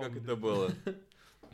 как 0.00 0.16
это 0.16 0.36
было. 0.36 0.70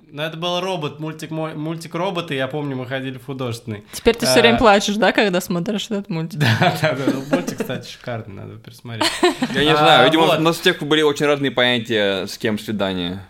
Ну, 0.07 0.23
это 0.23 0.37
был 0.37 0.61
робот, 0.61 1.01
мультик, 1.01 1.31
мой- 1.31 1.55
мультик 1.55 1.95
робот, 1.95 2.31
и 2.31 2.35
я 2.37 2.47
помню, 2.47 2.77
мы 2.77 2.87
ходили 2.87 3.17
в 3.19 3.25
художественный. 3.25 3.85
Теперь 3.93 4.15
ты 4.15 4.27
все 4.27 4.39
А. 4.39 4.43
время 4.43 4.59
плачешь, 4.59 4.97
да, 4.97 5.13
когда 5.13 5.41
смотришь 5.41 5.87
этот 5.87 6.09
мультик? 6.11 6.39
Да, 6.39 6.57
да, 6.83 6.93
да, 6.93 7.05
ну, 7.13 7.25
мультик, 7.31 7.59
кстати, 7.59 7.91
шикарный, 7.91 8.35
надо 8.35 8.59
пересмотреть. 8.59 9.11
Я 9.55 9.65
не 9.65 9.71
А, 9.73 9.77
знаю, 9.77 10.05
видимо, 10.07 10.27
вот. 10.27 10.39
у 10.39 10.43
нас 10.43 10.59
у 10.59 10.61
всех 10.61 10.83
были 10.83 11.03
очень 11.03 11.27
разные 11.27 11.51
понятия, 11.51 12.27
с 12.27 12.37
кем 12.39 12.59
свидание 12.59 13.27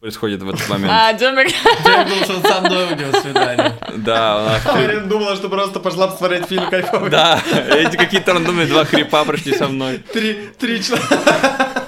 происходит 0.00 0.42
в 0.42 0.48
этот 0.48 0.66
момент. 0.70 0.90
А, 0.92 1.12
Демик, 1.12 1.52
Я 1.84 2.04
думал, 2.04 2.24
что 2.24 2.36
он 2.36 2.42
со 2.42 2.60
мной 2.62 2.86
у 2.92 2.96
него 2.96 3.20
свидание. 3.20 3.74
Да, 3.98 4.38
у 4.38 4.76
нас... 4.76 5.06
думала, 5.08 5.36
что 5.36 5.48
просто 5.50 5.78
пошла 5.78 6.08
посмотреть 6.08 6.46
фильм 6.46 6.68
кайфовый. 6.70 7.10
Да, 7.10 7.40
эти 7.70 7.96
какие-то 7.96 8.32
рандомные 8.32 8.66
два 8.66 8.84
крипа 8.86 9.24
прошли 9.24 9.54
со 9.54 9.68
мной. 9.68 9.98
Три, 10.12 10.48
три 10.58 10.82
человека. 10.82 11.84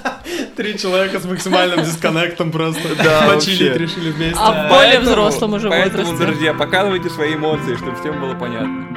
Три 0.61 0.77
человека 0.77 1.19
с 1.19 1.25
максимальным 1.25 1.79
дисконнектом 1.83 2.51
просто 2.51 2.95
Да, 2.95 3.27
почилить 3.33 3.77
решили 3.77 4.11
вместе. 4.11 4.37
А 4.39 4.67
в 4.67 4.69
более 4.69 4.99
взрослом 4.99 5.53
уже 5.53 5.69
Поэтому, 5.69 6.03
возрасте. 6.03 6.23
друзья, 6.23 6.53
показывайте 6.53 7.09
свои 7.09 7.33
эмоции, 7.33 7.75
чтобы 7.77 7.95
всем 7.95 8.21
было 8.21 8.35
понятно. 8.35 8.87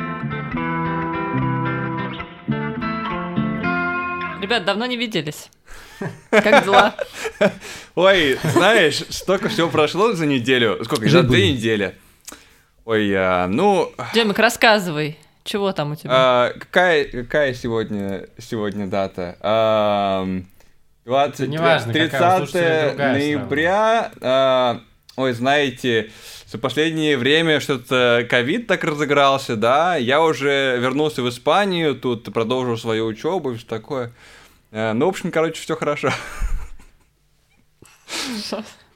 Ребят, 4.43 4.66
давно 4.66 4.85
не 4.85 4.98
виделись. 4.98 5.48
Как 6.29 6.65
дела? 6.65 6.95
Ой, 7.95 8.38
знаешь, 8.43 9.02
столько 9.09 9.49
всего 9.49 9.71
прошло 9.71 10.12
за 10.12 10.27
неделю. 10.27 10.85
Сколько? 10.85 11.09
За 11.09 11.23
две 11.23 11.51
недели. 11.51 11.95
Ой, 12.85 13.10
а, 13.16 13.46
ну, 13.46 13.91
Демик, 14.12 14.38
рассказывай, 14.38 15.16
чего 15.45 15.73
там 15.73 15.93
у 15.93 15.96
тебя? 15.96 16.10
а, 16.12 16.52
какая, 16.59 17.05
какая 17.07 17.55
сегодня, 17.55 18.29
сегодня 18.38 18.87
дата? 18.87 19.38
Ам, 19.41 20.45
20, 21.05 21.49
неважно, 21.49 21.93
какая, 21.93 22.09
30 22.09 22.37
слушайте, 22.39 22.89
другая 22.89 23.13
ноября. 23.13 24.11
а, 24.21 24.81
ой, 25.17 25.33
знаете, 25.33 26.11
за 26.47 26.59
последнее 26.59 27.19
время 27.19 27.61
что-то 27.61 28.27
ковид 28.30 28.66
так 28.66 28.85
разыгрался, 28.85 29.57
да, 29.57 29.96
я 29.96 30.23
уже 30.23 30.79
вернулся 30.79 31.23
в 31.23 31.29
Испанию, 31.29 31.95
тут 31.95 32.33
продолжил 32.33 32.79
свою 32.79 33.07
учебу 33.07 33.52
и 33.52 33.57
все 33.57 33.66
такое. 33.66 34.13
А, 34.73 34.93
ну, 34.95 35.07
в 35.07 35.09
общем, 35.11 35.30
короче, 35.30 35.61
все 35.61 35.77
хорошо. 35.77 36.11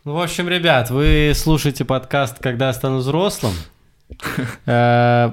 Ну, 0.04 0.14
в 0.14 0.22
общем, 0.22 0.48
ребят, 0.48 0.90
вы 0.90 1.32
слушаете 1.34 1.84
подкаст 1.84 2.38
«Когда 2.40 2.68
я 2.68 2.72
стану 2.72 2.98
взрослым». 2.98 3.52
Э, 4.66 5.30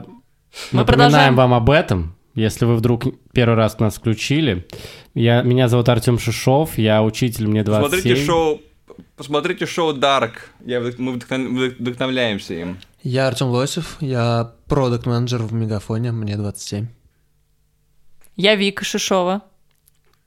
Мы 0.71 0.79
Напоминаем 0.79 0.85
продолжаем. 0.85 1.35
вам 1.35 1.53
об 1.53 1.69
этом, 1.69 2.14
если 2.35 2.65
вы 2.65 2.75
вдруг 2.75 3.03
первый 3.33 3.55
раз 3.55 3.79
нас 3.79 3.95
включили. 3.95 4.67
Я, 5.13 5.41
меня 5.41 5.67
зовут 5.67 5.89
Артем 5.89 6.19
Шишов, 6.19 6.77
я 6.77 7.01
учитель, 7.03 7.47
мне 7.47 7.63
27. 7.63 7.89
Смотрите 8.01 8.25
шоу, 8.25 8.61
посмотрите 9.15 9.65
шоу 9.65 9.93
Dark. 9.97 10.33
Я, 10.65 10.79
мы 10.97 11.13
вдохнов- 11.13 11.75
вдохновляемся 11.79 12.53
им. 12.53 12.77
Я 13.03 13.27
Артем 13.27 13.47
Лосев, 13.47 13.97
я 14.01 14.53
продукт 14.67 15.05
менеджер 15.05 15.41
в 15.43 15.53
Мегафоне, 15.53 16.11
мне 16.11 16.37
27. 16.37 16.87
Я 18.35 18.55
Вика 18.55 18.83
Шишова. 18.83 19.41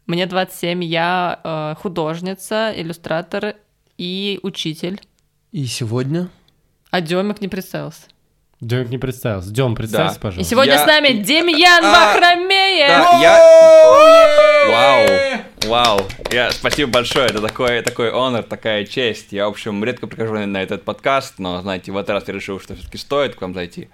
Мне 0.07 0.25
27, 0.27 0.83
я 0.85 1.41
э, 1.45 1.75
художница, 1.83 2.73
иллюстратор 2.75 3.57
и 3.99 4.41
учитель. 4.43 5.01
И 5.53 5.67
сегодня 5.67 6.31
А 6.91 7.03
Демик 7.03 7.43
не 7.43 7.49
представился. 7.49 8.03
Демик 8.61 8.89
не 8.91 8.99
представился. 8.99 9.51
Дем, 9.53 9.77
представься, 9.77 10.15
Да. 10.15 10.19
И 10.19 10.23
пожалуйста. 10.23 10.51
сегодня 10.51 10.73
Я- 10.75 10.83
с 10.83 10.87
нами 10.87 11.09
Демьян 11.23 11.85
А, 11.85 11.93
Бахромеев. 12.15 12.89
Да, 12.89 13.21
я... 13.23 13.39
Вау, 14.69 15.07
вау. 15.71 16.07
Я... 16.33 16.51
Спасибо 16.51 16.91
большое, 16.91 17.27
это 17.27 17.41
такой, 17.41 17.83
такой 17.83 18.11
honor, 18.11 18.43
такая 18.43 18.85
честь. 18.85 19.29
Я, 19.33 19.47
в 19.47 19.51
общем, 19.51 19.83
редко 19.85 20.07
прихожу 20.09 20.35
на, 20.45 20.63
этот 20.63 20.85
подкаст, 20.85 21.35
но, 21.39 21.61
знаете, 21.63 21.93
в 21.93 21.97
этот 21.97 22.11
раз 22.11 22.25
я 22.27 22.35
решил, 22.35 22.59
что 22.61 22.75
все-таки 22.75 22.99
стоит 22.99 23.37
к 23.37 23.41
вам 23.43 23.55
зайти. 23.55 23.89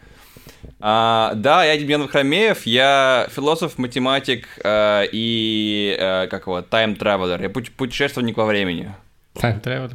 А, 0.80 1.32
да, 1.34 1.62
я 1.64 1.76
Демьян 1.76 2.02
Вахромеев, 2.02 2.64
я 2.66 3.28
философ, 3.34 3.76
математик 3.78 4.46
э, 4.64 5.04
и, 5.12 5.94
э, 5.98 6.26
как 6.28 6.46
его, 6.46 6.62
тайм-травелер. 6.62 7.40
Я 7.42 7.48
пу- 7.48 7.70
путешественник 7.70 8.36
во 8.38 8.46
времени. 8.46 8.94
Traveler. 9.34 9.92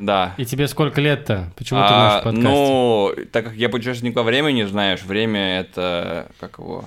Да. 0.00 0.34
И 0.38 0.44
тебе 0.44 0.66
сколько 0.66 1.00
лет-то? 1.00 1.52
Почему 1.56 1.80
ты 1.80 1.86
в 1.86 1.90
А, 1.90 1.98
нашем 2.08 2.24
подкасте? 2.24 2.48
ну, 2.48 3.12
так 3.32 3.44
как 3.44 3.54
я 3.54 3.68
путешественник 3.68 4.16
во 4.16 4.22
времени, 4.22 4.64
знаешь, 4.64 5.02
время 5.02 5.60
это, 5.60 6.26
как 6.40 6.58
его, 6.58 6.84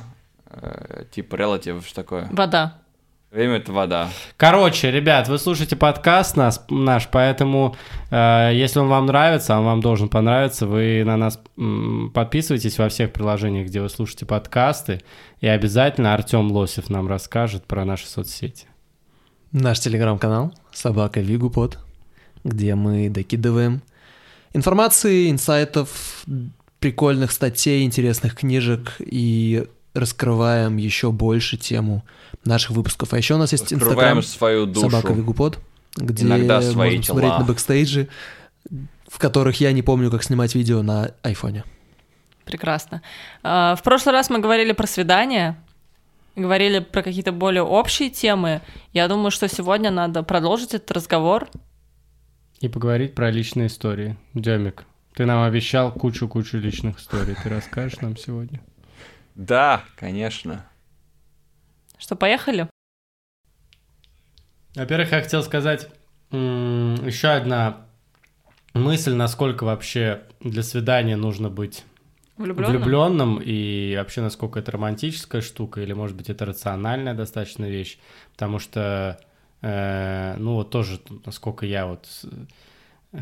э, 0.49 1.05
типа 1.11 1.35
relative, 1.35 1.85
что 1.85 1.95
такое? 1.95 2.27
Вода. 2.31 2.77
Время 3.31 3.55
это 3.57 3.71
вода. 3.73 4.09
Короче, 4.37 4.91
ребят, 4.91 5.27
вы 5.27 5.39
слушаете 5.39 5.75
подкаст 5.75 6.37
нас, 6.37 6.63
наш, 6.69 7.07
поэтому 7.07 7.75
э, 8.11 8.51
если 8.53 8.77
он 8.79 8.89
вам 8.89 9.07
нравится, 9.07 9.55
а 9.55 9.59
он 9.59 9.65
вам 9.65 9.81
должен 9.81 10.07
понравиться, 10.07 10.67
вы 10.67 11.03
на 11.03 11.17
нас 11.17 11.39
м, 11.57 12.11
подписывайтесь 12.13 12.77
во 12.77 12.89
всех 12.89 13.11
приложениях, 13.11 13.67
где 13.67 13.81
вы 13.81 13.89
слушаете 13.89 14.27
подкасты, 14.27 15.01
и 15.39 15.47
обязательно 15.47 16.13
Артем 16.13 16.51
Лосев 16.51 16.89
нам 16.91 17.07
расскажет 17.07 17.65
про 17.65 17.85
наши 17.85 18.05
соцсети. 18.07 18.67
наш 19.51 19.79
телеграм-канал 19.79 20.53
«Собака 20.71 21.19
Вигупод», 21.19 21.79
где 22.43 22.75
мы 22.75 23.09
докидываем 23.09 23.81
информации, 24.53 25.31
инсайтов, 25.31 26.25
прикольных 26.79 27.31
статей, 27.31 27.83
интересных 27.83 28.35
книжек 28.35 28.95
и 28.99 29.65
раскрываем 29.93 30.77
еще 30.77 31.11
больше 31.11 31.57
тему 31.57 32.03
наших 32.45 32.71
выпусков. 32.71 33.13
А 33.13 33.17
еще 33.17 33.35
у 33.35 33.37
нас 33.37 33.51
есть 33.51 33.73
инстаграм 33.73 34.21
свою 34.21 34.65
душу. 34.65 34.89
«Собака 34.89 35.13
Вигупод», 35.13 35.59
где 35.95 36.25
Иногда 36.25 36.61
свои 36.61 36.97
можно 36.97 37.03
смотреть 37.03 37.31
тела. 37.31 37.39
на 37.39 37.45
бэкстейджи, 37.45 38.07
в 39.07 39.19
которых 39.19 39.59
я 39.61 39.71
не 39.71 39.81
помню, 39.81 40.09
как 40.09 40.23
снимать 40.23 40.55
видео 40.55 40.81
на 40.81 41.11
айфоне. 41.21 41.63
Прекрасно. 42.45 43.01
А, 43.43 43.75
В 43.75 43.83
прошлый 43.83 44.13
раз 44.13 44.29
мы 44.29 44.39
говорили 44.39 44.73
про 44.73 44.87
свидания, 44.87 45.57
говорили 46.35 46.79
про 46.79 47.03
какие-то 47.03 47.31
более 47.31 47.63
общие 47.63 48.09
темы. 48.09 48.61
Я 48.91 49.07
думаю, 49.07 49.31
что 49.31 49.47
сегодня 49.47 49.91
надо 49.91 50.23
продолжить 50.23 50.73
этот 50.73 50.91
разговор. 50.91 51.47
И 52.63 52.69
поговорить 52.69 53.13
про 53.13 53.29
личные 53.29 53.67
истории. 53.67 54.15
Демик, 54.33 54.85
ты 55.15 55.25
нам 55.25 55.43
обещал 55.43 55.91
кучу-кучу 55.91 56.55
личных 56.55 56.97
историй. 56.97 57.35
Ты 57.35 57.49
расскажешь 57.49 57.99
нам 57.99 58.15
сегодня? 58.15 58.61
Да, 59.35 59.83
конечно. 59.97 60.65
Что, 61.97 62.15
поехали? 62.15 62.69
Во-первых, 64.75 65.11
я 65.11 65.21
хотел 65.21 65.43
сказать 65.43 65.89
еще 66.31 67.27
одна 67.27 67.85
мысль, 68.73 69.13
насколько 69.13 69.65
вообще 69.65 70.23
для 70.39 70.63
свидания 70.63 71.17
нужно 71.17 71.49
быть 71.49 71.83
Влюблённым? 72.37 72.77
влюбленным 72.77 73.41
и 73.43 73.97
вообще 73.97 74.21
насколько 74.21 74.59
это 74.59 74.71
романтическая 74.71 75.41
штука 75.41 75.81
или 75.81 75.91
может 75.91 76.15
быть 76.15 76.29
это 76.29 76.45
рациональная 76.45 77.13
достаточно 77.13 77.65
вещь, 77.65 77.99
потому 78.31 78.59
что 78.59 79.19
ну 79.63 80.53
вот 80.55 80.69
тоже 80.71 80.99
насколько 81.25 81.65
я 81.65 81.87
вот 81.87 82.05
э, 83.13 83.17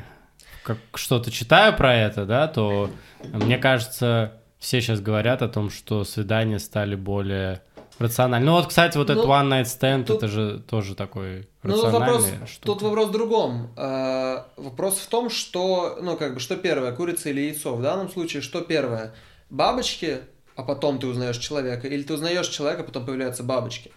как 0.63 0.77
что-то 0.95 1.29
читаю 1.31 1.75
про 1.77 1.95
это, 1.95 2.25
да, 2.25 2.47
то 2.47 2.89
мне 3.31 3.57
кажется 3.57 4.41
все 4.57 4.81
сейчас 4.81 5.01
говорят 5.01 5.41
о 5.41 5.49
том, 5.49 5.69
что 5.69 6.03
свидания 6.03 6.59
стали 6.59 6.95
более 6.95 7.61
рациональны. 7.99 8.45
Ну 8.47 8.53
вот, 8.53 8.67
кстати, 8.67 8.97
вот 8.97 9.09
этот 9.09 9.25
Ну, 9.25 9.31
one 9.31 9.49
night 9.49 9.65
stand, 9.65 10.05
тут- 10.05 10.17
это 10.17 10.27
же 10.27 10.59
тоже 10.59 10.95
такой 10.95 11.47
Ну, 11.63 11.73
тут 11.79 11.91
вопрос, 11.91 12.25
штука. 12.47 12.65
тут 12.65 12.81
вопрос 12.81 13.09
в 13.09 13.11
другом. 13.11 13.71
Э, 13.77 14.43
Вопрос 14.57 14.97
в 14.99 15.07
том, 15.07 15.29
что, 15.29 15.99
ну, 16.01 16.17
как 16.17 16.33
бы, 16.35 16.39
что 16.39 16.55
первое, 16.57 16.91
курица 16.91 17.29
или 17.29 17.41
яйцо? 17.41 17.75
В 17.75 17.81
данном 17.81 18.09
случае, 18.09 18.41
что 18.41 18.61
первое? 18.61 19.13
Бабочки, 19.51 20.19
а 20.55 20.63
потом 20.63 20.97
ты 20.99 21.05
узнаешь 21.07 21.37
человека, 21.37 21.87
или 21.87 22.01
ты 22.03 22.13
узнаешь 22.13 22.47
человека, 22.47 22.81
а 22.81 22.85
потом 22.85 23.05
появляются 23.05 23.43
бабочки? 23.43 23.91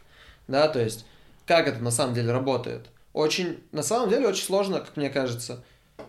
Да, 0.49 0.69
то 0.69 0.81
есть, 0.81 1.07
как 1.47 1.69
это 1.69 1.81
на 1.81 1.91
самом 1.91 2.15
деле 2.15 2.33
работает? 2.33 2.87
Очень, 3.13 3.61
на 3.73 3.83
самом 3.83 4.11
деле, 4.11 4.29
очень 4.29 4.45
сложно, 4.45 4.81
как 4.81 4.97
мне 4.97 5.11
кажется. 5.11 5.65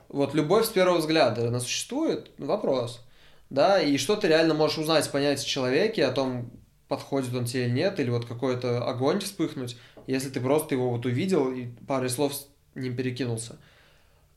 Вот 0.10 0.34
любовь 0.34 0.66
с 0.66 0.70
первого 0.70 0.98
взгляда, 0.98 1.48
она 1.48 1.60
существует? 1.60 2.32
Вопрос. 2.38 3.02
Да, 3.50 3.80
и 3.80 3.98
что 3.98 4.16
ты 4.16 4.28
реально 4.28 4.54
можешь 4.54 4.80
узнать, 4.80 5.10
понять 5.12 5.40
в 5.40 5.48
человеке, 5.48 6.06
о 6.06 6.12
том, 6.12 6.50
подходит 6.88 7.34
он 7.34 7.46
тебе 7.46 7.66
или 7.66 7.72
нет, 7.72 8.00
или 8.00 8.10
вот 8.10 8.26
какой-то 8.26 8.88
огонь 8.88 9.20
вспыхнуть, 9.20 9.78
если 10.08 10.30
ты 10.30 10.40
просто 10.40 10.76
его 10.76 10.90
вот 10.90 11.06
увидел 11.06 11.52
и 11.52 11.68
парой 11.88 12.10
слов 12.10 12.34
с 12.34 12.48
ним 12.74 12.96
перекинулся. 12.96 13.58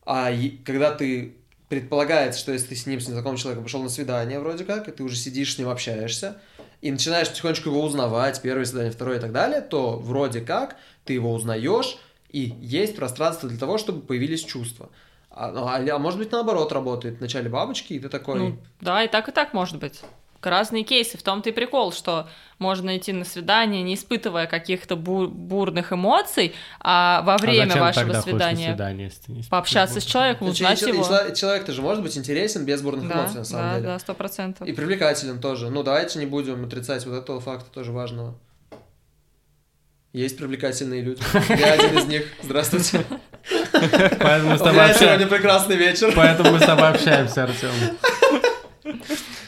А 0.04 0.30
е- 0.30 0.58
когда 0.64 0.94
ты 0.94 1.36
предполагается, 1.68 2.40
что 2.40 2.52
если 2.52 2.68
ты 2.68 2.76
с 2.76 2.86
ним, 2.86 3.00
с 3.00 3.08
незнакомым 3.08 3.36
человеком 3.36 3.64
пошел 3.64 3.82
на 3.82 3.88
свидание 3.88 4.40
вроде 4.40 4.64
как, 4.64 4.88
и 4.88 4.92
ты 4.92 5.02
уже 5.02 5.16
сидишь 5.16 5.54
с 5.54 5.58
ним, 5.58 5.68
общаешься, 5.68 6.40
и 6.80 6.90
начинаешь 6.90 7.28
потихонечку 7.28 7.70
его 7.70 7.82
узнавать, 7.82 8.40
первое 8.42 8.64
свидание, 8.64 8.92
второе 8.92 9.18
и 9.18 9.20
так 9.20 9.32
далее, 9.32 9.60
то 9.60 9.98
вроде 9.98 10.40
как 10.40 10.76
ты 11.04 11.14
его 11.14 11.32
узнаешь, 11.32 11.98
и 12.30 12.54
есть 12.60 12.96
пространство 12.96 13.48
для 13.48 13.58
того, 13.58 13.78
чтобы 13.78 14.00
появились 14.00 14.44
чувства. 14.44 14.90
А, 15.30 15.50
ну, 15.50 15.66
а, 15.66 15.76
а 15.76 15.98
может 15.98 16.18
быть 16.18 16.32
наоборот 16.32 16.72
работает. 16.72 17.18
Вначале 17.18 17.48
бабочки, 17.48 17.94
и 17.94 17.98
ты 17.98 18.08
такой... 18.08 18.38
Ну, 18.38 18.58
да, 18.80 19.04
и 19.04 19.08
так, 19.08 19.28
и 19.28 19.32
так 19.32 19.54
может 19.54 19.78
быть. 19.78 20.02
Разные 20.46 20.84
кейсы. 20.84 21.18
В 21.18 21.22
том-то 21.22 21.50
и 21.50 21.52
прикол, 21.52 21.92
что 21.92 22.28
можно 22.58 22.96
идти 22.96 23.12
на 23.12 23.24
свидание, 23.24 23.82
не 23.82 23.94
испытывая 23.94 24.46
каких-то 24.46 24.94
бу- 24.96 25.28
бурных 25.28 25.92
эмоций, 25.92 26.54
а 26.80 27.22
во 27.22 27.36
время 27.38 27.72
а 27.74 27.78
вашего 27.78 28.04
тогда 28.06 28.20
ходишь 28.20 28.26
на 28.26 28.38
свидания 28.38 28.66
свидание, 28.68 29.04
если 29.06 29.20
ты 29.26 29.32
не 29.32 29.42
пообщаться 29.44 30.00
с 30.00 30.04
человеком, 30.04 30.48
узнать 30.48 30.78
че- 30.80 30.88
его. 30.88 31.04
чело- 31.04 31.30
Человек-то 31.34 31.72
же 31.72 31.82
может 31.82 32.02
быть 32.02 32.16
интересен 32.18 32.64
без 32.64 32.82
бурных 32.82 33.08
Да, 33.08 33.14
эмоций, 33.14 33.36
на 33.38 33.44
самом 33.44 33.64
да, 33.64 33.74
деле. 33.76 33.86
да, 33.86 33.98
сто 33.98 34.14
процентов. 34.14 34.66
И 34.66 34.72
привлекателен 34.72 35.40
тоже. 35.40 35.70
Ну, 35.70 35.82
давайте 35.82 36.18
не 36.18 36.26
будем 36.26 36.64
отрицать 36.64 37.06
вот 37.06 37.14
этого 37.16 37.40
факта 37.40 37.70
тоже 37.70 37.92
важного. 37.92 38.34
Есть 40.12 40.38
привлекательные 40.38 41.02
люди. 41.02 41.22
Я 41.50 41.74
один 41.74 41.98
из 41.98 42.06
них. 42.06 42.26
Здравствуйте. 42.42 43.04
Поэтому 44.18 44.50
мы 44.50 44.56
с 44.56 44.60
тобой 44.60 44.80
общаемся. 44.80 45.04
сегодня 45.04 45.26
прекрасный 45.26 45.76
вечер. 45.76 46.12
Поэтому 46.16 46.52
мы 46.52 46.58
с 46.60 46.64
тобой 46.66 46.88
общаемся, 46.88 47.44
Артем. 47.44 47.70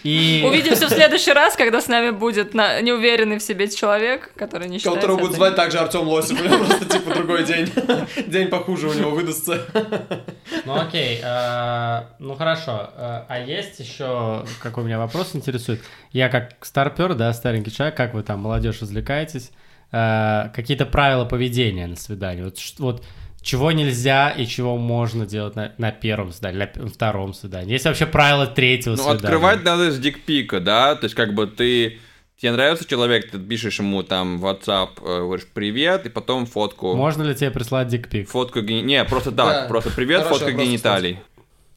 И... 0.02 0.42
Увидимся 0.46 0.86
в 0.86 0.90
следующий 0.90 1.32
раз, 1.32 1.56
когда 1.56 1.80
с 1.80 1.88
нами 1.88 2.10
будет 2.10 2.54
на- 2.54 2.80
неуверенный 2.80 3.38
в 3.38 3.42
себе 3.42 3.68
человек, 3.68 4.32
который 4.34 4.68
не 4.68 4.78
считает 4.78 4.96
Которого 4.96 5.18
будут 5.18 5.36
звать 5.36 5.56
также 5.56 5.78
Артем 5.78 6.08
Лосев. 6.08 6.40
У 6.40 6.44
него 6.44 6.64
просто 6.64 6.84
типа 6.86 7.14
другой 7.14 7.44
день. 7.44 7.70
День 8.26 8.48
похуже 8.48 8.88
у 8.88 8.92
него 8.92 9.10
выдастся. 9.10 9.66
Ну 10.64 10.78
окей, 10.78 11.20
э, 11.22 12.02
ну 12.18 12.34
хорошо. 12.34 12.90
Э, 12.96 13.22
а 13.28 13.38
есть 13.38 13.80
еще, 13.80 14.44
какой 14.60 14.84
меня 14.84 14.98
вопрос 14.98 15.34
интересует? 15.34 15.80
Я 16.12 16.28
как 16.28 16.64
старпер, 16.64 17.14
да, 17.14 17.32
старенький 17.32 17.72
человек, 17.72 17.96
как 17.96 18.14
вы 18.14 18.22
там, 18.22 18.40
молодежь, 18.40 18.82
развлекаетесь? 18.82 19.52
Э, 19.92 20.50
какие-то 20.54 20.86
правила 20.86 21.24
поведения 21.24 21.86
на 21.86 21.96
свидании? 21.96 22.42
Вот, 22.42 22.58
вот 22.78 23.04
чего 23.42 23.72
нельзя 23.72 24.30
и 24.30 24.46
чего 24.46 24.76
можно 24.76 25.26
делать 25.26 25.56
на, 25.56 25.72
на 25.78 25.92
первом 25.92 26.32
свидании, 26.32 26.68
на 26.76 26.88
втором 26.88 27.32
свидании? 27.34 27.72
Есть 27.72 27.84
вообще 27.86 28.06
правила 28.06 28.46
третьего 28.46 28.92
Ну, 28.92 28.98
свидания? 28.98 29.18
открывать 29.18 29.64
надо 29.64 29.90
с 29.90 29.98
дикпика, 29.98 30.60
да, 30.60 30.94
то 30.94 31.04
есть 31.04 31.14
как 31.14 31.34
бы 31.34 31.46
ты... 31.46 31.98
Тебе 32.36 32.52
нравится 32.52 32.86
человек, 32.88 33.30
ты 33.30 33.38
пишешь 33.38 33.78
ему 33.80 34.02
там 34.02 34.38
в 34.38 34.46
WhatsApp, 34.46 34.90
э, 35.02 35.18
говоришь 35.20 35.46
привет, 35.52 36.06
и 36.06 36.08
потом 36.08 36.46
фотку. 36.46 36.94
Можно 36.96 37.24
ли 37.24 37.34
тебе 37.34 37.50
прислать 37.50 37.88
дикпик? 37.88 38.30
Фотку 38.30 38.62
гени... 38.62 38.80
Не, 38.80 39.04
просто 39.04 39.30
так, 39.30 39.64
Да. 39.64 39.68
просто 39.68 39.90
привет, 39.90 40.22
Хороший 40.22 40.46
фотка 40.46 40.52
гениталий. 40.64 41.18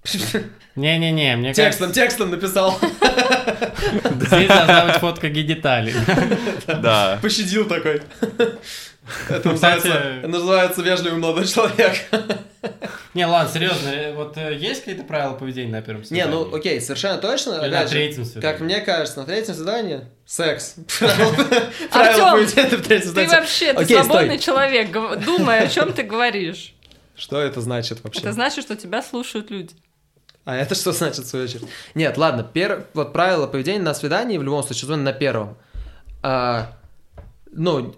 Не-не-не, 0.75 1.35
мне 1.35 1.53
Текстом, 1.53 1.87
кажется, 1.87 2.01
текстом 2.01 2.31
написал. 2.31 2.79
здесь 4.21 4.47
должна 4.47 4.85
быть 4.85 4.95
фотка 4.95 5.29
гениталий. 5.29 5.93
Да. 6.67 7.19
Пощадил 7.21 7.65
такой. 7.67 8.01
Это 9.29 9.53
Кстати- 9.53 9.87
называется, 9.87 10.27
называется 10.27 10.81
вежливый 10.81 11.19
молодой 11.19 11.45
человек. 11.47 11.97
Не, 13.13 13.25
ладно, 13.25 13.51
серьезно, 13.51 13.89
э, 13.89 14.13
вот 14.15 14.37
э, 14.37 14.55
есть 14.55 14.81
какие-то 14.85 15.03
правила 15.03 15.33
поведения 15.33 15.71
на 15.71 15.81
первом 15.81 16.01
Не, 16.01 16.07
свидании? 16.07 16.31
ну 16.31 16.55
окей, 16.55 16.79
совершенно 16.81 17.17
точно. 17.19 17.61
Или 17.65 17.73
на 17.73 17.85
третьем 17.85 18.23
свидании? 18.25 18.51
как 18.53 18.61
мне 18.61 18.81
кажется, 18.81 19.19
на 19.19 19.25
третьем 19.25 19.53
свидании 19.53 20.01
секс. 20.25 20.75
Правила 21.91 22.31
поведения 22.31 22.77
в 22.77 22.81
третьем 22.87 22.99
Ты 23.01 23.07
свидании. 23.09 23.29
вообще, 23.29 23.73
ты 23.73 23.83
Окей, 23.83 23.97
стой. 23.97 24.05
свободный 24.05 24.39
человек, 24.39 24.91
думай, 25.25 25.59
о 25.59 25.67
чем 25.67 25.93
ты 25.93 26.03
говоришь. 26.03 26.73
Что 27.15 27.39
это 27.41 27.61
значит 27.61 28.03
вообще? 28.03 28.21
Это 28.21 28.31
значит, 28.31 28.63
что 28.63 28.75
тебя 28.75 29.03
слушают 29.03 29.51
люди. 29.51 29.75
А 30.45 30.55
это 30.55 30.73
что 30.75 30.91
значит, 30.91 31.25
в 31.25 31.27
свою 31.27 31.45
очередь? 31.45 31.67
Нет, 31.95 32.17
ладно, 32.17 32.43
пер... 32.43 32.87
вот 32.93 33.13
правила 33.13 33.47
поведения 33.47 33.79
на 33.81 33.93
свидании 33.93 34.37
в 34.37 34.43
любом 34.43 34.63
случае, 34.63 34.83
особенно 34.85 35.03
на 35.03 35.13
первом. 35.13 35.57
А, 36.21 36.71
ну, 37.51 37.95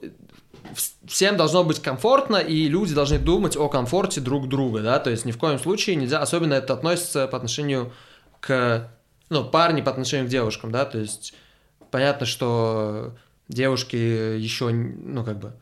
всем 1.06 1.38
должно 1.38 1.63
быть 1.63 1.81
комфортно, 1.81 2.38
и 2.38 2.67
люди 2.67 2.94
должны 2.94 3.19
думать 3.19 3.56
о 3.57 3.69
комфорте 3.69 4.21
друг 4.21 4.50
друга, 4.50 4.81
да, 4.81 5.00
то 5.00 5.09
есть 5.09 5.25
ни 5.25 5.31
в 5.31 5.38
коем 5.38 5.59
случае 5.59 5.95
нельзя, 5.95 6.19
особенно 6.19 6.53
это 6.53 6.73
относится 6.73 7.27
по 7.27 7.38
отношению 7.38 7.91
к, 8.39 8.91
ну, 9.29 9.44
парни 9.45 9.81
по 9.81 9.91
отношению 9.91 10.27
к 10.27 10.29
девушкам, 10.29 10.71
да, 10.71 10.85
то 10.85 10.97
есть 10.97 11.33
понятно, 11.91 12.25
что 12.25 13.15
девушки 13.47 13.95
еще, 13.95 14.69
ну, 14.69 15.23
как 15.23 15.39
бы, 15.39 15.53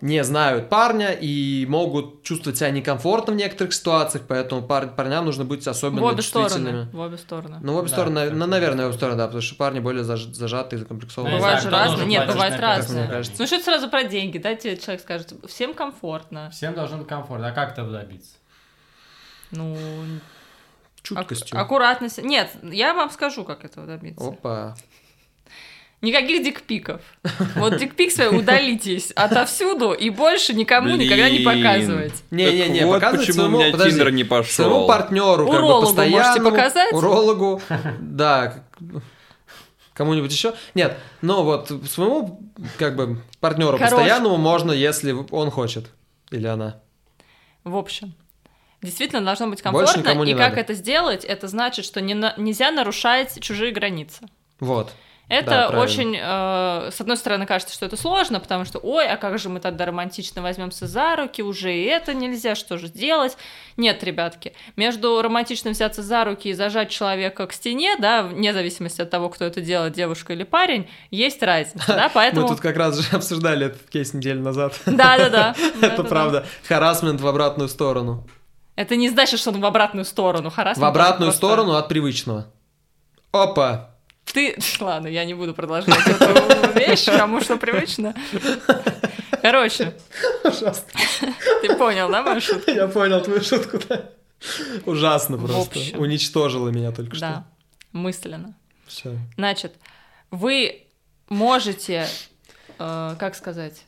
не 0.00 0.22
знают 0.24 0.68
парня 0.68 1.12
и 1.12 1.66
могут 1.68 2.22
чувствовать 2.22 2.58
себя 2.58 2.70
некомфортно 2.70 3.32
в 3.32 3.36
некоторых 3.36 3.74
ситуациях, 3.74 4.24
поэтому 4.28 4.62
пар- 4.62 4.88
парням 4.94 5.24
нужно 5.24 5.44
быть 5.44 5.66
особенно 5.66 6.00
В 6.00 6.04
обе 6.04 6.16
чувствительными. 6.22 6.84
стороны. 6.84 6.90
В 6.92 7.00
обе 7.00 7.16
стороны. 7.18 7.58
Ну, 7.62 7.72
в 7.72 7.76
обе 7.76 7.88
Да, 7.88 7.94
стороны, 7.94 8.30
ну, 8.30 8.46
наверное, 8.46 8.84
в 8.86 8.88
обе 8.88 8.92
да. 8.92 8.98
стороны, 8.98 9.18
да, 9.18 9.24
потому 9.26 9.42
что 9.42 9.56
парни 9.56 9.80
более 9.80 10.04
заж- 10.04 10.32
зажатые, 10.32 10.78
закомплексованные. 10.80 11.34
Ну, 11.34 11.38
Бывает 11.40 11.58
не 11.58 11.62
же 11.62 11.70
разные. 11.70 12.06
Нет, 12.06 12.26
на 12.26 12.32
каждом 12.34 12.60
разные. 12.60 13.22
Ну 13.38 13.46
что 13.46 13.54
это 13.56 13.64
сразу 13.64 13.88
про 13.90 14.04
деньги, 14.04 14.38
да? 14.38 14.54
Тебе 14.54 14.76
человек 14.76 15.02
скажет, 15.02 15.32
всем 15.48 15.74
комфортно. 15.74 16.50
Всем 16.50 16.74
должен 16.74 16.98
быть 17.00 17.08
комфортно. 17.08 17.48
А 17.48 17.52
как 17.52 17.72
этого 17.72 17.90
добиться? 17.90 18.36
Ну, 19.50 19.76
Чуткостью. 21.02 21.56
ак- 21.58 21.64
аккуратность. 21.64 22.22
Нет, 22.22 22.50
я 22.62 22.92
вам 22.92 23.10
скажу, 23.10 23.44
как 23.44 23.64
этого 23.64 23.86
добиться. 23.86 24.28
Опа. 24.28 24.76
Никаких 26.00 26.44
дикпиков. 26.44 27.00
Вот 27.56 27.76
дикпик 27.76 28.12
свой 28.12 28.36
удалитесь 28.38 29.10
отовсюду 29.12 29.92
и 29.92 30.10
больше 30.10 30.54
никому 30.54 30.94
никогда 30.94 31.28
не 31.28 31.38
Блин. 31.38 31.62
показывать. 31.62 32.14
Не-не-не, 32.30 32.86
вот 32.86 32.94
показывать 32.94 33.26
почему 33.26 33.40
своему, 33.42 33.56
у 33.56 33.60
меня 33.60 33.72
подожди, 33.72 33.90
Тиндер 33.92 34.10
не 34.12 34.24
своему 34.24 34.42
пошел. 34.44 34.86
партнеру, 34.86 35.36
как 35.36 35.46
бы, 35.46 35.56
Урологу 35.56 35.80
можете 35.80 35.96
постоянному, 35.96 36.50
показать? 36.50 36.92
урологу, 36.92 37.62
да, 38.00 38.46
как- 38.78 39.02
кому-нибудь 39.94 40.30
еще. 40.32 40.54
Нет, 40.74 40.96
но 41.20 41.42
вот 41.42 41.72
своему, 41.90 42.40
как 42.78 42.94
бы, 42.94 43.20
партнеру 43.40 43.72
Короче. 43.76 43.96
постоянному 43.96 44.36
можно, 44.36 44.70
если 44.70 45.12
он 45.30 45.50
хочет. 45.50 45.86
Или 46.30 46.46
она. 46.46 46.80
В 47.64 47.76
общем, 47.76 48.14
действительно 48.82 49.24
должно 49.24 49.48
быть 49.48 49.62
комфортно. 49.62 50.00
и 50.00 50.34
как 50.34 50.50
надо. 50.50 50.60
это 50.60 50.74
сделать, 50.74 51.24
это 51.24 51.48
значит, 51.48 51.84
что 51.84 52.00
не 52.00 52.14
нельзя 52.36 52.70
нарушать 52.70 53.40
чужие 53.40 53.72
границы. 53.72 54.28
Вот. 54.60 54.92
Это 55.28 55.50
Да, 55.50 55.68
правильно. 55.68 55.80
очень, 55.80 56.16
э, 56.18 56.90
с 56.90 57.00
одной 57.00 57.16
стороны, 57.18 57.44
кажется, 57.44 57.74
что 57.74 57.84
это 57.84 57.96
сложно, 57.96 58.40
потому 58.40 58.64
что, 58.64 58.78
ой, 58.78 59.06
а 59.06 59.18
как 59.18 59.38
же 59.38 59.50
мы 59.50 59.60
тогда 59.60 59.84
романтично 59.84 60.40
возьмемся 60.40 60.86
за 60.86 61.16
руки, 61.16 61.42
уже 61.42 61.74
и 61.74 61.84
это 61.84 62.14
нельзя, 62.14 62.54
что 62.54 62.78
же 62.78 62.88
делать? 62.88 63.36
Нет, 63.76 64.02
ребятки, 64.02 64.54
между 64.76 65.20
романтично 65.20 65.70
взяться 65.70 66.02
за 66.02 66.24
руки 66.24 66.48
и 66.48 66.54
зажать 66.54 66.88
человека 66.88 67.46
к 67.46 67.52
стене, 67.52 67.96
да, 67.98 68.22
вне 68.22 68.54
зависимости 68.54 69.02
от 69.02 69.10
того, 69.10 69.28
кто 69.28 69.44
это 69.44 69.60
делает, 69.60 69.92
девушка 69.92 70.32
или 70.32 70.44
парень, 70.44 70.88
есть 71.10 71.42
разница, 71.42 71.86
да, 71.88 72.10
поэтому... 72.14 72.42
Мы 72.42 72.48
тут 72.48 72.60
как 72.60 72.76
раз 72.78 72.98
же 72.98 73.14
обсуждали 73.14 73.66
этот 73.66 73.88
кейс 73.90 74.14
неделю 74.14 74.40
назад. 74.40 74.80
Да-да-да. 74.86 75.54
Это 75.82 76.04
правда. 76.04 76.46
Харасмент 76.66 77.20
в 77.20 77.26
обратную 77.26 77.68
сторону. 77.68 78.26
Это 78.76 78.96
не 78.96 79.10
значит, 79.10 79.40
что 79.40 79.50
он 79.50 79.60
в 79.60 79.66
обратную 79.66 80.04
сторону. 80.04 80.50
Харассмент 80.50 80.86
В 80.86 80.88
обратную 80.88 81.32
сторону 81.32 81.74
от 81.74 81.88
привычного. 81.88 82.46
Опа! 83.32 83.97
Ты... 84.32 84.56
Ладно, 84.80 85.08
я 85.08 85.24
не 85.24 85.34
буду 85.34 85.54
продолжать 85.54 86.06
эту 86.06 86.78
вещь, 86.78 87.06
кому 87.06 87.40
что 87.40 87.56
привычно. 87.56 88.14
Короче, 89.42 89.94
Ужасно. 90.44 91.00
ты 91.62 91.74
понял, 91.76 92.10
да, 92.10 92.22
мою 92.22 92.40
шутку? 92.40 92.70
Я 92.70 92.88
понял 92.88 93.22
твою 93.22 93.42
шутку, 93.42 93.78
да. 93.88 94.10
Ужасно 94.86 95.38
просто. 95.38 95.78
Уничтожила 95.96 96.68
меня 96.68 96.92
только 96.92 97.16
что. 97.16 97.26
Да, 97.26 97.46
мысленно. 97.92 98.54
Все. 98.86 99.16
Значит, 99.36 99.74
вы 100.30 100.86
можете, 101.28 102.06
э, 102.78 103.16
как 103.18 103.34
сказать, 103.34 103.82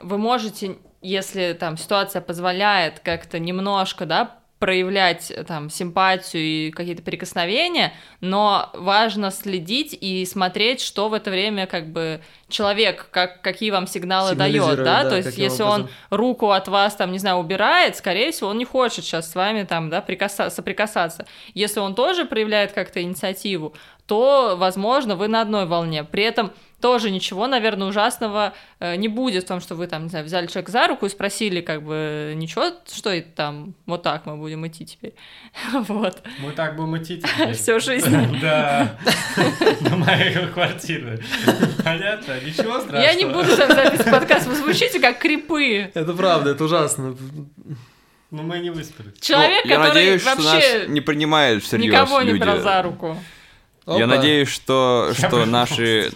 вы 0.00 0.18
можете, 0.18 0.78
если 1.00 1.56
там 1.58 1.76
ситуация 1.76 2.20
позволяет 2.22 3.00
как-то 3.00 3.38
немножко, 3.38 4.06
да, 4.06 4.41
проявлять 4.62 5.32
э, 5.32 5.42
там 5.42 5.70
симпатию 5.70 6.40
и 6.40 6.70
какие-то 6.70 7.02
прикосновения, 7.02 7.92
но 8.20 8.70
важно 8.74 9.32
следить 9.32 9.98
и 10.00 10.24
смотреть, 10.24 10.80
что 10.80 11.08
в 11.08 11.14
это 11.14 11.32
время 11.32 11.66
как 11.66 11.90
бы 11.90 12.20
человек, 12.48 13.08
как, 13.10 13.42
какие 13.42 13.72
вам 13.72 13.88
сигналы 13.88 14.36
дает, 14.36 14.76
да, 14.76 15.02
да, 15.02 15.10
то 15.10 15.16
есть 15.16 15.36
если 15.36 15.64
образом. 15.64 15.88
он 16.12 16.16
руку 16.16 16.52
от 16.52 16.68
вас 16.68 16.94
там, 16.94 17.10
не 17.10 17.18
знаю, 17.18 17.38
убирает, 17.38 17.96
скорее 17.96 18.30
всего, 18.30 18.50
он 18.50 18.58
не 18.58 18.64
хочет 18.64 19.04
сейчас 19.04 19.32
с 19.32 19.34
вами 19.34 19.64
там, 19.64 19.90
да, 19.90 19.98
прикаса- 19.98 20.48
соприкасаться. 20.48 21.26
Если 21.54 21.80
он 21.80 21.96
тоже 21.96 22.24
проявляет 22.24 22.70
как-то 22.70 23.02
инициативу, 23.02 23.74
то, 24.06 24.54
возможно, 24.56 25.16
вы 25.16 25.26
на 25.26 25.40
одной 25.40 25.66
волне. 25.66 26.04
При 26.04 26.22
этом 26.22 26.52
тоже 26.82 27.10
ничего, 27.10 27.46
наверное, 27.46 27.86
ужасного 27.88 28.52
э, 28.80 28.96
не 28.96 29.08
будет 29.08 29.44
в 29.44 29.46
том, 29.46 29.60
что 29.60 29.74
вы 29.74 29.86
там, 29.86 30.02
не 30.02 30.08
знаю, 30.10 30.26
взяли 30.26 30.46
человека 30.48 30.70
за 30.72 30.86
руку 30.88 31.06
и 31.06 31.08
спросили, 31.08 31.62
как 31.62 31.82
бы, 31.82 32.34
ничего, 32.36 32.72
что 32.92 33.10
это 33.10 33.28
там, 33.34 33.74
вот 33.86 34.02
так 34.02 34.26
мы 34.26 34.36
будем 34.36 34.66
идти 34.66 34.84
теперь. 34.84 35.14
Вот. 35.72 36.22
Мы 36.40 36.52
так 36.52 36.76
будем 36.76 36.98
идти 36.98 37.18
теперь. 37.22 37.52
Всю 37.54 37.80
жизнь. 37.80 38.10
Да. 38.42 38.98
До 39.80 39.96
моей 39.96 40.34
квартиры. 40.48 41.22
Понятно? 41.84 42.34
Ничего 42.44 42.80
страшного. 42.80 43.00
Я 43.00 43.14
не 43.14 43.24
буду 43.24 43.56
там 43.56 43.68
записывать 43.70 44.10
подкаст, 44.10 44.46
вы 44.48 44.56
звучите 44.56 44.98
как 45.00 45.18
крипы. 45.18 45.90
Это 45.94 46.12
правда, 46.12 46.50
это 46.50 46.64
ужасно. 46.64 47.16
Ну 48.30 48.42
мы 48.42 48.58
не 48.60 48.70
выспались. 48.70 49.12
Человек, 49.20 49.64
Ну, 49.64 49.70
я 49.70 49.76
который 49.76 49.94
надеюсь, 49.94 50.22
что 50.22 50.34
нас 50.34 50.44
вообще 50.44 50.86
не 50.88 51.00
принимают 51.02 51.62
всерьез 51.62 51.86
никого 51.92 52.22
не 52.22 52.32
люди. 52.32 52.40
брал 52.42 52.60
за 52.60 52.82
руку. 52.82 53.16
Я 53.86 54.04
Опа. 54.04 54.06
надеюсь, 54.06 54.48
что, 54.48 55.12
Я 55.18 55.28
что 55.28 55.44
наши, 55.44 56.12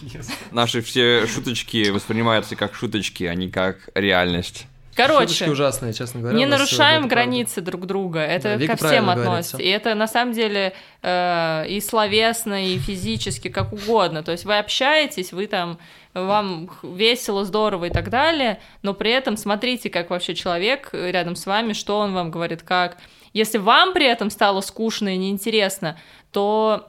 наши 0.52 0.80
все 0.82 1.26
шуточки 1.26 1.88
воспринимаются 1.90 2.54
как 2.56 2.74
шуточки, 2.74 3.24
а 3.24 3.34
не 3.34 3.50
как 3.50 3.76
реальность. 3.94 4.66
Короче, 4.94 5.26
Шуточки 5.34 5.50
ужасные, 5.50 5.92
честно 5.92 6.20
говоря. 6.20 6.38
не 6.38 6.46
нарушаем 6.46 7.00
это 7.04 7.08
правда. 7.08 7.14
границы 7.16 7.60
друг 7.60 7.86
друга. 7.86 8.20
Это 8.20 8.44
Да, 8.50 8.56
Вика 8.56 8.78
ко 8.78 8.86
всем 8.88 9.04
говорит 9.04 9.24
относится. 9.26 9.56
всё. 9.58 9.66
И 9.66 9.68
это 9.68 9.94
на 9.94 10.06
самом 10.08 10.32
деле 10.32 10.72
э, 11.02 11.66
и 11.68 11.80
словесно, 11.82 12.66
и 12.66 12.78
физически, 12.78 13.48
как 13.48 13.74
угодно. 13.74 14.22
То 14.22 14.32
есть 14.32 14.46
вы 14.46 14.56
общаетесь, 14.56 15.32
вы 15.32 15.48
там 15.48 15.78
вам 16.14 16.70
весело, 16.82 17.44
здорово 17.44 17.86
и 17.86 17.90
так 17.90 18.08
далее, 18.08 18.58
но 18.80 18.94
при 18.94 19.10
этом 19.10 19.36
смотрите, 19.36 19.90
как 19.90 20.08
вообще 20.08 20.34
человек 20.34 20.88
рядом 20.94 21.36
с 21.36 21.44
вами, 21.44 21.74
что 21.74 21.98
он 21.98 22.14
вам 22.14 22.30
говорит, 22.30 22.62
как. 22.62 22.96
Если 23.34 23.58
вам 23.58 23.92
при 23.92 24.06
этом 24.06 24.30
стало 24.30 24.62
скучно 24.62 25.10
и 25.14 25.18
неинтересно, 25.18 25.98
то 26.32 26.88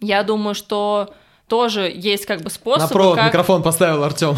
я 0.00 0.22
думаю, 0.22 0.54
что 0.54 1.14
тоже 1.46 1.90
есть 1.94 2.26
как 2.26 2.38
бы 2.38 2.44
На 2.44 2.50
способы, 2.50 2.92
провод 2.92 3.16
как... 3.16 3.26
микрофон 3.26 3.62
поставил 3.62 4.04
Артем. 4.04 4.36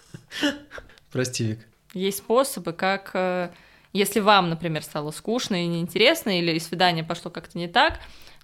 Прости, 1.12 1.44
Вик. 1.44 1.60
Есть 1.94 2.18
способы, 2.18 2.72
как, 2.72 3.10
э, 3.14 3.50
если 3.92 4.20
вам, 4.20 4.50
например, 4.50 4.82
стало 4.82 5.12
скучно 5.12 5.64
и 5.64 5.66
неинтересно, 5.66 6.38
или 6.38 6.58
свидание 6.58 7.04
пошло 7.04 7.30
как-то 7.30 7.56
не 7.56 7.68
так, 7.68 8.00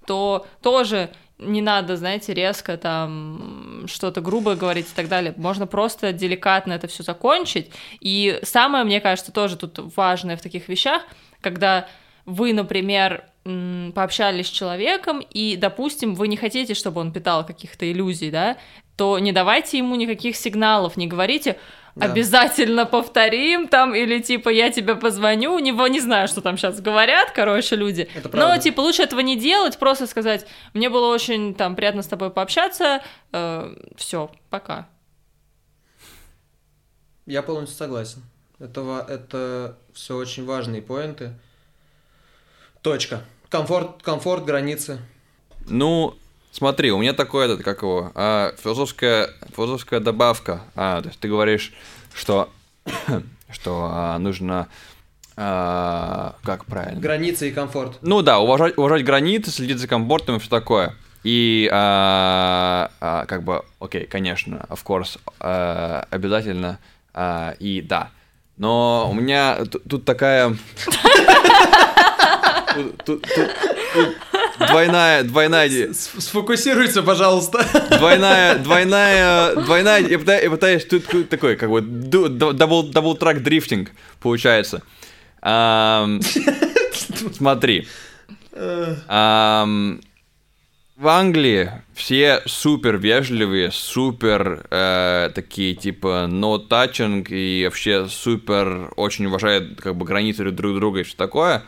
то 0.07 0.47
тоже 0.63 1.11
не 1.39 1.61
надо, 1.61 1.97
знаете, 1.97 2.33
резко 2.35 2.77
там 2.77 3.85
что-то 3.89 4.21
грубое 4.21 4.57
говорить 4.57 4.87
и 4.87 4.95
так 4.95 5.09
далее. 5.09 5.35
Можно 5.37 5.67
просто 5.67 6.13
деликатно 6.13 6.73
это 6.73 6.87
все 6.87 7.03
закончить. 7.03 7.71
И 8.01 8.39
самое, 8.43 8.85
мне 8.85 9.01
кажется, 9.01 9.33
тоже 9.33 9.57
тут 9.57 9.79
важное 9.97 10.37
в 10.37 10.41
таких 10.41 10.69
вещах, 10.69 11.03
когда 11.41 11.89
вы, 12.25 12.53
например, 12.53 13.25
пообщались 13.45 14.47
с 14.47 14.51
человеком, 14.51 15.21
и, 15.21 15.57
допустим, 15.57 16.15
вы 16.15 16.29
не 16.29 16.37
хотите, 16.37 16.75
чтобы 16.75 17.01
он 17.01 17.13
питал 17.13 17.45
каких-то 17.45 17.91
иллюзий, 17.91 18.31
да, 18.31 18.57
то 18.97 19.19
не 19.19 19.33
давайте 19.33 19.79
ему 19.79 19.97
никаких 19.97 20.37
сигналов, 20.37 20.97
не 20.97 21.07
говорите, 21.09 21.59
Да. 21.95 22.07
обязательно 22.07 22.87
повторим 22.87 23.67
там, 23.69 23.95
или 23.95 24.21
типа 24.21 24.49
я 24.49 24.71
тебе 24.71 24.95
позвоню, 24.95 25.59
не, 25.59 25.73
не 25.91 26.01
знаю, 26.01 26.29
что 26.29 26.41
там 26.41 26.57
сейчас 26.57 26.81
говорят, 26.81 27.33
короче, 27.33 27.75
люди. 27.77 28.09
Это 28.15 28.35
Но, 28.37 28.57
типа, 28.59 28.81
лучше 28.81 29.03
этого 29.03 29.21
не 29.21 29.37
делать, 29.37 29.79
просто 29.79 30.07
сказать, 30.07 30.47
мне 30.73 30.89
было 30.89 31.13
очень 31.13 31.55
там 31.55 31.75
приятно 31.75 32.03
с 32.03 32.07
тобой 32.07 32.31
пообщаться, 32.31 33.03
все, 33.97 34.31
пока. 34.51 34.87
Я 37.27 37.43
полностью 37.43 37.77
согласен. 37.77 38.23
Это, 38.59 39.05
это 39.09 39.79
все 39.93 40.17
очень 40.17 40.45
важные 40.45 40.83
поинты. 40.83 41.33
Точка. 42.83 43.23
Комфорт, 43.49 44.03
комфорт, 44.03 44.45
границы. 44.45 44.99
Ну, 45.69 46.17
смотри, 46.51 46.91
у 46.91 46.99
меня 46.99 47.13
такое, 47.13 47.45
этот, 47.45 47.63
как 47.63 47.83
его, 47.83 48.11
а, 48.17 48.55
философская, 48.61 49.31
философская 49.55 50.01
добавка. 50.01 50.63
А, 50.75 51.01
то 51.01 51.09
есть 51.09 51.21
ты 51.21 51.29
говоришь, 51.29 51.73
что, 52.13 52.51
что 53.51 53.89
а, 53.89 54.19
нужно, 54.19 54.67
а, 55.37 56.35
как 56.43 56.65
правильно? 56.65 57.01
Границы 57.01 57.51
и 57.51 57.53
комфорт. 57.53 57.99
Ну 58.03 58.21
да, 58.21 58.41
уважать, 58.41 58.77
уважать 58.77 59.05
границы, 59.05 59.53
следить 59.53 59.79
за 59.79 59.87
комфортом 59.87 60.37
и 60.37 60.39
все 60.41 60.51
такое. 60.51 60.97
И 61.23 61.71
а, 61.73 62.91
а, 63.01 63.27
как 63.27 63.45
бы, 63.45 63.65
окей, 63.79 64.07
конечно, 64.07 64.67
of 64.69 64.81
course, 64.85 65.21
а, 65.39 66.05
обязательно, 66.11 66.81
а, 67.15 67.55
и 67.61 67.81
да. 67.81 68.11
Но 68.57 69.09
у 69.09 69.15
меня 69.15 69.59
тут 69.89 70.05
такая... 70.05 70.57
Тут, 72.75 73.05
тут- 73.05 73.23
тут- 73.23 73.51
тут 73.95 74.17
двойная, 74.69 75.23
двойная, 75.25 75.93
Сфокусируйся, 75.93 77.03
пожалуйста. 77.03 77.65
двойная, 77.99 78.57
двойная, 78.59 79.55
двойная, 79.57 80.01
я 80.01 80.19
пытаюсь, 80.19 80.43
я 80.45 80.51
пытаюсь 80.51 80.85
тут, 80.85 81.29
такой, 81.29 81.57
как 81.57 81.71
бы, 81.71 81.81
double, 81.81 82.85
double 82.85 83.17
track 83.17 83.43
drifting 83.43 83.91
получается. 84.21 84.83
Ам, 85.43 86.21
смотри, 87.37 87.89
Ам, 89.09 90.01
в 90.97 91.09
Англии 91.09 91.71
все 91.95 92.43
супер 92.47 92.99
вежливые, 92.99 93.71
супер 93.73 94.67
э, 94.71 95.31
такие 95.35 95.75
типа 95.75 96.29
no 96.31 96.61
touching 96.69 97.27
и 97.29 97.65
вообще 97.65 98.07
супер 98.09 98.93
очень 98.97 99.27
уважают 99.27 99.81
как 99.81 99.97
бы 99.97 100.05
границы 100.05 100.45
друг 100.51 100.75
друга 100.77 101.01
и 101.01 101.03
все 101.03 101.17
такое. 101.17 101.65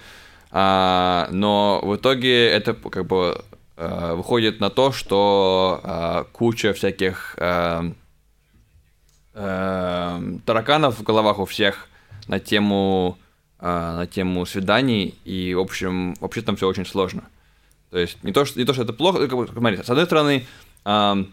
А, 0.56 1.26
но 1.32 1.80
в 1.82 1.96
итоге 1.96 2.46
это 2.48 2.74
как 2.74 3.06
бы 3.06 3.44
э, 3.76 4.14
выходит 4.14 4.60
на 4.60 4.70
то, 4.70 4.92
что 4.92 5.80
э, 5.82 6.24
куча 6.30 6.72
всяких 6.72 7.34
э, 7.38 7.90
э, 9.34 10.20
тараканов 10.46 11.00
в 11.00 11.02
головах 11.02 11.40
у 11.40 11.44
всех 11.44 11.88
на 12.28 12.38
тему 12.38 13.18
э, 13.58 13.66
на 13.66 14.06
тему 14.06 14.46
свиданий 14.46 15.18
и 15.24 15.54
в 15.54 15.58
общем 15.58 16.14
вообще 16.20 16.40
там 16.42 16.54
все 16.54 16.68
очень 16.68 16.86
сложно. 16.86 17.24
То 17.90 17.98
есть 17.98 18.22
не 18.22 18.30
то, 18.30 18.44
что, 18.44 18.56
не 18.56 18.64
то, 18.64 18.74
что 18.74 18.84
это 18.84 18.92
плохо, 18.92 19.26
как 19.26 19.36
бы, 19.36 19.48
смотри, 19.48 19.82
с 19.82 19.90
одной 19.90 20.06
стороны, 20.06 20.46
ам, 20.84 21.32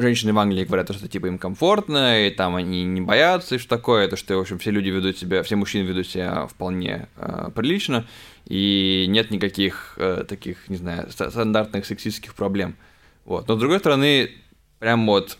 женщины 0.00 0.32
в 0.32 0.38
Англии 0.38 0.64
говорят, 0.64 0.94
что 0.94 1.08
типа 1.08 1.26
им 1.26 1.38
комфортно, 1.38 2.26
и 2.26 2.30
там 2.30 2.56
они 2.56 2.84
не 2.84 3.00
боятся, 3.00 3.54
и 3.54 3.58
что 3.58 3.68
такое, 3.68 4.08
то, 4.08 4.16
что, 4.16 4.36
в 4.36 4.40
общем, 4.40 4.58
все 4.58 4.70
люди 4.70 4.88
ведут 4.88 5.18
себя, 5.18 5.42
все 5.42 5.56
мужчины 5.56 5.86
ведут 5.86 6.06
себя 6.06 6.46
вполне 6.46 7.08
э, 7.16 7.50
прилично, 7.54 8.06
и 8.46 9.06
нет 9.08 9.30
никаких 9.30 9.94
э, 9.96 10.24
таких, 10.28 10.68
не 10.68 10.76
знаю, 10.76 11.10
ста- 11.10 11.30
стандартных 11.30 11.86
сексистских 11.86 12.34
проблем. 12.34 12.76
Вот. 13.24 13.48
Но 13.48 13.56
с 13.56 13.58
другой 13.58 13.78
стороны, 13.78 14.30
прям 14.78 15.06
вот 15.06 15.38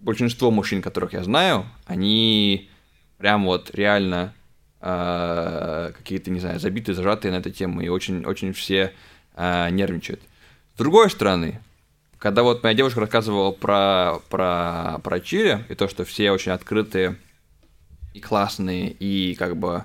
большинство 0.00 0.50
мужчин, 0.50 0.82
которых 0.82 1.12
я 1.12 1.22
знаю, 1.22 1.66
они 1.86 2.70
прям 3.18 3.44
вот 3.44 3.74
реально 3.74 4.34
э, 4.80 5.92
какие-то, 5.96 6.30
не 6.30 6.40
знаю, 6.40 6.60
забитые, 6.60 6.94
зажатые 6.94 7.32
на 7.32 7.36
эту 7.36 7.50
тему, 7.50 7.80
и 7.80 7.88
очень, 7.88 8.24
очень 8.24 8.52
все 8.52 8.92
э, 9.34 9.70
нервничают. 9.70 10.20
С 10.74 10.78
другой 10.78 11.10
стороны, 11.10 11.60
когда 12.18 12.42
вот 12.42 12.62
моя 12.62 12.74
девушка 12.74 13.00
рассказывала 13.00 13.52
про, 13.52 14.20
про, 14.30 14.98
про 15.02 15.20
Чили, 15.20 15.64
и 15.68 15.74
то, 15.74 15.88
что 15.88 16.04
все 16.04 16.30
очень 16.30 16.52
открытые 16.52 17.16
и 18.14 18.20
классные, 18.20 18.90
и 18.90 19.34
как 19.34 19.56
бы 19.56 19.84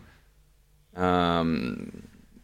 эм, 0.93 1.91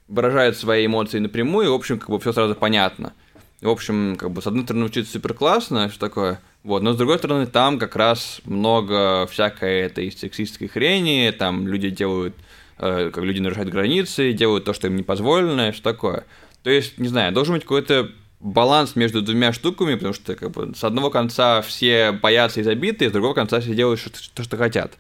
выражают 0.08 0.58
свои 0.58 0.86
эмоции 0.86 1.20
напрямую, 1.20 1.68
и, 1.68 1.70
в 1.70 1.74
общем, 1.74 2.00
как 2.00 2.10
бы 2.10 2.20
все 2.20 2.34
сразу 2.34 2.56
понятно. 2.56 3.14
В 3.62 3.70
общем, 3.70 4.18
как 4.18 4.32
бы, 4.32 4.42
с 4.42 4.48
одной 4.48 4.66
стороны, 4.66 4.86
учиться 4.86 5.14
супер 5.14 5.34
классно, 5.34 5.90
что 5.90 6.00
такое, 6.00 6.40
вот, 6.64 6.84
но 6.84 6.94
с 6.94 6.98
другой 6.98 7.18
стороны, 7.18 7.48
там 7.48 7.80
как 7.80 7.96
раз 7.96 8.42
много 8.46 9.26
всякой 9.28 9.80
этой 9.82 10.12
сексистской 10.12 10.68
хрени, 10.68 11.32
там 11.32 11.68
люди 11.68 11.90
делают, 11.90 12.36
э, 12.78 13.10
как 13.12 13.24
люди 13.24 13.40
нарушают 13.40 13.70
границы, 13.70 14.34
делают 14.34 14.66
то, 14.66 14.74
что 14.74 14.88
им 14.88 14.96
не 14.96 15.04
позволено, 15.04 15.72
что 15.72 15.82
такое. 15.82 16.26
То 16.62 16.70
есть, 16.70 17.00
не 17.00 17.08
знаю, 17.08 17.34
должен 17.34 17.56
быть 17.56 17.64
какой-то 17.64 18.12
баланс 18.40 18.96
между 18.96 19.22
двумя 19.22 19.52
штуками, 19.54 19.96
потому 19.96 20.14
что 20.14 20.36
как 20.36 20.52
бы, 20.52 20.74
с 20.76 20.84
одного 20.84 21.10
конца 21.10 21.62
все 21.62 22.12
боятся 22.12 22.60
и 22.60 22.64
забиты, 22.64 23.10
с 23.10 23.12
другого 23.12 23.34
конца 23.34 23.60
все 23.60 23.74
делают 23.74 24.00
что- 24.00 24.12
то, 24.34 24.44
что 24.44 24.58
хотят. 24.58 24.98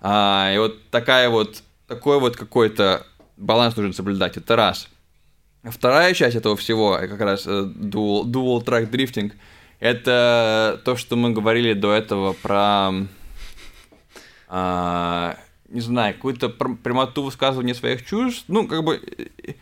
А, 0.00 0.50
и 0.54 0.58
вот 0.58 0.90
такая 0.90 1.28
вот, 1.28 1.62
такой 1.86 2.18
вот 2.18 2.36
какой-то 2.36 3.06
баланс 3.36 3.76
нужно 3.76 3.92
соблюдать, 3.92 4.36
это 4.36 4.56
раз. 4.56 4.88
Вторая 5.62 6.12
часть 6.14 6.34
этого 6.34 6.56
всего, 6.56 6.96
э, 6.98 7.06
как 7.06 7.20
раз 7.20 7.46
э, 7.46 7.50
dual, 7.50 8.24
dual 8.24 8.64
track 8.64 8.90
drifting, 8.90 9.32
это 9.78 10.80
то, 10.84 10.96
что 10.96 11.16
мы 11.16 11.30
говорили 11.30 11.72
до 11.74 11.92
этого 11.92 12.32
про, 12.32 12.90
а, 14.48 15.36
не 15.68 15.80
знаю, 15.80 16.14
какую-то 16.14 16.48
пр- 16.48 16.76
прямоту 16.76 17.22
высказывания 17.22 17.74
своих 17.74 18.04
чувств, 18.04 18.44
ну, 18.48 18.66
как 18.66 18.82
бы, 18.84 18.96
э, 18.96 19.52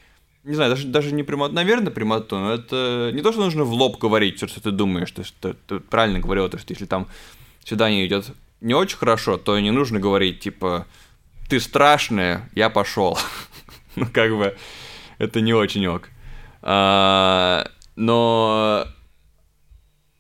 не 0.51 0.57
знаю, 0.57 0.71
даже, 0.71 0.89
даже 0.89 1.15
не 1.15 1.23
прямоту, 1.23 1.55
наверное, 1.55 1.93
прямоту, 1.93 2.37
но 2.37 2.53
это 2.53 3.11
не 3.15 3.23
то, 3.23 3.31
что 3.31 3.41
нужно 3.41 3.63
в 3.63 3.73
лоб 3.73 3.99
говорить, 3.99 4.37
все, 4.37 4.49
что 4.49 4.61
ты 4.61 4.73
думаешь, 4.73 5.15
есть 5.17 5.35
ты, 5.41 5.55
ты 5.69 5.79
правильно 5.79 6.19
говорил, 6.19 6.49
то, 6.49 6.59
что 6.59 6.73
если 6.73 6.87
там 6.87 7.07
свидание 7.65 8.05
идет 8.05 8.33
не 8.61 8.75
очень 8.75 8.99
хорошо, 8.99 9.37
то 9.37 9.59
не 9.61 9.71
нужно 9.71 10.01
говорить, 10.01 10.41
типа, 10.41 10.87
ты 11.49 11.61
страшная, 11.61 12.51
я 12.57 12.69
пошел. 12.69 13.17
ну, 13.97 14.07
как 14.13 14.37
бы, 14.37 14.57
это 15.19 15.41
не 15.41 15.55
очень 15.55 15.87
ок. 15.87 16.09
А, 16.63 17.71
но, 17.95 18.87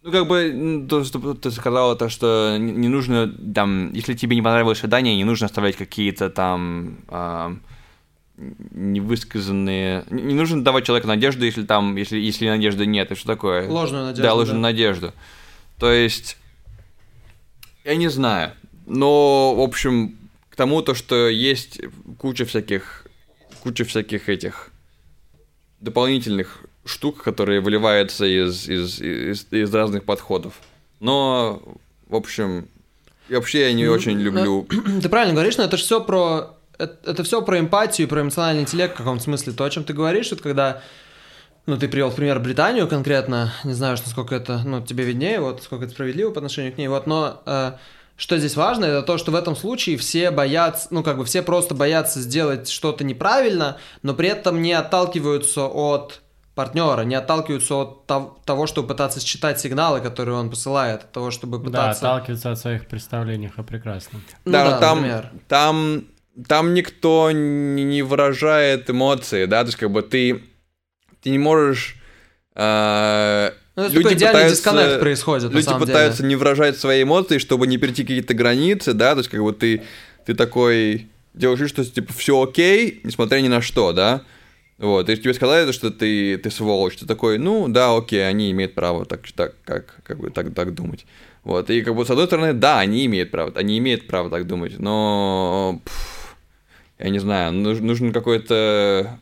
ну, 0.03 0.13
как 0.13 0.29
бы, 0.29 0.87
то, 0.89 1.03
что 1.03 1.35
ты 1.35 1.51
сказала, 1.51 1.97
то, 1.97 2.09
что 2.09 2.57
не 2.57 2.87
нужно, 2.87 3.27
там, 3.53 3.93
если 3.95 4.15
тебе 4.15 4.37
не 4.37 4.43
понравилось 4.43 4.79
свидание, 4.79 5.17
не 5.17 5.25
нужно 5.25 5.47
оставлять 5.47 5.75
какие-то 5.75 6.31
там 6.31 6.99
невысказанные... 8.71 10.05
Не 10.11 10.35
нужно 10.35 10.65
давать 10.65 10.87
человеку 10.87 11.09
надежду, 11.09 11.45
если 11.45 11.65
там, 11.65 11.97
если, 11.97 12.19
если 12.19 12.49
надежды 12.49 12.87
нет, 12.87 13.11
и 13.13 13.15
что 13.15 13.27
такое? 13.27 13.69
Ложную 13.69 14.05
надежду. 14.05 14.23
Да, 14.23 14.35
ложную 14.35 14.61
надежду. 14.61 15.13
То 15.79 15.93
есть, 15.93 16.37
я 17.85 17.97
не 17.97 18.09
знаю. 18.09 18.53
Но, 18.87 19.55
в 19.55 19.61
общем, 19.61 20.17
к 20.49 20.57
тому, 20.57 20.83
то, 20.83 20.95
что 20.95 21.29
есть 21.29 21.81
куча 22.19 22.45
всяких, 22.45 23.07
куча 23.63 23.85
всяких 23.85 24.29
этих 24.29 24.71
дополнительных 25.81 26.65
штук, 26.85 27.23
которые 27.23 27.61
выливаются 27.61 28.27
из, 28.27 28.69
из, 28.69 29.01
из, 29.01 29.47
из 29.51 29.75
разных 29.75 30.05
подходов. 30.05 30.55
Но, 30.99 31.63
в 32.09 32.15
общем, 32.15 32.69
И 33.29 33.35
вообще 33.35 33.61
я 33.63 33.73
не 33.73 33.85
Ну, 33.85 33.93
очень 33.93 34.19
люблю... 34.19 34.67
Ты 35.03 35.09
правильно 35.09 35.35
говоришь, 35.35 35.57
но 35.57 35.65
это 35.65 35.77
же 35.77 35.85
все 35.85 36.03
про... 36.03 36.57
Это, 36.81 37.11
это 37.11 37.23
все 37.23 37.43
про 37.43 37.59
эмпатию, 37.59 38.09
про 38.09 38.23
эмоциональный 38.23 38.63
интеллект 38.63 38.95
в 38.95 38.99
каком-то 38.99 39.23
смысле. 39.23 39.53
То, 39.53 39.65
о 39.65 39.71
чем 39.71 39.85
ты 39.85 39.93
говоришь, 39.93 40.33
это 40.33 40.43
когда... 40.43 40.83
Ну, 41.67 41.77
ты 41.77 41.89
привел 41.89 42.11
в 42.11 42.17
пример 42.17 42.41
Британию 42.41 42.89
конкретно. 42.89 43.53
Не 43.65 43.75
знаю, 43.75 43.97
насколько 44.05 44.35
это... 44.35 44.63
Ну, 44.65 44.85
тебе 44.85 45.05
виднее, 45.05 45.41
вот, 45.41 45.63
сколько 45.63 45.85
это 45.85 45.93
справедливо 45.93 46.31
по 46.31 46.39
отношению 46.39 46.73
к 46.73 46.79
ней. 46.79 46.89
Вот, 46.89 47.07
но... 47.07 47.43
э, 47.47 47.73
что 48.21 48.37
здесь 48.37 48.55
важно, 48.55 48.85
это 48.85 49.03
то, 49.03 49.17
что 49.17 49.31
в 49.31 49.35
этом 49.35 49.57
случае 49.57 49.97
все 49.97 50.31
боятся, 50.31 50.89
ну, 50.91 51.03
как 51.03 51.17
бы 51.17 51.25
все 51.25 51.41
просто 51.41 51.75
боятся 51.75 52.21
сделать 52.21 52.69
что-то 52.69 53.03
неправильно, 53.03 53.79
но 54.03 54.13
при 54.13 54.29
этом 54.29 54.61
не 54.61 54.75
отталкиваются 54.75 55.65
от 55.65 56.21
партнера, 56.55 57.01
не 57.03 57.15
отталкиваются 57.15 57.75
от 57.77 58.07
того, 58.45 58.67
чтобы 58.67 58.89
пытаться 58.89 59.21
считать 59.21 59.59
сигналы, 59.59 60.01
которые 60.03 60.37
он 60.37 60.51
посылает, 60.51 61.05
от 61.05 61.13
того, 61.13 61.31
чтобы 61.31 61.57
Да, 61.57 61.65
пытаться... 61.65 62.13
отталкиваться 62.13 62.53
от 62.53 62.59
своих 62.59 62.89
представлений 62.89 63.51
о 63.57 63.63
прекрасном. 63.63 64.23
Ну 64.45 64.53
да, 64.53 64.65
но 64.71 64.79
там, 64.79 64.97
например. 64.99 65.31
там, 65.49 66.05
там 66.47 66.75
никто 66.75 67.31
не, 67.33 68.03
выражает 68.03 68.89
эмоции, 68.91 69.47
да, 69.47 69.63
то 69.63 69.69
есть 69.69 69.79
как 69.79 69.91
бы 69.91 70.03
ты, 70.03 70.43
ты 71.23 71.31
не 71.31 71.39
можешь... 71.39 71.97
э, 72.55 73.51
Ну, 73.77 73.83
это 73.85 73.95
такой 73.95 74.15
идеальный 74.15 74.51
дисконнект 74.51 75.01
происходит, 75.01 75.53
люди 75.53 75.79
пытаются 75.79 76.19
деле. 76.23 76.29
не 76.29 76.37
выражать 76.37 76.79
свои 76.79 77.03
эмоции, 77.03 77.39
чтобы 77.39 77.67
не 77.67 77.79
перейти 77.79 78.03
какие-то 78.03 78.35
границы, 78.35 78.93
да, 78.93 79.13
то 79.13 79.19
есть 79.19 79.31
как 79.31 79.43
бы 79.43 79.53
ты, 79.53 79.83
ты 80.27 80.35
такой 80.35 81.09
делаешь 81.35 81.69
что 81.69 81.85
типа 81.85 82.13
все 82.13 82.43
окей, 82.43 83.01
несмотря 83.05 83.41
ни 83.41 83.49
на 83.49 83.61
что, 83.61 83.93
да, 83.93 84.23
вот, 84.79 85.11
и 85.11 85.17
тебе 85.17 85.35
сказали, 85.35 85.71
что 85.73 85.91
ты, 85.91 86.39
ты 86.39 86.51
сволочь, 86.51 86.97
ты 86.97 87.07
такой, 87.07 87.39
ну, 87.39 87.69
да, 87.69 87.95
окей, 87.95 88.27
они 88.27 88.51
имеют 88.51 88.75
право 88.75 89.05
так, 89.05 89.21
так, 89.33 89.55
как, 89.65 89.97
как 90.03 90.19
бы 90.19 90.31
так, 90.31 90.55
так 90.55 90.75
думать. 90.75 91.05
Вот, 91.45 91.71
и 91.71 91.83
как 91.83 91.95
бы 91.95 92.05
с 92.07 92.11
одной 92.11 92.27
стороны, 92.27 92.53
да, 92.55 92.81
они 92.81 93.05
имеют 93.07 93.31
право, 93.31 93.53
они 93.55 93.79
имеют 93.79 94.07
право 94.07 94.31
так 94.31 94.47
думать, 94.47 94.79
но, 94.79 95.81
пф, 95.85 96.20
я 97.02 97.11
не 97.11 97.19
знаю, 97.19 97.52
нужен, 97.52 97.87
нужен 97.87 98.12
какой-то, 98.12 99.19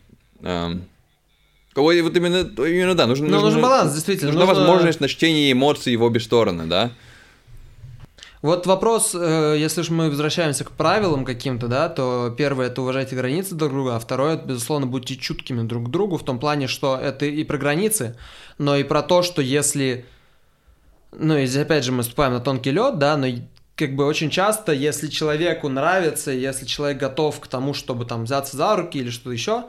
какой 1.73 2.03
вот 2.03 2.17
именно, 2.17 2.39
именно, 2.67 2.95
да, 2.95 3.07
нужен, 3.07 3.27
Ну, 3.29 3.41
нужен 3.41 3.63
баланс, 3.63 3.95
действительно. 3.95 4.33
нужна 4.33 4.47
нужно- 4.47 4.61
возможность 4.65 5.01
на 5.01 5.09
чтение 5.09 5.53
эмоций 5.53 5.95
в 5.97 6.03
обе 6.03 6.21
стороны, 6.21 6.67
да. 6.67 6.91
Вот 8.41 8.67
вопрос, 8.67 9.17
э, 9.17 9.57
если 9.59 9.83
же 9.83 9.93
мы 9.93 10.11
возвращаемся 10.11 10.65
к 10.65 10.71
правилам 10.71 11.25
каким-то, 11.25 11.67
да, 11.67 11.89
то 11.89 12.33
первое 12.37 12.69
это 12.69 12.83
уважайте 12.83 13.17
границы 13.17 13.57
друг 13.57 13.73
друга, 13.73 13.97
а 13.97 13.99
второе, 13.99 14.35
это, 14.35 14.47
безусловно, 14.47 14.87
будьте 14.87 15.17
чуткими 15.17 15.63
друг 15.67 15.87
к 15.87 15.91
другу 15.91 16.19
в 16.19 16.25
том 16.25 16.39
плане, 16.39 16.69
что 16.69 16.97
это 16.97 17.27
и 17.27 17.43
про 17.43 17.59
границы, 17.59 18.17
но 18.59 18.77
и 18.77 18.85
про 18.85 19.03
то, 19.03 19.23
что 19.23 19.43
если, 19.43 20.05
ну 21.11 21.37
и 21.37 21.47
опять 21.59 21.83
же 21.85 21.91
мы 21.91 22.05
ступаем 22.05 22.33
на 22.33 22.39
тонкий 22.41 22.71
лед, 22.71 22.99
да, 22.99 23.17
но 23.17 23.27
как 23.79 23.95
бы 23.95 24.05
очень 24.07 24.29
часто, 24.29 24.73
если 24.73 25.07
человеку 25.07 25.69
нравится, 25.69 26.33
если 26.33 26.67
человек 26.67 26.99
готов 26.99 27.39
к 27.39 27.47
тому, 27.47 27.75
чтобы 27.75 28.07
там 28.07 28.25
взяться 28.25 28.57
за 28.57 28.75
руки 28.75 28.99
или 28.99 29.09
что-то 29.09 29.31
еще, 29.31 29.67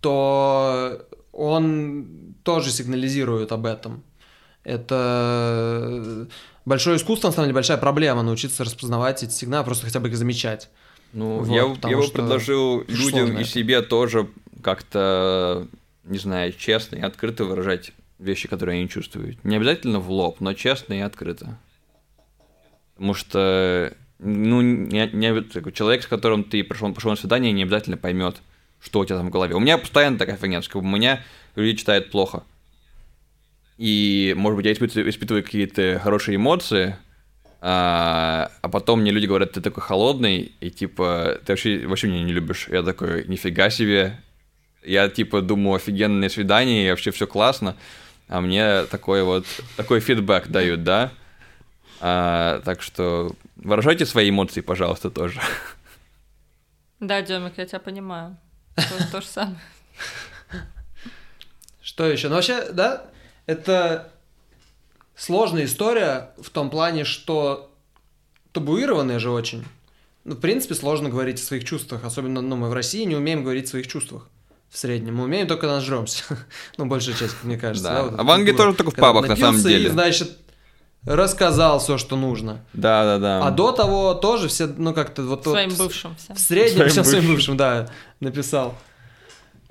то 0.00 1.04
он 1.32 2.06
тоже 2.44 2.70
сигнализирует 2.70 3.50
об 3.50 3.66
этом. 3.66 4.04
Это 4.62 6.28
большое 6.64 6.96
искусство, 6.96 7.28
на 7.28 7.32
самом 7.32 7.46
деле, 7.46 7.54
большая 7.54 7.78
проблема 7.78 8.22
научиться 8.22 8.62
распознавать 8.62 9.24
эти 9.24 9.32
сигналы, 9.32 9.64
просто 9.64 9.84
хотя 9.84 9.98
бы 9.98 10.08
их 10.08 10.16
замечать. 10.16 10.70
Ну, 11.12 11.40
Вот, 11.40 11.48
я, 11.48 11.90
я 11.90 11.96
бы 11.96 12.08
предложил 12.08 12.84
людям 12.86 13.36
и 13.36 13.42
себе 13.42 13.82
тоже 13.82 14.28
как-то, 14.62 15.66
не 16.04 16.18
знаю, 16.18 16.52
честно 16.52 16.96
и 16.96 17.00
открыто 17.00 17.44
выражать 17.44 17.90
вещи, 18.20 18.46
которые 18.46 18.78
они 18.78 18.88
чувствуют. 18.88 19.42
Не 19.44 19.56
обязательно 19.56 19.98
в 19.98 20.08
лоб, 20.08 20.36
но 20.38 20.54
честно 20.54 20.94
и 20.94 21.00
открыто. 21.00 21.58
Потому 23.00 23.14
что, 23.14 23.94
ну, 24.18 24.60
не, 24.60 25.08
не- 25.14 25.72
человек, 25.72 26.02
с 26.02 26.06
которым 26.06 26.44
ты 26.44 26.62
пошел, 26.62 26.92
пошел 26.92 27.10
на 27.10 27.16
свидание, 27.16 27.50
не 27.50 27.62
обязательно 27.62 27.96
поймет, 27.96 28.42
что 28.78 29.00
у 29.00 29.04
тебя 29.06 29.16
там 29.16 29.28
в 29.28 29.30
голове. 29.30 29.54
У 29.54 29.58
меня 29.58 29.78
постоянно 29.78 30.18
такая 30.18 30.36
фигня, 30.36 30.60
что 30.60 30.82
бы 30.82 30.86
меня 30.86 31.24
люди 31.56 31.78
читают 31.78 32.10
плохо. 32.10 32.42
И, 33.78 34.34
может 34.36 34.54
быть, 34.58 34.66
я 34.66 34.72
испытываю, 34.72 35.08
испытываю 35.08 35.42
какие-то 35.42 35.98
хорошие 36.04 36.36
эмоции, 36.36 36.94
а, 37.62 38.50
а 38.60 38.68
потом 38.68 39.00
мне 39.00 39.12
люди 39.12 39.24
говорят, 39.24 39.52
ты 39.52 39.62
такой 39.62 39.82
холодный, 39.82 40.52
и 40.60 40.70
типа, 40.70 41.40
ты 41.46 41.52
вообще, 41.52 41.86
вообще 41.86 42.08
меня 42.08 42.22
не 42.22 42.34
любишь. 42.34 42.68
Я 42.70 42.82
такой, 42.82 43.26
нифига 43.28 43.70
себе. 43.70 44.20
Я 44.84 45.08
типа 45.08 45.40
думаю, 45.40 45.76
офигенное 45.76 46.28
свидание, 46.28 46.86
и 46.86 46.90
вообще 46.90 47.12
все 47.12 47.26
классно. 47.26 47.76
А 48.28 48.42
мне 48.42 48.82
такой 48.90 49.22
вот, 49.22 49.46
такой 49.78 50.00
фидбэк 50.00 50.48
дают, 50.48 50.84
да? 50.84 51.12
А, 52.00 52.60
так 52.64 52.82
что 52.82 53.32
выражайте 53.56 54.06
свои 54.06 54.30
эмоции, 54.30 54.60
пожалуйста, 54.60 55.10
тоже. 55.10 55.40
Да, 56.98 57.22
Демик, 57.22 57.54
я 57.56 57.66
тебя 57.66 57.80
понимаю. 57.80 58.36
То, 58.76 59.10
то 59.12 59.20
же 59.20 59.26
самое. 59.26 59.58
Что 61.82 62.06
еще? 62.06 62.28
Ну, 62.28 62.34
вообще, 62.36 62.70
да, 62.72 63.06
это 63.46 64.12
сложная 65.16 65.64
история 65.64 66.30
в 66.40 66.50
том 66.50 66.70
плане, 66.70 67.04
что 67.04 67.70
табуированная 68.52 69.18
же 69.18 69.30
очень. 69.30 69.64
Ну, 70.24 70.34
в 70.34 70.40
принципе, 70.40 70.74
сложно 70.74 71.08
говорить 71.08 71.40
о 71.40 71.42
своих 71.42 71.64
чувствах, 71.64 72.04
особенно, 72.04 72.40
ну, 72.40 72.56
мы 72.56 72.68
в 72.68 72.74
России 72.74 73.04
не 73.04 73.16
умеем 73.16 73.42
говорить 73.42 73.64
о 73.64 73.68
своих 73.68 73.86
чувствах. 73.86 74.28
В 74.68 74.78
среднем. 74.78 75.16
Мы 75.16 75.24
умеем 75.24 75.48
только 75.48 75.66
нажремся. 75.66 76.22
ну, 76.76 76.86
большая 76.86 77.16
часть, 77.16 77.42
мне 77.42 77.58
кажется. 77.58 77.88
Да. 77.88 78.02
вот 78.02 78.12
эта 78.12 78.20
А 78.20 78.24
в 78.24 78.30
Англии 78.30 78.52
тоже 78.52 78.76
только 78.76 78.92
в 78.92 78.94
пабах, 78.94 79.26
на 79.26 79.36
самом 79.36 79.60
деле. 79.60 79.88
И, 79.88 79.90
значит, 79.90 80.38
рассказал 81.04 81.78
все, 81.78 81.98
что 81.98 82.16
нужно. 82.16 82.60
Да-да-да. 82.72 83.46
А 83.46 83.50
до 83.50 83.72
того 83.72 84.14
тоже 84.14 84.48
все, 84.48 84.66
ну, 84.66 84.92
как-то 84.94 85.22
вот... 85.22 85.46
вот 85.46 85.52
Своим 85.52 85.74
бывшим 85.74 86.16
всем. 86.16 86.36
В 86.36 86.38
среднем 86.38 86.76
Своим 86.76 86.90
всем 86.90 87.04
своим 87.04 87.22
бывшим. 87.22 87.34
бывшим, 87.34 87.56
да, 87.56 87.88
написал. 88.20 88.74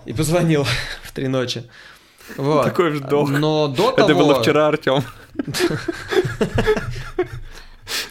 И 0.06 0.14
позвонил 0.14 0.66
в 1.04 1.12
три 1.12 1.28
ночи. 1.28 1.70
Вот. 2.38 2.64
Такой 2.64 2.92
вздох. 2.92 3.30
Но 3.30 3.68
до 3.68 3.92
того... 3.92 4.10
Это 4.10 4.16
было 4.16 4.42
вчера, 4.42 4.68
Артем. 4.68 5.04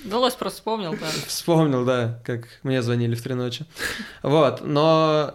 Голос 0.04 0.34
просто 0.38 0.58
вспомнил, 0.58 0.92
да. 0.92 1.06
Вспомнил, 1.26 1.84
да, 1.84 2.20
как 2.24 2.46
мне 2.62 2.82
звонили 2.82 3.14
в 3.14 3.22
три 3.22 3.34
ночи. 3.34 3.64
Вот, 4.22 4.60
но 4.64 5.34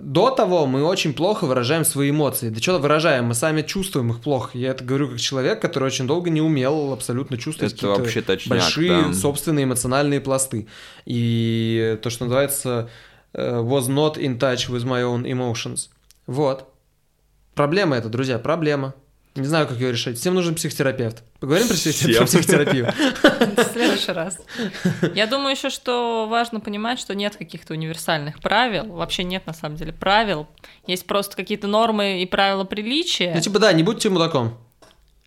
до 0.00 0.30
того 0.30 0.66
мы 0.66 0.84
очень 0.84 1.12
плохо 1.12 1.44
выражаем 1.44 1.84
свои 1.84 2.10
эмоции. 2.10 2.50
Да 2.50 2.60
что 2.60 2.78
выражаем, 2.78 3.26
мы 3.26 3.34
сами 3.34 3.62
чувствуем 3.62 4.10
их 4.10 4.20
плохо. 4.20 4.56
Я 4.56 4.70
это 4.70 4.84
говорю 4.84 5.08
как 5.08 5.20
человек, 5.20 5.60
который 5.60 5.84
очень 5.84 6.06
долго 6.06 6.30
не 6.30 6.40
умел 6.40 6.92
абсолютно 6.92 7.38
чувствовать 7.38 7.74
Это 7.74 7.88
вообще 7.88 8.22
точняк, 8.22 8.58
большие 8.58 9.02
да. 9.02 9.12
собственные 9.12 9.64
эмоциональные 9.64 10.20
пласты. 10.20 10.68
И 11.04 11.98
то, 12.02 12.10
что 12.10 12.24
называется 12.24 12.90
э, 13.32 13.60
was 13.60 13.88
not 13.88 14.16
in 14.16 14.38
touch 14.38 14.68
with 14.70 14.84
my 14.84 15.02
own 15.02 15.24
emotions. 15.24 15.88
Вот. 16.26 16.68
Проблема 17.54 17.96
это, 17.96 18.08
друзья, 18.08 18.38
проблема. 18.38 18.94
Не 19.38 19.46
знаю, 19.46 19.66
как 19.68 19.78
ее 19.78 19.92
решать. 19.92 20.18
Всем 20.18 20.34
нужен 20.34 20.54
психотерапевт. 20.54 21.22
Поговорим 21.40 21.68
про 21.68 21.74
про 21.76 22.26
психотерапию. 22.26 22.86
В 22.86 23.72
следующий 23.72 24.12
раз. 24.12 24.38
Я 25.14 25.26
думаю 25.26 25.54
еще, 25.54 25.70
что 25.70 26.26
важно 26.28 26.60
понимать, 26.60 26.98
что 26.98 27.14
нет 27.14 27.36
каких-то 27.36 27.74
универсальных 27.74 28.40
правил. 28.40 28.86
Вообще 28.86 29.24
нет, 29.24 29.46
на 29.46 29.52
самом 29.52 29.76
деле, 29.76 29.92
правил. 29.92 30.48
Есть 30.86 31.06
просто 31.06 31.36
какие-то 31.36 31.66
нормы 31.68 32.22
и 32.22 32.26
правила 32.26 32.64
приличия. 32.64 33.32
Ну, 33.34 33.40
типа, 33.40 33.58
да, 33.58 33.72
не 33.72 33.82
будьте 33.82 34.10
мудаком. 34.10 34.58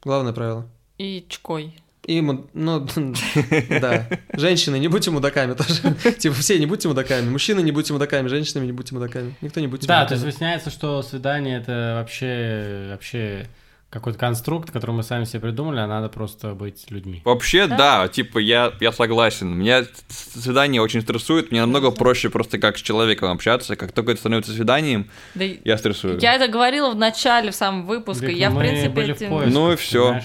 Главное 0.03 0.33
правило. 0.33 0.67
И 0.97 1.25
чкой. 1.29 1.73
И, 2.05 2.19
му- 2.19 2.47
ну, 2.53 2.87
да. 3.69 4.07
Женщины, 4.33 4.79
не 4.79 4.87
будьте 4.87 5.11
мудаками 5.11 5.53
тоже. 5.53 5.75
Типа, 6.17 6.35
все 6.35 6.57
не 6.57 6.65
будьте 6.65 6.87
мудаками. 6.87 7.29
Мужчины, 7.29 7.61
не 7.61 7.71
будьте 7.71 7.93
мудаками. 7.93 8.27
Женщинами, 8.27 8.65
не 8.65 8.71
будьте 8.71 8.95
мудаками. 8.95 9.35
Никто 9.41 9.59
не 9.59 9.67
будьте 9.67 9.85
Да, 9.87 10.05
то 10.05 10.15
есть 10.15 10.23
мудаками. 10.25 10.31
выясняется, 10.31 10.69
что 10.71 11.03
свидание 11.03 11.59
это 11.59 11.97
вообще, 11.99 12.87
вообще 12.89 13.45
какой-то 13.91 14.17
конструкт, 14.17 14.71
который 14.71 14.91
мы 14.91 15.03
сами 15.03 15.25
себе 15.25 15.41
придумали, 15.41 15.79
а 15.81 15.85
надо 15.85 16.07
просто 16.07 16.53
быть 16.55 16.89
людьми. 16.89 17.21
Вообще, 17.25 17.67
Да. 17.67 17.77
да, 17.77 18.07
типа, 18.07 18.39
я, 18.39 18.71
я 18.79 18.91
согласен. 18.93 19.49
Меня 19.53 19.83
свидание 20.07 20.81
очень 20.81 21.01
стрессует. 21.01 21.51
Мне 21.51 21.59
намного 21.59 21.91
проще 21.91 22.29
просто 22.29 22.57
как 22.57 22.77
с 22.77 22.81
человеком 22.81 23.29
общаться. 23.31 23.75
Как 23.75 23.91
только 23.91 24.11
это 24.13 24.21
становится 24.21 24.53
свиданием, 24.53 25.09
Да 25.35 25.43
я 25.43 25.77
стрессую. 25.77 26.19
Я 26.21 26.35
это 26.35 26.47
говорила 26.47 26.89
в 26.91 26.95
начале, 26.95 27.51
в 27.51 27.55
самом 27.55 27.85
выпуске. 27.85 28.27
Вик, 28.27 28.37
я, 28.37 28.49
в 28.49 28.57
принципе, 28.57 28.89
были 28.89 29.11
в 29.11 29.15
этим- 29.17 29.29
поисках, 29.29 29.53
Ну 29.53 29.71
и 29.73 29.75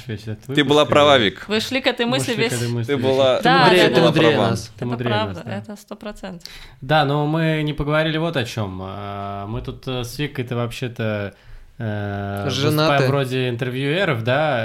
весь 0.06 0.22
этот 0.22 0.42
Ты 0.44 0.52
выпуск, 0.52 0.68
была 0.68 0.84
права, 0.86 1.18
Вик. 1.18 1.44
Вы 1.48 1.58
шли 1.60 1.80
к 1.80 1.88
этой 1.88 2.06
мы 2.06 2.12
мысли 2.18 2.34
весь... 2.34 2.52
этой 2.52 2.68
мысли 2.68 2.92
Ты 2.92 2.96
была, 2.96 3.40
Да, 3.42 3.64
мудрее, 3.64 3.88
да, 3.88 3.94
ты 3.96 4.00
мудрее 4.00 4.30
права. 4.30 4.50
нас. 4.50 4.60
Ты 4.62 4.72
Это 4.76 4.86
мудрее 4.86 5.08
правда, 5.10 5.34
нас, 5.34 5.44
да. 5.44 5.56
это 5.58 5.76
сто 5.76 5.96
процентов. 5.96 6.48
Да, 6.80 7.04
но 7.04 7.26
мы 7.26 7.62
не 7.64 7.72
поговорили 7.72 8.16
вот 8.18 8.36
о 8.36 8.44
чем. 8.44 8.76
Мы 9.50 9.60
тут 9.62 9.88
э, 9.88 10.04
с 10.04 10.18
Викой-то 10.20 10.54
вообще-то 10.54 11.34
э, 11.78 12.46
Женаты. 12.50 13.06
вроде 13.06 13.48
интервьюеров, 13.48 14.22
да? 14.24 14.56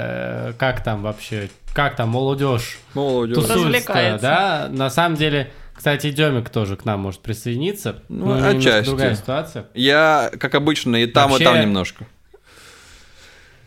Э, 0.48 0.52
Как 0.58 0.82
там 0.84 1.02
вообще? 1.02 1.50
Как 1.74 1.96
там 1.96 2.10
молодежь 2.10 2.78
Молодец. 2.94 3.36
тусуется, 3.36 3.64
Развлекается. 3.64 4.22
да? 4.26 4.68
На 4.70 4.90
самом 4.90 5.16
деле, 5.16 5.50
кстати, 5.74 6.10
Демик 6.10 6.50
тоже 6.50 6.76
к 6.76 6.84
нам 6.84 7.00
может 7.00 7.20
присоединиться. 7.20 8.02
Ну, 8.08 8.24
у 8.26 8.28
него 8.28 8.36
немножко 8.48 8.58
отчасти. 8.58 8.88
другая 8.90 9.14
ситуация. 9.14 9.66
Я, 9.74 10.30
как 10.38 10.54
обычно, 10.54 10.96
и 10.96 11.06
там, 11.06 11.30
Вообще- 11.30 11.44
и 11.44 11.46
там 11.46 11.60
немножко. 11.60 12.06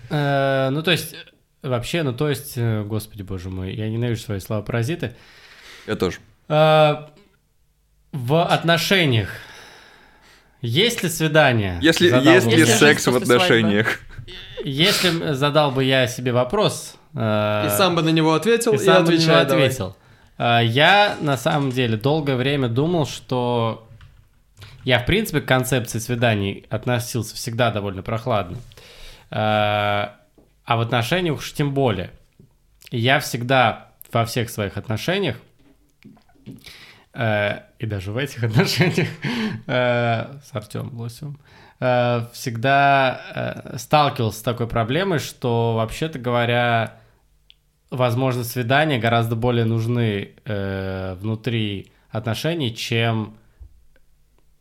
Э, 0.09 0.69
ну, 0.71 0.83
то 0.83 0.91
есть, 0.91 1.13
э, 1.63 1.67
вообще, 1.67 2.03
ну, 2.03 2.13
то 2.13 2.29
есть, 2.29 2.53
э, 2.57 2.83
господи 2.83 3.23
боже 3.23 3.49
мой, 3.49 3.73
я 3.73 3.89
ненавижу 3.89 4.21
свои 4.21 4.39
слова 4.39 4.61
паразиты. 4.61 5.15
Я 5.87 5.95
тоже. 5.95 6.17
А, 6.47 7.09
В 8.11 8.45
отношениях 8.45 9.29
есть 10.65 11.03
ли 11.03 11.09
свидание? 11.09 11.77
Если 11.81 12.09
Задал 12.09 12.33
есть 12.33 12.45
бы 12.47 12.51
ли 12.55 12.65
секс 12.65 13.07
в 13.07 13.15
отношениях? 13.15 13.99
Если 14.63 15.33
задал 15.33 15.71
бы 15.71 15.83
я 15.83 16.07
себе 16.07 16.31
вопрос... 16.31 16.95
э, 17.13 17.67
И 17.67 17.69
сам 17.77 17.95
бы 17.95 18.01
на 18.01 18.09
него 18.09 18.33
ответил, 18.33 18.73
и 18.73 18.75
и, 18.75 18.79
сам 18.79 19.03
на 19.03 19.09
него 19.09 19.15
отвечай 19.17 19.45
давай. 19.45 19.65
ответил. 19.65 19.95
А, 20.37 20.59
Я 20.61 21.17
на 21.21 21.37
самом 21.37 21.71
деле 21.71 21.97
долгое 21.97 22.35
время 22.35 22.67
думал, 22.67 23.05
что 23.05 23.87
я, 24.83 24.99
в 24.99 25.05
принципе, 25.05 25.41
к 25.41 25.45
концепции 25.45 25.99
свиданий 25.99 26.65
относился 26.69 27.35
всегда 27.35 27.71
довольно 27.71 28.01
прохладно. 28.01 28.57
А 29.31 30.15
а 30.65 30.77
в 30.77 30.81
отношениях 30.81 31.37
уж 31.37 31.53
тем 31.53 31.73
более. 31.73 32.09
Я 32.89 33.19
всегда 33.19 33.91
во 34.11 34.25
всех 34.25 34.49
своих 34.49 34.77
отношениях, 34.77 35.37
э, 36.05 36.49
и 37.15 37.85
даже 37.85 38.11
в 38.11 38.17
этих 38.17 38.43
отношениях. 38.43 39.07
Э, 39.67 40.37
с 40.43 40.53
Артемом 40.53 40.99
Лосевым, 40.99 41.39
э, 41.79 42.25
всегда 42.33 43.21
э, 43.73 43.77
сталкивался 43.77 44.39
с 44.39 44.43
такой 44.43 44.67
проблемой, 44.67 45.19
что, 45.19 45.75
вообще-то 45.75 46.19
говоря, 46.19 46.97
возможно, 47.89 48.43
свидания 48.43 48.99
гораздо 48.99 49.35
более 49.35 49.65
нужны 49.65 50.33
э, 50.45 51.15
внутри 51.15 51.91
отношений, 52.09 52.75
чем, 52.75 53.37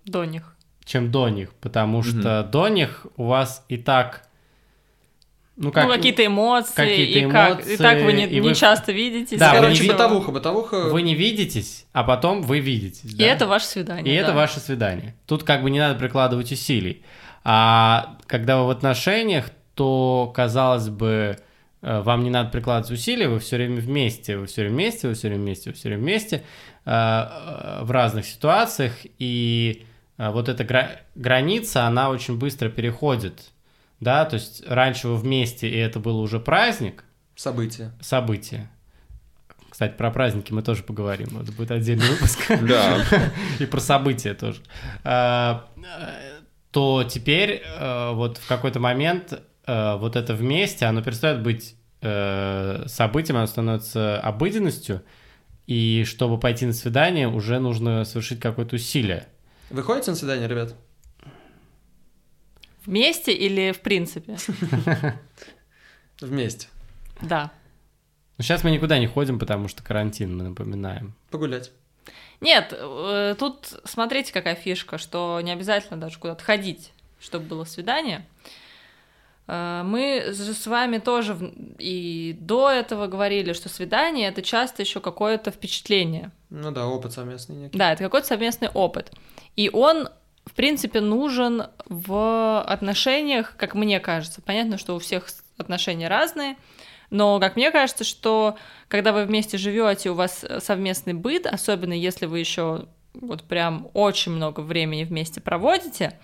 До 0.04 0.24
них. 0.24 0.56
чем 0.84 1.10
до 1.10 1.28
них, 1.28 1.54
потому 1.54 2.02
что 2.02 2.42
до 2.44 2.68
них 2.68 3.06
у 3.16 3.24
вас 3.26 3.64
и 3.68 3.76
так... 3.76 4.28
Ну, 5.56 5.70
как, 5.70 5.86
ну, 5.86 5.94
какие-то 5.94 6.26
эмоции, 6.26 6.74
какие-то 6.74 7.18
и 7.20 7.30
как. 7.30 7.66
И 7.66 7.76
так 7.76 8.02
вы 8.02 8.12
не, 8.12 8.26
и 8.26 8.40
не 8.40 8.48
вы- 8.48 8.54
часто 8.54 8.90
видитесь. 8.90 9.38
Да, 9.38 9.52
вы 9.52 9.58
короче, 9.60 9.82
не 9.82 9.88
Короче, 9.88 9.92
ви- 9.92 9.92
бытовуха, 9.92 10.32
бытовуха. 10.32 10.76
вы 10.90 11.02
не 11.02 11.14
видитесь, 11.14 11.86
а 11.92 12.02
потом 12.02 12.42
вы 12.42 12.58
видитесь. 12.58 13.12
И 13.12 13.16
да? 13.16 13.24
это 13.26 13.46
ваше 13.46 13.66
свидание. 13.66 14.12
И 14.12 14.18
да. 14.18 14.22
это 14.24 14.32
ваше 14.32 14.58
свидание. 14.58 15.14
Тут 15.26 15.44
как 15.44 15.62
бы 15.62 15.70
не 15.70 15.78
надо 15.78 15.96
прикладывать 15.98 16.50
усилий. 16.50 17.02
А 17.44 18.16
когда 18.26 18.58
вы 18.58 18.66
в 18.66 18.70
отношениях, 18.70 19.50
то, 19.74 20.32
казалось 20.34 20.88
бы, 20.88 21.38
э, 21.82 22.00
вам 22.00 22.24
не 22.24 22.30
надо 22.30 22.50
прикладывать 22.50 22.90
усилий, 22.90 23.26
вы 23.26 23.38
все 23.38 23.56
время 23.56 23.80
вместе, 23.80 24.36
вы 24.36 24.46
все 24.46 24.62
время 24.62 24.74
вместе, 24.74 25.08
вы 25.08 25.14
все 25.14 25.28
время 25.28 25.42
вместе, 25.42 25.70
вы 25.70 25.76
все 25.76 25.88
время 25.88 26.02
вместе 26.02 26.42
э, 26.84 26.90
э, 26.90 27.84
в 27.84 27.90
разных 27.92 28.26
ситуациях. 28.26 28.92
И 29.20 29.84
вот 30.16 30.48
эта 30.48 30.64
гра- 30.64 31.00
граница, 31.14 31.86
она 31.86 32.08
очень 32.08 32.38
быстро 32.38 32.68
переходит. 32.68 33.50
Да, 34.04 34.24
то 34.26 34.34
есть 34.34 34.62
раньше 34.68 35.08
вы 35.08 35.16
вместе, 35.16 35.68
и 35.68 35.76
это 35.76 35.98
было 35.98 36.20
уже 36.20 36.38
праздник, 36.38 37.04
События. 37.34 37.90
событие. 38.00 38.70
Кстати, 39.70 39.96
про 39.96 40.10
праздники 40.12 40.52
мы 40.52 40.62
тоже 40.62 40.84
поговорим. 40.84 41.40
Это 41.40 41.50
будет 41.50 41.70
отдельный 41.72 42.06
выпуск. 42.06 42.38
Да. 42.68 43.02
И 43.58 43.66
про 43.66 43.80
события 43.80 44.34
тоже. 44.34 44.60
А, 45.02 45.66
То 46.70 47.02
теперь 47.02 47.62
э, 47.64 48.10
вот 48.12 48.38
в 48.38 48.46
какой-то 48.46 48.78
момент 48.78 49.40
э, 49.66 49.96
вот 49.96 50.14
это 50.16 50.34
вместе, 50.34 50.84
оно 50.84 51.02
перестает 51.02 51.42
быть 51.42 51.74
э, 52.02 52.84
событием, 52.86 53.38
оно 53.38 53.46
становится 53.46 54.20
обыденностью. 54.20 55.02
И 55.66 56.04
чтобы 56.06 56.38
пойти 56.38 56.66
на 56.66 56.72
свидание, 56.72 57.26
уже 57.26 57.58
нужно 57.58 58.04
совершить 58.04 58.38
какое-то 58.38 58.76
усилие. 58.76 59.26
Вы 59.70 59.82
ходите 59.82 60.10
на 60.10 60.16
свидание, 60.16 60.46
ребят? 60.46 60.74
Вместе 62.86 63.32
или 63.32 63.72
в 63.72 63.80
принципе? 63.80 64.36
Вместе. 66.20 66.68
Да. 67.22 67.50
Но 68.36 68.44
сейчас 68.44 68.64
мы 68.64 68.70
никуда 68.70 68.98
не 68.98 69.06
ходим, 69.06 69.38
потому 69.38 69.68
что 69.68 69.82
карантин, 69.82 70.36
мы 70.36 70.44
напоминаем. 70.44 71.14
Погулять. 71.30 71.70
Нет, 72.40 72.74
э, 72.76 73.36
тут 73.38 73.80
смотрите, 73.84 74.32
какая 74.32 74.54
фишка, 74.54 74.98
что 74.98 75.40
не 75.42 75.52
обязательно 75.52 75.98
даже 75.98 76.18
куда-то 76.18 76.42
ходить, 76.44 76.92
чтобы 77.20 77.46
было 77.46 77.64
свидание. 77.64 78.26
Э, 79.46 79.82
Мы 79.84 80.24
же 80.32 80.52
с 80.52 80.66
вами 80.66 80.98
тоже 80.98 81.36
и 81.78 82.36
до 82.38 82.70
этого 82.70 83.06
говорили, 83.06 83.52
что 83.52 83.68
свидание 83.68 84.28
это 84.28 84.42
часто 84.42 84.82
еще 84.82 85.00
какое-то 85.00 85.50
впечатление. 85.50 86.32
Ну 86.50 86.70
да, 86.70 86.86
опыт 86.86 87.12
совместный 87.12 87.56
некий. 87.56 87.78
Да, 87.78 87.92
это 87.92 88.02
какой-то 88.02 88.26
совместный 88.26 88.68
опыт. 88.68 89.12
И 89.56 89.70
он, 89.72 90.08
в 90.44 90.52
принципе, 90.52 91.00
нужен 91.00 91.68
в 91.86 92.62
отношениях, 92.62 93.54
как 93.56 93.74
мне 93.74 94.00
кажется. 94.00 94.42
Понятно, 94.42 94.78
что 94.78 94.94
у 94.94 94.98
всех 94.98 95.26
отношения 95.56 96.08
разные, 96.08 96.56
но 97.10 97.38
как 97.40 97.56
мне 97.56 97.70
кажется, 97.70 98.04
что 98.04 98.56
когда 98.88 99.12
вы 99.12 99.24
вместе 99.24 99.56
живете, 99.56 100.10
у 100.10 100.14
вас 100.14 100.44
э, 100.44 100.60
совместный 100.60 101.14
быт, 101.14 101.46
особенно 101.46 101.92
если 101.92 102.26
вы 102.26 102.40
еще 102.40 102.86
вот 103.14 103.44
прям 103.44 103.88
очень 103.94 104.32
много 104.32 104.60
времени 104.60 105.04
вместе 105.04 105.40
проводите, 105.40 106.18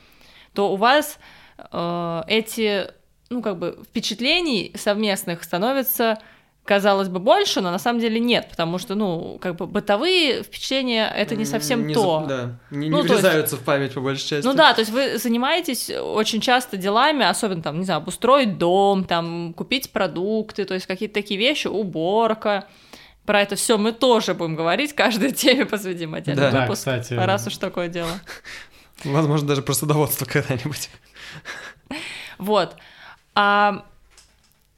то 0.55 0.73
у 0.73 0.77
вас 0.77 1.19
э, 1.59 2.23
эти, 2.27 2.89
ну 3.31 3.43
как 3.43 3.59
бы 3.59 3.83
впечатлений 3.89 4.73
совместных 4.75 5.45
становится 5.45 6.19
казалось 6.64 7.09
бы, 7.09 7.18
больше, 7.18 7.61
но 7.61 7.70
на 7.73 7.79
самом 7.79 8.01
деле 8.01 8.20
нет, 8.20 8.49
потому 8.49 8.79
что, 8.79 8.94
ну, 8.94 9.38
как 9.40 9.57
бы 9.57 9.66
бытовые 9.66 10.42
впечатления 10.44 11.09
это 11.09 11.35
не 11.35 11.44
совсем 11.44 11.87
Не 11.87 11.94
то. 11.94 12.20
за- 12.20 12.27
Да, 12.29 12.59
не, 12.70 12.88
Ну, 12.90 12.99
не 12.99 13.03
есть- 13.03 13.14
врезаются 13.14 13.57
в 13.57 13.61
память 13.61 13.94
по 13.94 14.01
большей 14.01 14.29
части. 14.29 14.46
Ну 14.46 14.55
да, 14.55 14.73
то 14.75 14.81
есть 14.81 14.92
вы 14.92 15.18
занимаетесь 15.18 15.90
очень 15.90 16.40
часто 16.40 16.77
делами, 16.77 17.25
особенно 17.25 17.62
там, 17.62 17.79
не 17.79 17.85
знаю, 17.85 17.99
обустроить 17.99 18.57
дом, 18.59 19.05
там, 19.05 19.53
купить 19.55 19.90
продукты, 19.90 20.64
то 20.64 20.75
есть 20.75 20.87
какие-то 20.87 21.14
такие 21.14 21.40
вещи, 21.40 21.66
уборка. 21.66 22.66
Про 23.27 23.42
это 23.42 23.55
все 23.57 23.77
мы 23.79 23.92
тоже 23.92 24.35
будем 24.35 24.55
говорить, 24.57 24.92
каждой 24.92 25.33
теме 25.33 25.64
посвятим 25.66 26.14
отдельный 26.14 26.40
Да. 26.42 26.51
Да, 26.51 26.61
выпуск, 26.62 26.81
кстати. 26.81 27.14
раз 27.14 27.46
уж 27.46 27.57
такое 27.57 27.88
дело. 27.88 28.11
Возможно, 29.05 29.49
даже 29.49 29.62
про 29.62 29.73
садоводство 29.73 30.25
когда-нибудь. 30.31 30.88
Вот. 32.38 32.77
А 33.35 33.85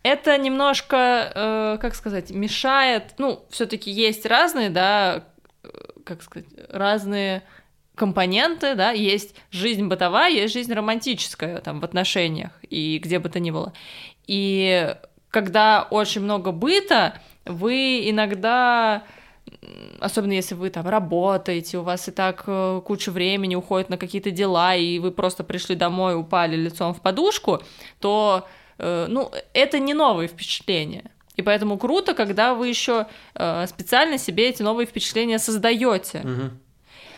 это 0.02 0.36
немножко, 0.38 1.32
э, 1.34 1.78
как 1.80 1.94
сказать, 1.94 2.30
мешает. 2.30 3.14
Ну, 3.18 3.44
все-таки 3.50 3.90
есть 3.90 4.26
разные, 4.26 4.70
да, 4.70 5.24
э, 5.62 5.68
как 6.04 6.22
сказать, 6.22 6.48
разные 6.68 7.42
компоненты, 7.94 8.74
да, 8.74 8.90
есть 8.90 9.34
жизнь 9.50 9.86
бытовая, 9.86 10.30
есть 10.30 10.54
жизнь 10.54 10.72
романтическая 10.72 11.60
там 11.60 11.80
в 11.80 11.84
отношениях 11.84 12.52
и 12.68 12.98
где 12.98 13.18
бы 13.18 13.28
то 13.28 13.38
ни 13.38 13.50
было. 13.50 13.72
И 14.26 14.96
когда 15.30 15.86
очень 15.90 16.22
много 16.22 16.52
быта, 16.52 17.20
вы 17.44 18.08
иногда 18.08 19.04
особенно 20.00 20.32
если 20.32 20.54
вы 20.54 20.70
там 20.70 20.88
работаете, 20.88 21.78
у 21.78 21.82
вас 21.82 22.08
и 22.08 22.10
так 22.10 22.44
э, 22.46 22.80
куча 22.84 23.10
времени 23.10 23.54
уходит 23.54 23.90
на 23.90 23.98
какие-то 23.98 24.30
дела, 24.30 24.74
и 24.74 24.98
вы 24.98 25.10
просто 25.10 25.44
пришли 25.44 25.74
домой, 25.74 26.16
упали 26.16 26.56
лицом 26.56 26.94
в 26.94 27.00
подушку, 27.00 27.60
то, 28.00 28.46
ну, 29.08 29.30
это 29.54 29.78
не 29.78 29.94
новые 29.94 30.28
впечатления. 30.28 31.04
И 31.36 31.42
поэтому 31.42 31.78
круто, 31.78 32.14
когда 32.14 32.54
вы 32.54 32.68
еще 32.68 33.06
э, 33.34 33.66
специально 33.66 34.18
себе 34.18 34.50
эти 34.50 34.62
новые 34.62 34.86
впечатления 34.86 35.38
создаете. 35.38 36.22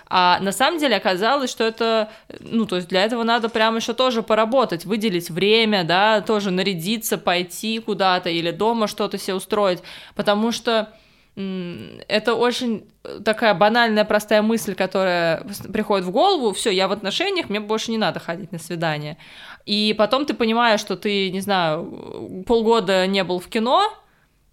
А 0.06 0.38
на 0.40 0.52
самом 0.52 0.78
деле 0.78 0.96
оказалось, 0.96 1.50
что 1.50 1.64
это, 1.64 2.10
ну, 2.38 2.66
то 2.66 2.76
есть 2.76 2.88
для 2.88 3.04
этого 3.04 3.22
надо 3.22 3.48
прям 3.48 3.76
еще 3.76 3.94
тоже 3.94 4.22
поработать, 4.22 4.84
выделить 4.84 5.30
время, 5.30 5.82
да, 5.82 6.20
тоже 6.20 6.50
нарядиться, 6.50 7.16
пойти 7.16 7.78
куда-то 7.78 8.28
или 8.28 8.50
дома 8.50 8.86
что-то 8.86 9.18
себе 9.18 9.34
устроить, 9.34 9.80
потому 10.14 10.52
что 10.52 10.92
это 11.36 12.34
очень 12.34 12.86
такая 13.24 13.54
банальная, 13.54 14.04
простая 14.04 14.40
мысль, 14.40 14.74
которая 14.74 15.44
приходит 15.72 16.06
в 16.06 16.10
голову, 16.10 16.52
все, 16.52 16.70
я 16.70 16.86
в 16.86 16.92
отношениях, 16.92 17.48
мне 17.48 17.58
больше 17.58 17.90
не 17.90 17.98
надо 17.98 18.20
ходить 18.20 18.52
на 18.52 18.58
свидание. 18.58 19.18
И 19.66 19.94
потом 19.98 20.26
ты 20.26 20.34
понимаешь, 20.34 20.80
что 20.80 20.96
ты, 20.96 21.30
не 21.30 21.40
знаю, 21.40 22.44
полгода 22.46 23.06
не 23.06 23.24
был 23.24 23.40
в 23.40 23.48
кино, 23.48 23.92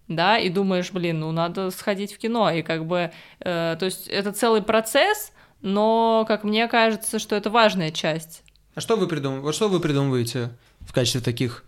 да, 0.08 0.38
и 0.38 0.48
думаешь, 0.48 0.90
блин, 0.90 1.20
ну 1.20 1.30
надо 1.30 1.70
сходить 1.70 2.12
в 2.12 2.18
кино, 2.18 2.50
и 2.50 2.62
как 2.62 2.86
бы, 2.86 3.12
э, 3.40 3.76
то 3.78 3.84
есть 3.84 4.08
это 4.08 4.32
целый 4.32 4.62
процесс, 4.62 5.32
но, 5.60 6.24
как 6.26 6.42
мне 6.42 6.66
кажется, 6.66 7.20
что 7.20 7.36
это 7.36 7.48
важная 7.48 7.92
часть. 7.92 8.42
А 8.74 8.80
что 8.80 8.96
вы 8.96 9.06
придумываете? 9.06 9.44
Вот 9.44 9.54
что 9.54 9.68
вы 9.68 9.78
придумываете 9.78 10.50
в 10.80 10.92
качестве 10.92 11.20
таких 11.20 11.64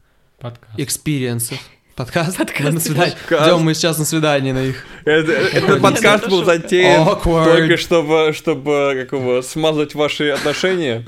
experience 0.76 1.39
ов? 1.39 1.58
Подкаст? 1.96 2.36
Подкаст. 2.38 2.60
Мы 2.64 2.70
на 2.72 2.80
свидание. 2.80 3.14
Подкаст. 3.16 3.48
Идем 3.48 3.60
мы 3.62 3.74
сейчас 3.74 3.98
на 3.98 4.04
свидание 4.04 4.52
на 4.52 4.64
их. 4.64 4.84
Это- 5.04 5.32
Этот 5.32 5.80
подкаст 5.80 6.28
был 6.28 6.44
затеян 6.44 7.06
Awkward. 7.06 7.44
только 7.44 7.76
чтобы, 7.76 8.32
чтобы 8.34 8.96
как 9.08 9.12
его, 9.18 9.42
смазать 9.42 9.94
ваши 9.94 10.30
отношения. 10.30 11.06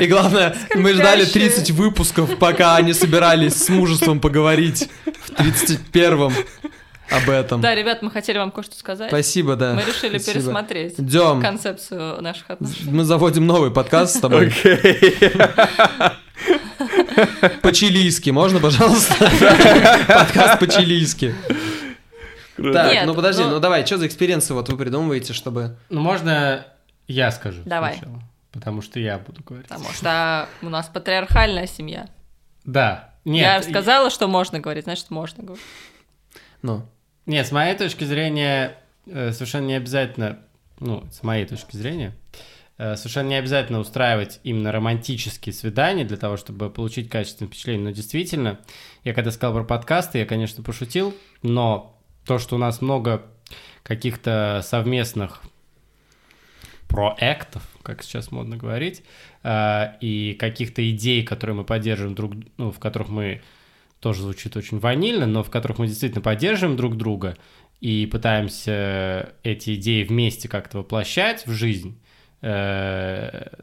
И 0.00 0.06
главное, 0.06 0.56
мы 0.74 0.94
ждали 0.94 1.24
Скользящие. 1.24 1.50
30 1.50 1.70
выпусков, 1.72 2.38
пока 2.38 2.76
они 2.76 2.92
собирались 2.94 3.54
с 3.56 3.68
мужеством 3.68 4.20
поговорить 4.20 4.88
в 5.04 5.30
31-м 5.32 6.32
об 7.10 7.28
этом. 7.28 7.60
Да, 7.60 7.74
ребят, 7.74 8.00
мы 8.02 8.10
хотели 8.10 8.38
вам 8.38 8.50
кое-что 8.52 8.76
сказать. 8.76 9.08
Спасибо, 9.08 9.56
да. 9.56 9.74
Мы 9.74 9.80
решили 9.82 10.16
Спасибо. 10.18 10.32
пересмотреть 10.44 10.94
Идем. 10.98 11.42
концепцию 11.42 12.22
наших 12.22 12.48
отношений. 12.50 12.90
Мы 12.90 13.04
заводим 13.04 13.46
новый 13.46 13.70
подкаст 13.72 14.16
с 14.16 14.20
тобой. 14.20 14.46
Окей. 14.46 15.18
По-чилийски, 17.62 18.30
можно, 18.30 18.60
пожалуйста? 18.60 19.14
Подкаст 20.08 20.58
по-чилийски. 20.60 21.34
Так, 22.56 22.92
Нет, 22.92 23.06
ну 23.06 23.14
подожди, 23.14 23.42
ну- 23.44 23.50
ну 23.50 23.60
давай, 23.60 23.86
что 23.86 23.98
за 23.98 24.06
experience 24.06 24.48
ы 24.48 24.52
вот 24.52 24.68
вы 24.68 24.76
придумываете, 24.76 25.32
чтобы... 25.32 25.76
Ну, 25.90 26.00
можно 26.00 26.66
я 27.06 27.30
скажу 27.30 27.62
Давай. 27.64 27.94
сначала, 27.94 28.20
потому 28.52 28.82
что 28.82 28.98
я 28.98 29.18
буду 29.18 29.42
говорить. 29.44 29.68
Потому 29.68 29.90
что 29.92 30.48
у 30.60 30.68
нас 30.68 30.88
патриархальная 30.88 31.66
семья. 31.66 32.08
Да. 32.64 33.14
Нет, 33.24 33.42
Я 33.44 33.62
сказала, 33.62 34.10
что 34.10 34.26
можно 34.26 34.60
говорить, 34.60 34.84
значит, 34.84 35.10
можно 35.10 35.42
говорить. 35.42 35.64
Ну, 36.62 36.84
Нет, 37.26 37.46
с 37.46 37.52
моей 37.52 37.76
точки 37.76 38.04
зрения, 38.04 38.76
э, 39.06 39.32
совершенно 39.32 39.66
не 39.66 39.74
обязательно, 39.74 40.40
ну, 40.80 41.04
с 41.12 41.22
моей 41.22 41.46
точки 41.46 41.76
зрения, 41.76 42.16
совершенно 42.78 43.28
не 43.28 43.34
обязательно 43.34 43.80
устраивать 43.80 44.40
именно 44.44 44.70
романтические 44.70 45.52
свидания 45.52 46.04
для 46.04 46.16
того, 46.16 46.36
чтобы 46.36 46.70
получить 46.70 47.10
качественное 47.10 47.48
впечатление. 47.48 47.84
Но 47.86 47.90
действительно, 47.90 48.60
я 49.02 49.14
когда 49.14 49.32
сказал 49.32 49.54
про 49.54 49.64
подкасты, 49.64 50.18
я, 50.18 50.26
конечно, 50.26 50.62
пошутил, 50.62 51.14
но 51.42 51.98
то, 52.24 52.38
что 52.38 52.54
у 52.54 52.58
нас 52.58 52.80
много 52.80 53.26
каких-то 53.82 54.60
совместных 54.62 55.42
проектов, 56.86 57.62
как 57.82 58.02
сейчас 58.02 58.30
модно 58.30 58.56
говорить, 58.56 59.02
э, 59.42 59.94
и 60.00 60.34
каких-то 60.34 60.88
идей, 60.90 61.24
которые 61.24 61.56
мы 61.56 61.64
поддерживаем 61.64 62.14
друг, 62.14 62.34
ну, 62.56 62.70
в 62.70 62.78
которых 62.78 63.08
мы 63.08 63.42
тоже 64.00 64.22
звучит 64.22 64.56
очень 64.56 64.78
ванильно, 64.78 65.26
но 65.26 65.42
в 65.42 65.50
которых 65.50 65.78
мы 65.78 65.88
действительно 65.88 66.22
поддерживаем 66.22 66.76
друг 66.76 66.96
друга 66.96 67.36
и 67.80 68.06
пытаемся 68.06 69.32
эти 69.42 69.74
идеи 69.74 70.04
вместе 70.04 70.48
как-то 70.48 70.78
воплощать 70.78 71.46
в 71.46 71.52
жизнь, 71.52 71.98
э, 72.00 72.07
это 72.40 73.60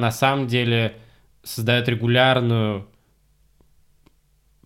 на 0.00 0.10
самом 0.10 0.46
деле 0.46 0.96
создает 1.42 1.88
регулярную 1.88 2.88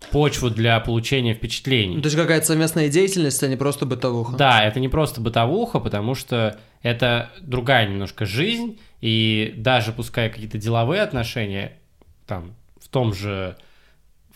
почву 0.09 0.49
для 0.49 0.79
получения 0.79 1.33
впечатлений. 1.33 1.95
ну, 1.95 2.01
то 2.01 2.07
есть 2.07 2.17
какая-то 2.17 2.45
совместная 2.45 2.89
деятельность, 2.89 3.41
а 3.43 3.47
не 3.47 3.55
просто 3.55 3.85
бытовуха. 3.85 4.35
Да, 4.35 4.63
это 4.63 4.79
не 4.79 4.89
просто 4.89 5.21
бытовуха, 5.21 5.79
потому 5.79 6.15
что 6.15 6.59
это 6.81 7.31
другая 7.41 7.87
немножко 7.87 8.25
жизнь, 8.25 8.79
и 8.99 9.53
даже 9.57 9.91
пускай 9.91 10.29
какие-то 10.29 10.57
деловые 10.57 11.01
отношения, 11.01 11.73
там, 12.25 12.55
в 12.79 12.87
том 12.87 13.13
же, 13.13 13.55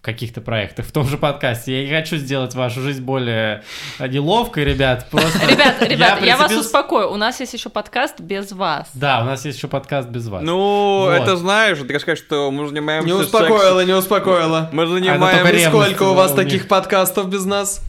каких-то 0.05 0.39
проектах, 0.39 0.85
в 0.85 0.91
том 0.91 1.07
же 1.07 1.17
подкасте, 1.17 1.83
я 1.83 1.89
не 1.89 1.95
хочу 2.01 2.17
сделать 2.17 2.53
вашу 2.55 2.79
жизнь 2.81 3.01
более 3.03 3.63
э, 3.99 4.07
неловкой, 4.07 4.63
ребят, 4.63 5.07
просто... 5.09 5.39
Ребят, 5.47 5.81
ребят, 5.81 6.21
я 6.23 6.37
вас 6.37 6.51
прицепился- 6.51 6.59
успокою. 6.59 7.11
У 7.11 7.17
нас 7.17 7.39
есть 7.39 7.53
еще 7.53 7.69
подкаст 7.69 8.19
без 8.21 8.51
вас. 8.51 8.89
Да, 8.93 9.21
у 9.21 9.25
нас 9.25 9.43
есть 9.45 9.57
еще 9.57 9.67
подкаст 9.67 10.07
без 10.09 10.27
вас. 10.27 10.43
Ну, 10.43 11.01
Вот. 11.05 11.11
это 11.11 11.35
знаешь, 11.35 11.77
ты 11.79 11.99
сказать, 11.99 12.17
что 12.19 12.51
мы 12.51 12.67
занимаемся 12.67 13.07
Не 13.09 13.19
сексом. 13.21 13.41
успокоила, 13.43 13.83
не 13.85 13.93
успокоила. 13.93 14.69
Мы 14.71 14.85
только 14.85 14.99
занимаемся... 15.05 15.69
Сколько 15.69 16.03
у 16.03 16.13
вас 16.13 16.31
у 16.31 16.35
них. 16.37 16.43
таких 16.45 16.67
подкастов 16.67 17.29
без 17.29 17.43
нас? 17.45 17.81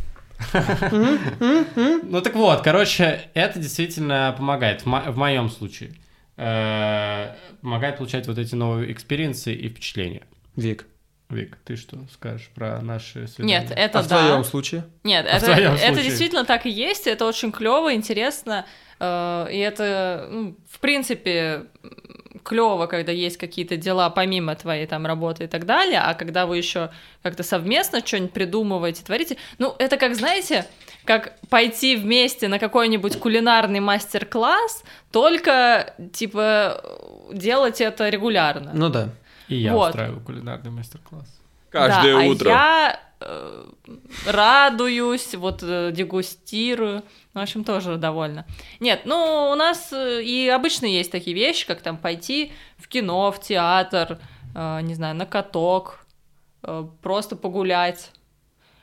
Ну 0.87 2.21
так 2.23 2.35
вот, 2.35 2.63
короче, 2.63 3.23
это 3.35 3.59
действительно 3.59 4.35
помогает, 4.37 4.83
в, 4.83 4.87
мо- 4.87 5.05
в 5.07 5.17
моем 5.17 5.49
случае. 5.51 5.93
Э, 6.37 7.35
Помогает 7.63 7.97
получать 7.97 8.27
вот 8.27 8.39
эти 8.39 8.55
новые 8.55 8.93
experience 8.93 9.47
ы 9.47 9.53
и 9.55 9.69
впечатления. 9.69 10.23
Вик. 10.55 10.87
Вик, 11.29 11.57
ты 11.65 11.77
что 11.77 11.99
скажешь 12.13 12.51
про 12.55 12.81
наши 12.81 13.27
свидания? 13.27 13.61
Нет, 13.61 13.73
это 13.77 13.99
А 13.99 14.03
в 14.03 14.07
да. 14.09 14.27
твоем 14.27 14.45
случае? 14.45 14.85
Нет, 15.03 15.27
А 15.29 15.35
в 15.41 15.43
это, 15.43 15.47
твоем 15.47 15.73
это 15.73 15.87
случае? 15.87 16.05
действительно 16.05 16.45
так 16.45 16.67
и 16.67 16.71
есть, 16.71 17.07
это 17.09 17.27
очень 17.27 17.51
клево, 17.51 17.93
интересно, 17.95 18.65
э, 19.01 19.49
и 19.51 19.59
это, 19.59 20.29
ну, 20.31 20.57
в 20.71 20.79
принципе, 20.79 21.65
клево, 22.45 22.87
когда 22.87 23.11
есть 23.11 23.39
какие-то 23.39 23.77
дела 23.77 24.09
помимо 24.09 24.55
твоей 24.55 24.87
там 24.87 25.05
работы 25.05 25.45
и 25.45 25.47
так 25.49 25.67
далее, 25.67 26.01
а 26.01 26.15
когда 26.15 26.47
вы 26.47 26.59
еще 26.59 26.91
как-то 27.23 27.43
совместно 27.43 28.07
что-нибудь 28.07 28.33
придумываете, 28.33 29.03
творите, 29.05 29.37
ну, 29.59 29.75
это 29.81 29.97
как, 29.97 30.15
знаете, 30.15 30.65
как 31.05 31.39
пойти 31.49 31.97
вместе 31.97 32.47
на 32.47 32.61
какой-нибудь 32.61 33.19
кулинарный 33.19 33.81
мастер-класс, 33.81 34.85
только, 35.11 35.95
типа, 36.13 36.83
делать 37.33 37.81
это 37.81 38.09
регулярно. 38.09 38.71
Ну 38.73 38.91
да. 38.91 39.09
И 39.49 39.57
я 39.57 39.73
Вот. 39.75 39.89
устраиваю 39.91 40.21
кулинарный 40.21 40.71
мастер-класс. 40.71 41.27
Каждое 41.71 42.15
Да, 42.15 42.21
утро. 42.31 42.49
А 42.49 42.53
я 42.53 43.01
э, 43.21 43.65
радуюсь, 44.27 45.35
вот 45.35 45.63
э, 45.63 45.91
дегустирую. 45.93 47.03
Ну, 47.35 47.41
В 47.41 47.43
общем, 47.43 47.65
тоже 47.65 47.97
довольна. 47.97 48.45
Нет, 48.81 49.03
ну, 49.05 49.51
у 49.53 49.55
нас 49.55 49.93
э, 49.93 50.23
и 50.23 50.49
обычно 50.49 50.87
есть 50.87 51.11
такие 51.13 51.35
вещи, 51.35 51.67
как 51.67 51.81
там 51.83 51.97
пойти 51.97 52.53
в 52.79 52.89
кино, 52.89 53.31
в 53.33 53.41
театр, 53.41 54.19
э, 54.55 54.81
не 54.83 54.95
знаю, 54.95 55.15
на 55.17 55.27
каток, 55.27 56.07
э, 56.63 56.87
просто 57.03 57.37
погулять. 57.37 58.11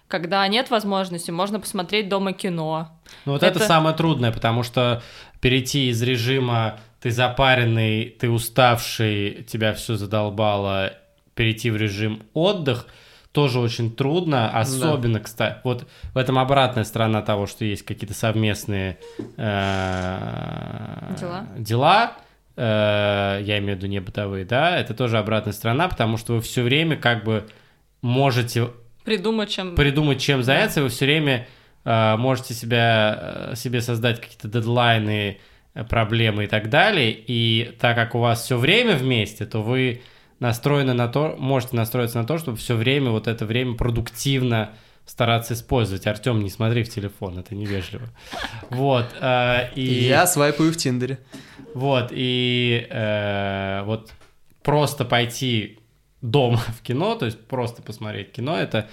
Когда 0.07 0.47
нет 0.47 0.69
возможности, 0.69 1.31
можно 1.31 1.59
посмотреть 1.59 2.07
дома 2.09 2.33
кино. 2.33 2.89
Ну 3.25 3.31
вот 3.33 3.43
это... 3.43 3.59
Это- 3.59 3.67
самое 3.67 3.95
трудное, 3.95 4.31
потому 4.31 4.63
что 4.63 5.01
перейти 5.41 5.89
из 5.89 6.01
режима 6.01 6.79
ты 7.03 7.11
запаренный, 7.11 8.05
ты 8.17 8.29
уставший, 8.29 9.43
тебя 9.45 9.73
все 9.73 9.97
задолбало, 9.97 10.93
перейти 11.35 11.69
в 11.69 11.75
режим 11.75 12.23
отдых 12.33 12.87
тоже 13.33 13.59
очень 13.59 13.93
трудно, 13.93 14.49
особенно, 14.57 15.19
кстати, 15.19 15.57
вот 15.65 15.85
в 16.13 16.17
этом 16.17 16.39
обратная 16.39 16.85
сторона 16.85 17.21
того, 17.21 17.45
что 17.45 17.65
есть 17.65 17.83
какие-то 17.83 18.13
совместные 18.13 18.99
э, 19.35 21.15
Дела. 21.19 21.45
дела, 21.57 22.13
э, 22.55 23.41
я 23.43 23.57
имею 23.57 23.75
в 23.75 23.77
виду 23.79 23.87
не 23.87 23.99
бытовые, 23.99 24.45
да, 24.45 24.79
это 24.79 24.93
тоже 24.93 25.17
обратная 25.17 25.51
сторона, 25.51 25.89
потому 25.89 26.15
что 26.15 26.35
вы 26.35 26.41
все 26.41 26.61
время 26.61 26.95
как 26.95 27.25
бы 27.25 27.45
можете 28.01 28.69
Придумать, 29.03 29.49
чем... 29.49 29.75
придумать, 29.75 30.21
чем 30.21 30.41
заняться, 30.41 30.81
вы 30.81 30.87
все 30.87 31.03
время 31.03 31.47
э, 31.83 32.15
можете 32.15 32.53
себя, 32.53 33.49
э, 33.51 33.55
себе 33.57 33.81
создать 33.81 34.21
какие-то 34.21 34.47
дедлайны, 34.47 35.41
проблемы 35.89 36.45
и 36.45 36.47
так 36.47 36.69
далее. 36.69 37.11
И 37.11 37.75
так 37.79 37.95
как 37.95 38.15
у 38.15 38.19
вас 38.19 38.43
все 38.43 38.57
время 38.57 38.95
вместе, 38.95 39.45
то 39.45 39.61
вы 39.61 40.01
настроены 40.39 40.93
на 40.93 41.07
то, 41.07 41.35
можете 41.37 41.75
настроиться 41.75 42.19
на 42.19 42.25
то, 42.27 42.37
чтобы 42.37 42.57
все 42.57 42.75
время 42.75 43.11
вот 43.11 43.27
это 43.27 43.45
время 43.45 43.75
продуктивно 43.75 44.73
стараться 45.05 45.53
использовать. 45.53 46.07
Артем, 46.07 46.41
не 46.41 46.49
смотри 46.49 46.83
в 46.83 46.89
телефон, 46.89 47.39
это 47.39 47.55
невежливо. 47.55 48.07
Вот. 48.69 49.05
э, 49.19 49.69
И 49.75 50.05
я 50.05 50.27
свайпаю 50.27 50.71
в 50.71 50.77
Тиндере. 50.77 51.19
вот, 51.73 52.09
и 52.11 52.87
э, 52.89 53.83
вот 53.85 54.11
просто 54.63 55.05
пойти 55.05 55.79
дома 56.21 56.57
в 56.79 56.81
кино, 56.81 57.15
то 57.15 57.25
есть 57.25 57.39
просто 57.47 57.81
посмотреть 57.81 58.31
кино, 58.31 58.57
это 58.57 58.87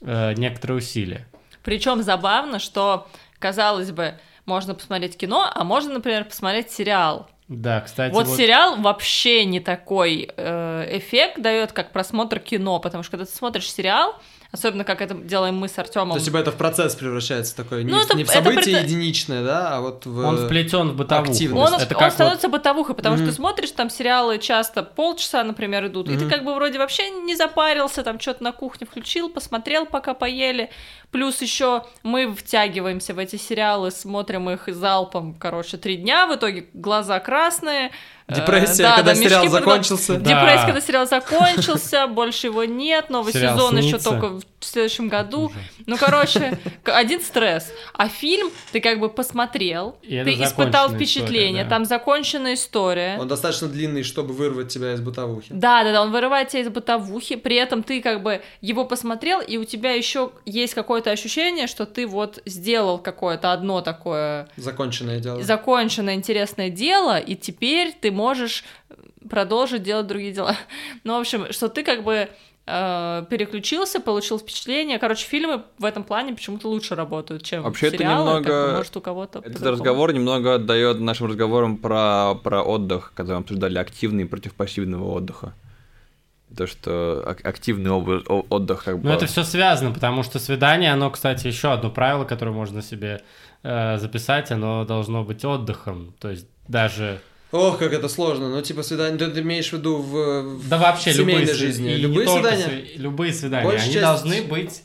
э, 0.00 0.34
некоторые 0.36 0.78
усилия. 0.78 1.26
Причем 1.62 2.02
забавно, 2.02 2.58
что, 2.58 3.08
казалось 3.38 3.90
бы, 3.90 4.14
можно 4.46 4.74
посмотреть 4.74 5.16
кино, 5.16 5.50
а 5.52 5.64
можно, 5.64 5.92
например, 5.94 6.24
посмотреть 6.24 6.70
сериал. 6.70 7.28
Да, 7.48 7.82
кстати, 7.82 8.12
Вот, 8.14 8.26
вот, 8.26 8.36
сериал 8.38 8.76
вообще 8.80 9.44
не 9.44 9.60
такой 9.60 10.30
э, 10.34 10.88
эффект 10.98 11.40
дает, 11.42 11.72
как 11.72 11.92
просмотр 11.92 12.38
кино, 12.38 12.78
потому 12.78 13.02
что 13.02 13.10
когда 13.12 13.26
ты 13.26 13.32
смотришь 13.32 13.70
сериал, 13.70 14.14
особенно 14.50 14.82
как 14.84 15.02
это 15.02 15.12
делаем 15.12 15.56
мы 15.58 15.68
с 15.68 15.78
Артемом. 15.78 16.12
То 16.12 16.14
есть 16.16 16.26
типа 16.26 16.38
это 16.38 16.52
в 16.52 16.56
процесс 16.56 16.94
превращается 16.94 17.54
такой, 17.54 17.84
не, 17.84 17.92
Ну, 17.92 17.98
в- 17.98 18.04
это- 18.06 18.16
не 18.16 18.24
в 18.24 18.30
это 18.30 18.38
событие 18.38 18.76
пред- 18.78 18.84
единичное, 18.86 19.44
да, 19.44 19.76
а 19.76 19.80
вот 19.82 20.06
в... 20.06 20.18
он 20.24 20.38
вплетен 20.46 20.92
в 20.92 20.96
бытовуху. 20.96 21.32
активность. 21.32 21.72
Он, 21.74 21.78
это 21.78 21.94
он 21.98 22.04
вот- 22.04 22.12
становится 22.14 22.48
бытовухой, 22.48 22.94
потому 22.94 23.16
что 23.16 23.24
Мгм. 23.24 23.30
ты 23.32 23.36
смотришь, 23.36 23.70
там 23.72 23.90
сериалы 23.90 24.38
часто 24.38 24.82
полчаса, 24.82 25.44
например, 25.44 25.86
идут, 25.88 26.08
и 26.08 26.16
ты 26.16 26.26
как 26.30 26.44
бы 26.44 26.54
вроде 26.54 26.78
вообще 26.78 27.10
не 27.10 27.36
запарился, 27.36 28.02
там 28.04 28.18
что-то 28.18 28.42
на 28.42 28.52
кухне 28.52 28.86
включил, 28.86 29.28
посмотрел, 29.28 29.84
пока 29.84 30.14
поели. 30.14 30.70
Плюс 31.14 31.40
еще 31.42 31.84
мы 32.02 32.34
втягиваемся 32.34 33.14
в 33.14 33.20
эти 33.20 33.36
сериалы, 33.36 33.92
смотрим 33.92 34.50
их 34.50 34.64
залпом, 34.66 35.32
короче, 35.38 35.76
три 35.76 35.94
дня, 35.94 36.26
в 36.26 36.34
итоге 36.34 36.66
глаза 36.74 37.20
красные. 37.20 37.92
э, 38.26 38.34
Депрессия, 38.34 38.82
да, 38.82 38.96
когда 38.96 39.12
да, 39.12 39.14
сериал 39.14 39.46
закончился. 39.46 40.18
Да. 40.18 40.18
Депрессия, 40.18 40.66
когда 40.66 40.80
сериал 40.80 41.06
закончился, 41.06 42.08
больше 42.08 42.48
его 42.48 42.64
нет, 42.64 43.10
новый 43.10 43.32
Сериал 43.32 43.56
сезон 43.56 43.78
еще 43.78 43.98
только 43.98 44.40
в 44.64 44.68
следующем 44.70 45.08
году. 45.08 45.46
Ужас. 45.46 45.56
Ну, 45.86 45.96
короче, 45.96 46.58
один 46.84 47.20
стресс. 47.20 47.72
А 47.92 48.08
фильм 48.08 48.50
ты 48.72 48.80
как 48.80 48.98
бы 48.98 49.08
посмотрел, 49.08 49.96
И 50.02 50.22
ты 50.22 50.34
испытал 50.42 50.90
впечатление, 50.90 51.62
история, 51.62 51.64
да. 51.64 51.70
там 51.70 51.84
законченная 51.84 52.54
история. 52.54 53.18
Он 53.20 53.28
достаточно 53.28 53.68
длинный, 53.68 54.02
чтобы 54.02 54.34
вырвать 54.34 54.68
тебя 54.68 54.94
из 54.94 55.00
бытовухи. 55.00 55.48
Да, 55.50 55.84
да, 55.84 55.92
да, 55.92 56.02
он 56.02 56.10
вырывает 56.12 56.48
тебя 56.48 56.62
из 56.62 56.68
бытовухи, 56.68 57.36
при 57.36 57.56
этом 57.56 57.82
ты 57.82 58.00
как 58.00 58.22
бы 58.22 58.42
его 58.60 58.84
посмотрел, 58.84 59.40
и 59.40 59.56
у 59.56 59.64
тебя 59.64 59.92
еще 59.92 60.32
есть 60.44 60.74
какое-то 60.74 61.10
ощущение, 61.10 61.66
что 61.66 61.86
ты 61.86 62.06
вот 62.06 62.40
сделал 62.46 62.98
какое-то 62.98 63.52
одно 63.52 63.80
такое 63.80 64.48
Законченное 64.56 65.20
дело. 65.20 65.42
законченное 65.42 66.14
интересное 66.14 66.70
дело, 66.70 67.18
и 67.18 67.34
теперь 67.36 67.92
ты 68.00 68.10
можешь 68.10 68.64
продолжить 69.28 69.82
делать 69.82 70.06
другие 70.06 70.32
дела. 70.32 70.56
Ну, 71.04 71.16
в 71.16 71.20
общем, 71.20 71.52
что 71.52 71.68
ты 71.68 71.82
как 71.82 72.02
бы 72.04 72.28
переключился, 72.66 74.00
получил 74.00 74.38
впечатление. 74.38 74.98
Короче, 74.98 75.26
фильмы 75.26 75.62
в 75.78 75.84
этом 75.84 76.02
плане 76.04 76.32
почему-то 76.34 76.68
лучше 76.68 76.94
работают, 76.94 77.42
чем 77.42 77.62
Вообще 77.62 77.88
это 77.88 77.98
сериалы. 77.98 78.34
как 78.34 78.42
бы, 78.44 78.48
немного- 78.50 78.76
может, 78.76 78.96
у 78.96 79.00
кого-то 79.00 79.38
Этот 79.40 79.52
по-другому. 79.54 79.72
разговор 79.72 80.12
немного 80.14 80.54
отдает 80.54 81.00
нашим 81.00 81.26
разговорам 81.26 81.76
про, 81.76 82.34
про 82.42 82.62
отдых, 82.62 83.12
когда 83.14 83.34
мы 83.34 83.40
обсуждали 83.40 83.76
активный 83.78 84.24
против 84.26 84.54
пассивного 84.54 85.04
отдыха. 85.12 85.52
то, 86.56 86.68
что 86.68 87.22
ак- 87.26 87.44
активный 87.44 87.90
образ- 87.90 88.22
отдых 88.28 88.84
как 88.84 89.00
бы... 89.00 89.08
Ну, 89.08 89.14
это 89.14 89.26
все 89.26 89.42
связано, 89.42 89.90
потому 89.92 90.22
что 90.22 90.38
свидание, 90.38 90.92
оно, 90.92 91.10
кстати, 91.10 91.48
еще 91.48 91.72
одно 91.72 91.90
правило, 91.90 92.24
которое 92.24 92.52
можно 92.52 92.80
себе 92.80 93.22
э, 93.64 93.98
записать, 93.98 94.52
оно 94.52 94.84
должно 94.84 95.24
быть 95.24 95.44
отдыхом. 95.44 96.14
То 96.20 96.30
есть 96.30 96.46
даже... 96.68 97.20
Ох, 97.54 97.78
как 97.78 97.92
это 97.92 98.08
сложно. 98.08 98.48
Ну, 98.48 98.60
типа, 98.62 98.82
свидание, 98.82 99.16
ты, 99.16 99.30
ты 99.30 99.40
имеешь 99.40 99.70
в 99.70 99.74
виду 99.74 99.98
в, 99.98 100.42
в 100.58 100.68
Да 100.68 100.76
вообще 100.76 101.12
семейной 101.14 101.42
любые, 101.42 101.54
жизни. 101.54 101.90
и 101.92 101.94
не 101.94 102.00
любые 102.02 102.26
только 102.26 102.48
свидания? 102.50 102.66
сви- 102.66 102.96
любые 102.96 103.32
свидания, 103.32 103.64
Большая 103.64 103.84
они 103.84 103.92
часть- 103.94 104.04
должны 104.04 104.42
быть 104.42 104.82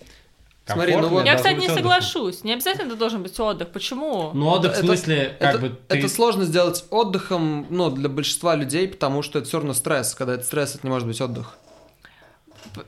Смотри, 0.72 0.96
ну 0.98 1.08
вот- 1.08 1.26
Я, 1.26 1.36
кстати, 1.36 1.60
не 1.60 1.68
соглашусь. 1.68 2.44
Не 2.44 2.54
обязательно 2.54 2.90
это 2.90 2.96
должен 2.96 3.24
быть 3.24 3.40
отдых. 3.40 3.70
Почему? 3.70 4.30
Ну, 4.36 4.48
отдых 4.50 4.74
в 4.74 4.78
Это- 4.78 4.86
смысле, 4.86 5.36
как 5.40 5.50
это, 5.56 5.60
бы 5.66 5.70
ты... 5.88 5.98
это 5.98 6.08
сложно 6.10 6.46
сделать 6.46 6.86
отдыхом, 6.92 7.66
ну, 7.72 7.90
для 7.90 8.08
большинства 8.08 8.56
людей, 8.56 8.88
потому 8.88 9.24
что 9.24 9.40
это 9.40 9.48
все 9.48 9.58
равно 9.58 9.74
стресс. 9.74 10.14
Когда 10.14 10.36
это 10.36 10.44
стресс, 10.44 10.76
это 10.76 10.86
не 10.86 10.92
может 10.92 11.08
быть 11.08 11.20
отдых. 11.20 11.58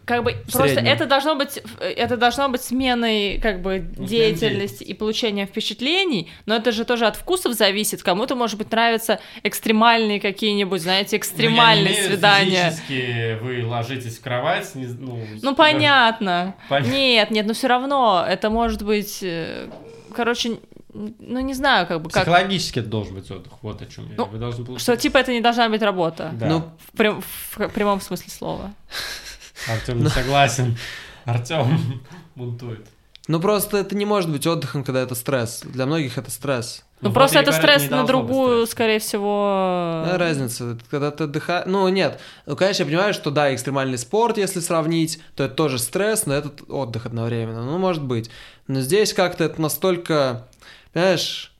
Как 0.05 0.23
бы 0.23 0.31
В 0.47 0.51
просто 0.51 0.75
среднем. 0.75 0.91
это 0.93 1.05
должно 1.05 1.35
быть 1.35 1.61
это 1.79 2.17
должно 2.17 2.49
быть 2.49 2.61
сменой 2.61 3.39
как 3.41 3.61
бы 3.61 3.79
деятельности 3.79 4.83
и 4.83 4.93
получением 4.93 5.47
впечатлений, 5.47 6.29
но 6.45 6.55
это 6.55 6.71
же 6.71 6.85
тоже 6.85 7.05
от 7.07 7.15
вкусов 7.15 7.53
зависит. 7.53 8.03
Кому-то 8.03 8.35
может 8.35 8.57
быть 8.57 8.71
нравятся 8.71 9.19
экстремальные 9.43 10.19
какие-нибудь, 10.19 10.81
знаете, 10.81 11.17
экстремальные 11.17 11.83
Ну, 11.83 11.89
я 11.89 11.93
не 11.93 11.95
имею 11.99 12.09
свидания. 12.11 12.69
Физически 12.71 13.37
вы 13.41 13.65
ложитесь 13.65 14.17
в 14.17 14.21
кровать, 14.21 14.73
не- 14.75 14.85
ну... 14.87 15.19
Ну 15.41 15.55
понятно. 15.55 16.55
Пон- 16.69 16.89
Нет, 16.89 17.31
нет, 17.31 17.45
но 17.45 17.53
все 17.53 17.67
равно 17.67 18.25
это 18.27 18.49
может 18.49 18.83
быть, 18.83 19.19
э, 19.21 19.69
короче, 20.15 20.57
ну 20.93 21.39
не 21.39 21.53
знаю, 21.53 21.87
как 21.87 22.01
бы 22.01 22.09
как, 22.09 22.23
Психологически 22.23 22.79
это 22.79 22.89
должен 22.89 23.15
быть 23.15 23.31
отдых, 23.31 23.53
вот 23.61 23.81
о 23.81 23.85
чем 23.85 24.09
я. 24.09 24.15
Ну, 24.17 24.25
Вы 24.25 24.37
должны 24.39 24.65
получить... 24.65 24.83
что 24.83 24.97
типа 24.97 25.19
это 25.19 25.31
не 25.31 25.39
должна 25.41 25.69
быть 25.69 25.81
работа 25.81 26.31
Да. 26.33 26.45
Ну, 26.47 26.63
в, 26.91 26.97
прям- 26.97 27.21
в 27.21 27.69
прямом 27.69 28.01
смысле 28.01 28.29
слова. 28.29 28.73
Артем 29.67 30.03
не 30.03 30.09
согласен. 30.09 30.77
Артем 31.25 32.01
бунтует. 32.35 32.85
ну, 33.27 33.39
просто 33.39 33.77
это 33.77 33.95
не 33.95 34.05
может 34.05 34.29
быть 34.31 34.47
отдыхом, 34.47 34.83
когда 34.83 35.01
это 35.01 35.15
стресс. 35.15 35.61
Для 35.63 35.85
многих 35.85 36.17
это 36.17 36.31
стресс. 36.31 36.83
Ну, 37.01 37.09
вот 37.09 37.15
просто 37.15 37.39
это 37.39 37.51
стресс 37.51 37.89
на 37.89 38.05
другую, 38.05 38.59
стресса. 38.59 38.71
скорее 38.71 38.99
всего. 38.99 40.01
Какая 40.03 40.19
разница? 40.19 40.77
Когда 40.89 41.09
ты 41.09 41.23
отдыхаешь... 41.23 41.65
Ну, 41.65 41.87
нет. 41.89 42.19
Ну, 42.45 42.55
конечно, 42.55 42.83
я 42.83 42.87
понимаю, 42.87 43.13
что 43.13 43.31
да, 43.31 43.53
экстремальный 43.53 43.97
спорт, 43.97 44.37
если 44.37 44.59
сравнить, 44.59 45.19
то 45.35 45.43
это 45.43 45.55
тоже 45.55 45.79
стресс, 45.79 46.27
но 46.27 46.35
это 46.35 46.51
отдых 46.71 47.07
одновременно. 47.07 47.63
Ну, 47.63 47.77
может 47.79 48.03
быть. 48.03 48.29
Но 48.67 48.81
здесь 48.81 49.13
как-то 49.13 49.43
это 49.43 49.59
настолько... 49.61 50.47
Понимаешь... 50.93 51.50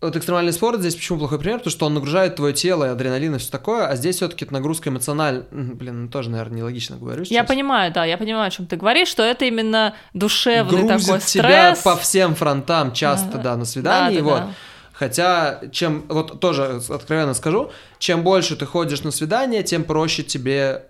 Вот 0.00 0.16
экстремальный 0.16 0.52
спорт 0.54 0.80
здесь 0.80 0.94
почему 0.94 1.18
плохой 1.18 1.38
пример? 1.38 1.58
Потому 1.58 1.70
что 1.70 1.84
он 1.86 1.92
нагружает 1.94 2.36
твое 2.36 2.54
тело, 2.54 2.84
и 2.84 2.88
адреналин 2.88 3.34
и 3.34 3.38
все 3.38 3.50
такое, 3.50 3.86
а 3.86 3.96
здесь 3.96 4.16
все-таки 4.16 4.46
это 4.46 4.54
нагрузка 4.54 4.88
эмоциональная. 4.88 5.44
Блин, 5.50 6.04
ну 6.04 6.08
тоже, 6.08 6.30
наверное, 6.30 6.58
нелогично 6.58 6.96
говорю 6.96 7.24
сейчас. 7.24 7.32
Я 7.32 7.44
понимаю, 7.44 7.92
да, 7.92 8.06
я 8.06 8.16
понимаю, 8.16 8.46
о 8.46 8.50
чем 8.50 8.66
ты 8.66 8.76
говоришь, 8.76 9.08
что 9.08 9.22
это 9.22 9.44
именно 9.44 9.94
душевный 10.14 10.84
Грузит 10.84 11.06
такой 11.06 11.20
тебя 11.20 11.74
стресс. 11.74 11.78
по 11.84 11.96
всем 11.96 12.34
фронтам 12.34 12.92
часто, 12.94 13.28
Ага. 13.34 13.38
да, 13.42 13.56
на 13.56 13.64
свидании, 13.66 14.18
Да, 14.20 14.24
да, 14.24 14.30
вот. 14.30 14.38
да. 14.40 14.50
Хотя, 14.92 15.60
чем, 15.72 16.04
вот 16.08 16.40
тоже 16.40 16.80
откровенно 16.88 17.34
скажу, 17.34 17.70
чем 17.98 18.22
больше 18.22 18.56
ты 18.56 18.64
ходишь 18.66 19.02
на 19.02 19.10
свидания, 19.10 19.62
тем 19.62 19.84
проще 19.84 20.22
тебе 20.22 20.84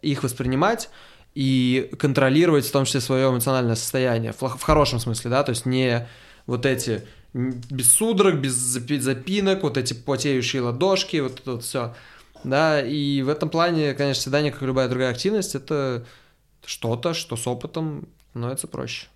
их 0.00 0.24
воспринимать 0.24 0.90
и 1.34 1.90
контролировать 1.98 2.66
в 2.66 2.72
том 2.72 2.84
числе 2.86 3.00
свое 3.00 3.28
эмоциональное 3.28 3.76
состояние, 3.76 4.32
в, 4.32 4.42
в 4.42 4.62
хорошем 4.62 4.98
смысле, 4.98 5.30
да, 5.30 5.42
то 5.44 5.50
есть 5.50 5.64
не 5.64 6.08
вот 6.46 6.66
эти 6.66 7.06
без 7.34 7.92
судорог, 7.92 8.36
без 8.36 8.54
запи- 8.54 9.00
запинок, 9.00 9.62
вот 9.62 9.76
эти 9.78 9.94
потеющие 9.94 10.62
ладошки, 10.62 11.16
вот 11.18 11.40
это 11.40 11.52
вот 11.52 11.64
все, 11.64 11.94
да, 12.44 12.80
и 12.80 13.22
в 13.22 13.28
этом 13.28 13.48
плане, 13.48 13.94
конечно, 13.94 14.22
свидание, 14.22 14.52
как 14.52 14.62
и 14.62 14.66
любая 14.66 14.88
другая 14.88 15.10
активность, 15.10 15.54
это 15.54 16.04
что-то, 16.64 17.14
что 17.14 17.36
с 17.36 17.46
опытом 17.46 18.08
становится 18.30 18.66
проще. 18.66 19.06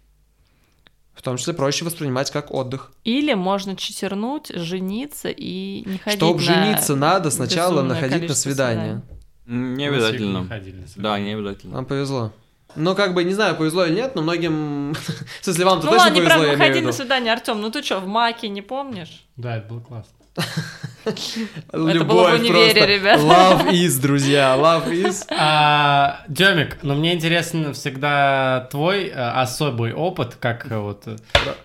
В 1.14 1.22
том 1.22 1.38
числе 1.38 1.54
проще 1.54 1.84
воспринимать 1.84 2.30
как 2.30 2.52
отдых. 2.52 2.92
Или 3.04 3.32
можно 3.34 3.74
читернуть, 3.74 4.48
жениться 4.54 5.30
и 5.30 5.82
не 5.86 5.98
ходить 5.98 6.18
Чтобы 6.18 6.38
на 6.40 6.44
жениться, 6.44 6.94
надо 6.94 7.30
сначала 7.30 7.82
находить 7.82 8.28
на 8.28 8.34
свидание. 8.34 9.02
М, 9.46 9.74
Не 9.74 9.86
обязательно. 9.88 10.38
не 10.40 10.84
Да, 10.96 11.18
не 11.18 11.32
обязательно. 11.32 11.74
Вам 11.76 11.86
повезло. 11.86 12.32
Ну, 12.76 12.94
как 12.94 13.14
бы, 13.14 13.24
не 13.24 13.32
знаю, 13.34 13.56
повезло 13.56 13.84
или 13.86 13.94
нет, 13.94 14.14
но 14.14 14.22
многим... 14.22 14.94
В 15.40 15.44
смысле, 15.44 15.64
вам-то 15.64 15.86
Ну 15.86 15.92
точно 15.92 16.04
ладно, 16.06 16.16
повезло, 16.18 16.22
неправда, 16.22 16.46
я 16.46 16.52
мы 16.52 16.56
имею 16.56 16.56
в 16.56 16.68
ходили 16.72 16.86
на 16.86 16.92
свидание, 16.92 17.32
Артем, 17.32 17.60
ну 17.60 17.70
ты 17.70 17.82
что, 17.82 18.00
в 18.00 18.06
Маке 18.06 18.48
не 18.48 18.62
помнишь? 18.62 19.24
Да, 19.36 19.56
это 19.56 19.68
было 19.68 19.80
классно. 19.80 20.12
Это 21.04 22.04
было 22.04 22.30
в 22.30 22.34
универе, 22.40 22.72
просто. 22.72 22.84
ребят. 22.86 23.20
Love 23.20 23.70
is, 23.70 24.00
друзья, 24.00 24.54
love 24.58 24.88
is. 24.90 25.24
А, 25.30 26.22
Демик, 26.28 26.78
ну 26.82 26.94
мне 26.94 27.14
интересен 27.14 27.72
всегда 27.74 28.68
твой 28.70 29.06
э, 29.06 29.12
особый 29.12 29.92
опыт, 29.94 30.36
как 30.38 30.70
э, 30.70 30.76
вот... 30.78 31.04
э, 31.06 31.16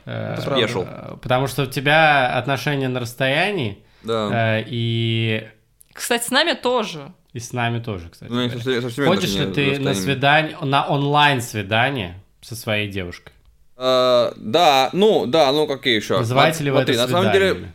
правда. 0.05 0.65
э, 0.65 1.15
Потому 1.21 1.47
что 1.47 1.63
у 1.63 1.65
тебя 1.65 2.37
отношения 2.37 2.87
на 2.87 2.99
расстоянии, 2.99 3.83
Да. 4.03 4.59
э, 4.59 4.63
и, 4.67 5.47
Кстати, 5.93 6.23
с 6.27 6.31
нами 6.31 6.53
тоже. 6.53 7.11
И 7.33 7.39
с 7.39 7.53
нами 7.53 7.79
тоже, 7.79 8.09
кстати. 8.09 8.31
Ну, 8.31 8.49
со 8.49 8.89
со 8.89 9.05
Ходишь 9.05 9.35
ли 9.35 9.45
ты 9.53 9.79
на 9.79 9.93
свидание, 9.93 10.57
на 10.61 10.87
онлайн-свидание 10.87 12.19
со 12.41 12.55
своей 12.55 12.89
девушкой? 12.89 13.33
А, 13.77 14.33
Да, 14.37 14.89
ну, 14.93 15.25
да, 15.25 15.51
ну 15.51 15.67
какие 15.67 15.95
еще? 15.95 16.17
Называете 16.17 16.63
ли 16.63 16.71
вы 16.71 16.79
это 16.79 16.93
на 16.93 17.07
самом 17.07 17.31
деле? 17.31 17.73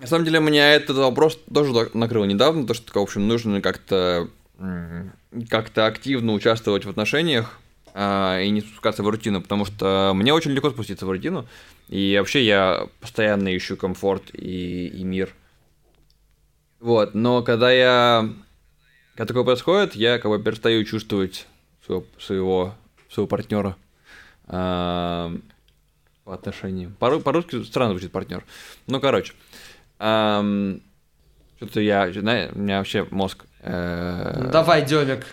На 0.00 0.06
самом 0.06 0.24
деле, 0.24 0.40
меня 0.40 0.72
этот 0.72 0.96
вопрос 0.96 1.38
тоже 1.52 1.90
накрыл 1.92 2.24
недавно, 2.24 2.66
то, 2.66 2.72
что, 2.72 2.98
в 2.98 3.02
общем, 3.02 3.28
нужно 3.28 3.60
как-то 3.60 4.28
как-то 5.48 5.86
активно 5.86 6.32
участвовать 6.32 6.84
в 6.84 6.90
отношениях 6.90 7.58
а, 7.94 8.40
и 8.40 8.50
не 8.50 8.60
спускаться 8.60 9.02
в 9.02 9.08
рутину, 9.08 9.40
потому 9.40 9.64
что 9.64 10.12
мне 10.14 10.34
очень 10.34 10.50
легко 10.50 10.70
спуститься 10.70 11.06
в 11.06 11.10
рутину, 11.10 11.46
и 11.88 12.16
вообще 12.18 12.44
я 12.44 12.86
постоянно 13.00 13.56
ищу 13.56 13.76
комфорт 13.76 14.34
и, 14.34 14.86
и 14.88 15.04
мир. 15.04 15.34
Вот, 16.78 17.14
но 17.14 17.42
когда 17.42 17.70
я... 17.70 18.28
Когда 19.20 19.34
такое 19.34 19.44
происходит, 19.44 19.94
я 19.96 20.18
как 20.18 20.30
бы 20.30 20.42
перестаю 20.42 20.82
чувствовать 20.82 21.46
своего, 21.84 22.06
своего, 22.18 22.74
своего 23.12 23.26
партнера 23.26 23.76
по 24.46 25.30
отношениям. 26.24 26.94
По- 26.98 27.20
По-русски 27.20 27.62
странно 27.64 27.90
звучит 27.90 28.12
партнер. 28.12 28.42
Ну, 28.86 28.98
короче. 28.98 29.34
Ам, 29.98 30.80
Что-то 31.58 31.82
я, 31.82 32.10
знаешь, 32.10 32.50
у 32.54 32.58
меня 32.60 32.78
вообще 32.78 33.06
мозг... 33.10 33.44
э, 33.60 34.40
Ну, 34.44 34.50
Давай, 34.52 34.86
Демик. 34.86 35.26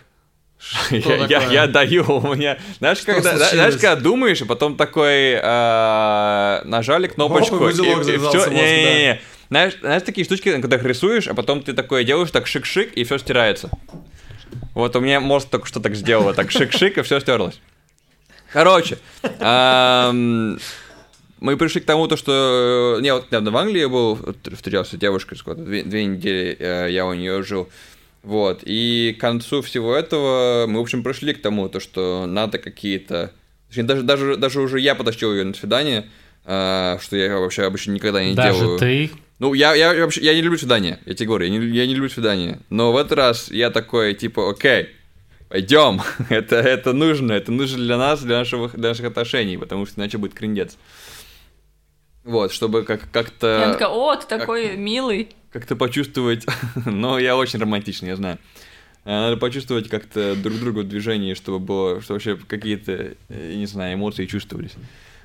я, 0.91 1.26
я- 1.28 1.43
я 1.50 1.67
даю, 1.67 2.04
у 2.10 2.36
меня, 2.36 2.58
знаешь, 2.80 2.97
Что 2.97 3.13
когда, 3.13 3.30
случилось? 3.38 3.54
знаешь, 3.54 3.73
когда 3.76 3.95
думаешь, 3.95 4.41
и 4.41 4.45
потом 4.45 4.76
такой 4.76 5.39
э, 5.41 6.62
нажали 6.65 7.08
кнопочку, 7.08 7.56
узелок 7.56 8.02
и, 8.02 8.04
завязался 8.04 8.39
все, 8.41 8.50
мозг, 8.50 8.62
не, 8.62 9.21
знаешь, 9.49 9.77
знаешь, 9.79 10.03
такие 10.03 10.25
штучки, 10.25 10.51
когда 10.60 10.77
их 10.77 10.83
рисуешь, 10.83 11.27
а 11.27 11.33
потом 11.33 11.62
ты 11.63 11.73
такое 11.73 12.03
делаешь, 12.03 12.31
так 12.31 12.45
шик-шик, 12.47 12.93
и 12.93 13.03
все 13.03 13.17
стирается. 13.17 13.69
Вот 14.73 14.95
у 14.95 14.99
меня 14.99 15.19
мозг 15.19 15.49
только 15.49 15.67
что 15.67 15.79
так 15.79 15.95
сделал, 15.95 16.33
так 16.33 16.49
шик-шик, 16.49 16.99
и 16.99 17.01
все 17.01 17.19
стерлось. 17.19 17.60
Короче, 18.51 18.97
мы 21.39 21.55
пришли 21.57 21.81
к 21.81 21.86
тому, 21.86 22.07
то, 22.07 22.17
что... 22.17 22.97
Не, 23.01 23.13
вот 23.13 23.27
недавно 23.27 23.51
в 23.51 23.57
Англии 23.57 23.86
был, 23.86 24.17
встречался 24.55 24.95
с 24.95 24.99
девушкой, 24.99 25.36
сколько, 25.38 25.62
две, 25.62 25.83
две 25.83 26.05
недели 26.05 26.57
э, 26.60 26.88
я 26.89 27.05
у 27.05 27.13
нее 27.13 27.43
жил. 27.43 27.69
Вот, 28.23 28.62
и 28.63 29.15
к 29.17 29.21
концу 29.21 29.62
всего 29.62 29.95
этого 29.95 30.65
мы, 30.67 30.79
в 30.79 30.81
общем, 30.81 31.03
пришли 31.03 31.33
к 31.33 31.41
тому, 31.41 31.69
то, 31.69 31.79
что 31.79 32.25
надо 32.25 32.57
какие-то... 32.57 33.31
Даже, 33.75 34.01
даже, 34.01 34.36
даже 34.38 34.62
уже 34.62 34.79
я 34.79 34.95
потащил 34.95 35.31
ее 35.31 35.43
на 35.43 35.53
свидание, 35.53 36.10
э, 36.45 36.97
что 37.01 37.15
я 37.15 37.38
вообще 37.38 37.65
обычно 37.65 37.91
никогда 37.91 38.23
не 38.23 38.33
Даже 38.33 38.60
делаю. 38.60 38.79
ты? 38.79 39.12
Ну, 39.39 39.54
я, 39.54 39.76
я 39.76 39.93
вообще 39.93 40.21
я 40.21 40.34
не 40.34 40.41
люблю 40.41 40.58
свидания, 40.58 41.00
я 41.06 41.13
тебе 41.13 41.28
говорю, 41.28 41.45
я 41.45 41.52
не, 41.52 41.65
я 41.67 41.86
не 41.86 41.93
люблю 41.93 42.10
свидания. 42.10 42.60
Но 42.69 42.91
в 42.91 42.97
этот 42.97 43.13
раз 43.13 43.52
я 43.52 43.69
такой, 43.69 44.15
типа, 44.15 44.50
окей, 44.50 44.89
пойдем, 45.50 46.02
это, 46.30 46.56
это 46.56 46.93
нужно, 46.93 47.34
это 47.34 47.52
нужно 47.52 47.78
для 47.78 47.97
нас, 47.97 48.21
для, 48.23 48.38
нашего, 48.38 48.69
для 48.69 48.89
наших 48.89 49.06
отношений, 49.06 49.58
потому 49.58 49.86
что 49.86 50.00
иначе 50.00 50.17
будет 50.17 50.34
криндец. 50.34 50.78
Вот, 52.23 52.52
чтобы 52.52 52.84
как, 52.84 53.10
как-то... 53.12 53.47
Я 53.47 53.71
такая, 53.73 53.89
о, 53.89 54.15
ты 54.15 54.28
такой 54.28 54.76
милый. 54.76 55.30
как-то 55.52 55.76
почувствовать, 55.76 56.45
но 56.86 57.19
я 57.19 57.38
очень 57.38 57.60
романтичный, 57.60 58.10
я 58.10 58.15
знаю. 58.15 58.39
Э, 59.06 59.12
Надо 59.12 59.38
почувствовать 59.38 59.88
как-то 59.88 60.36
друг 60.36 60.60
друга 60.60 60.80
в 60.80 60.88
движении, 60.88 61.36
чтобы 61.36 61.60
было, 61.60 62.02
что 62.02 62.13
вообще 62.13 62.36
какие-то, 62.36 63.13
э, 63.30 63.53
не 63.53 63.66
знаю, 63.66 63.93
эмоции 63.93 64.26
чувствовались. 64.26 64.74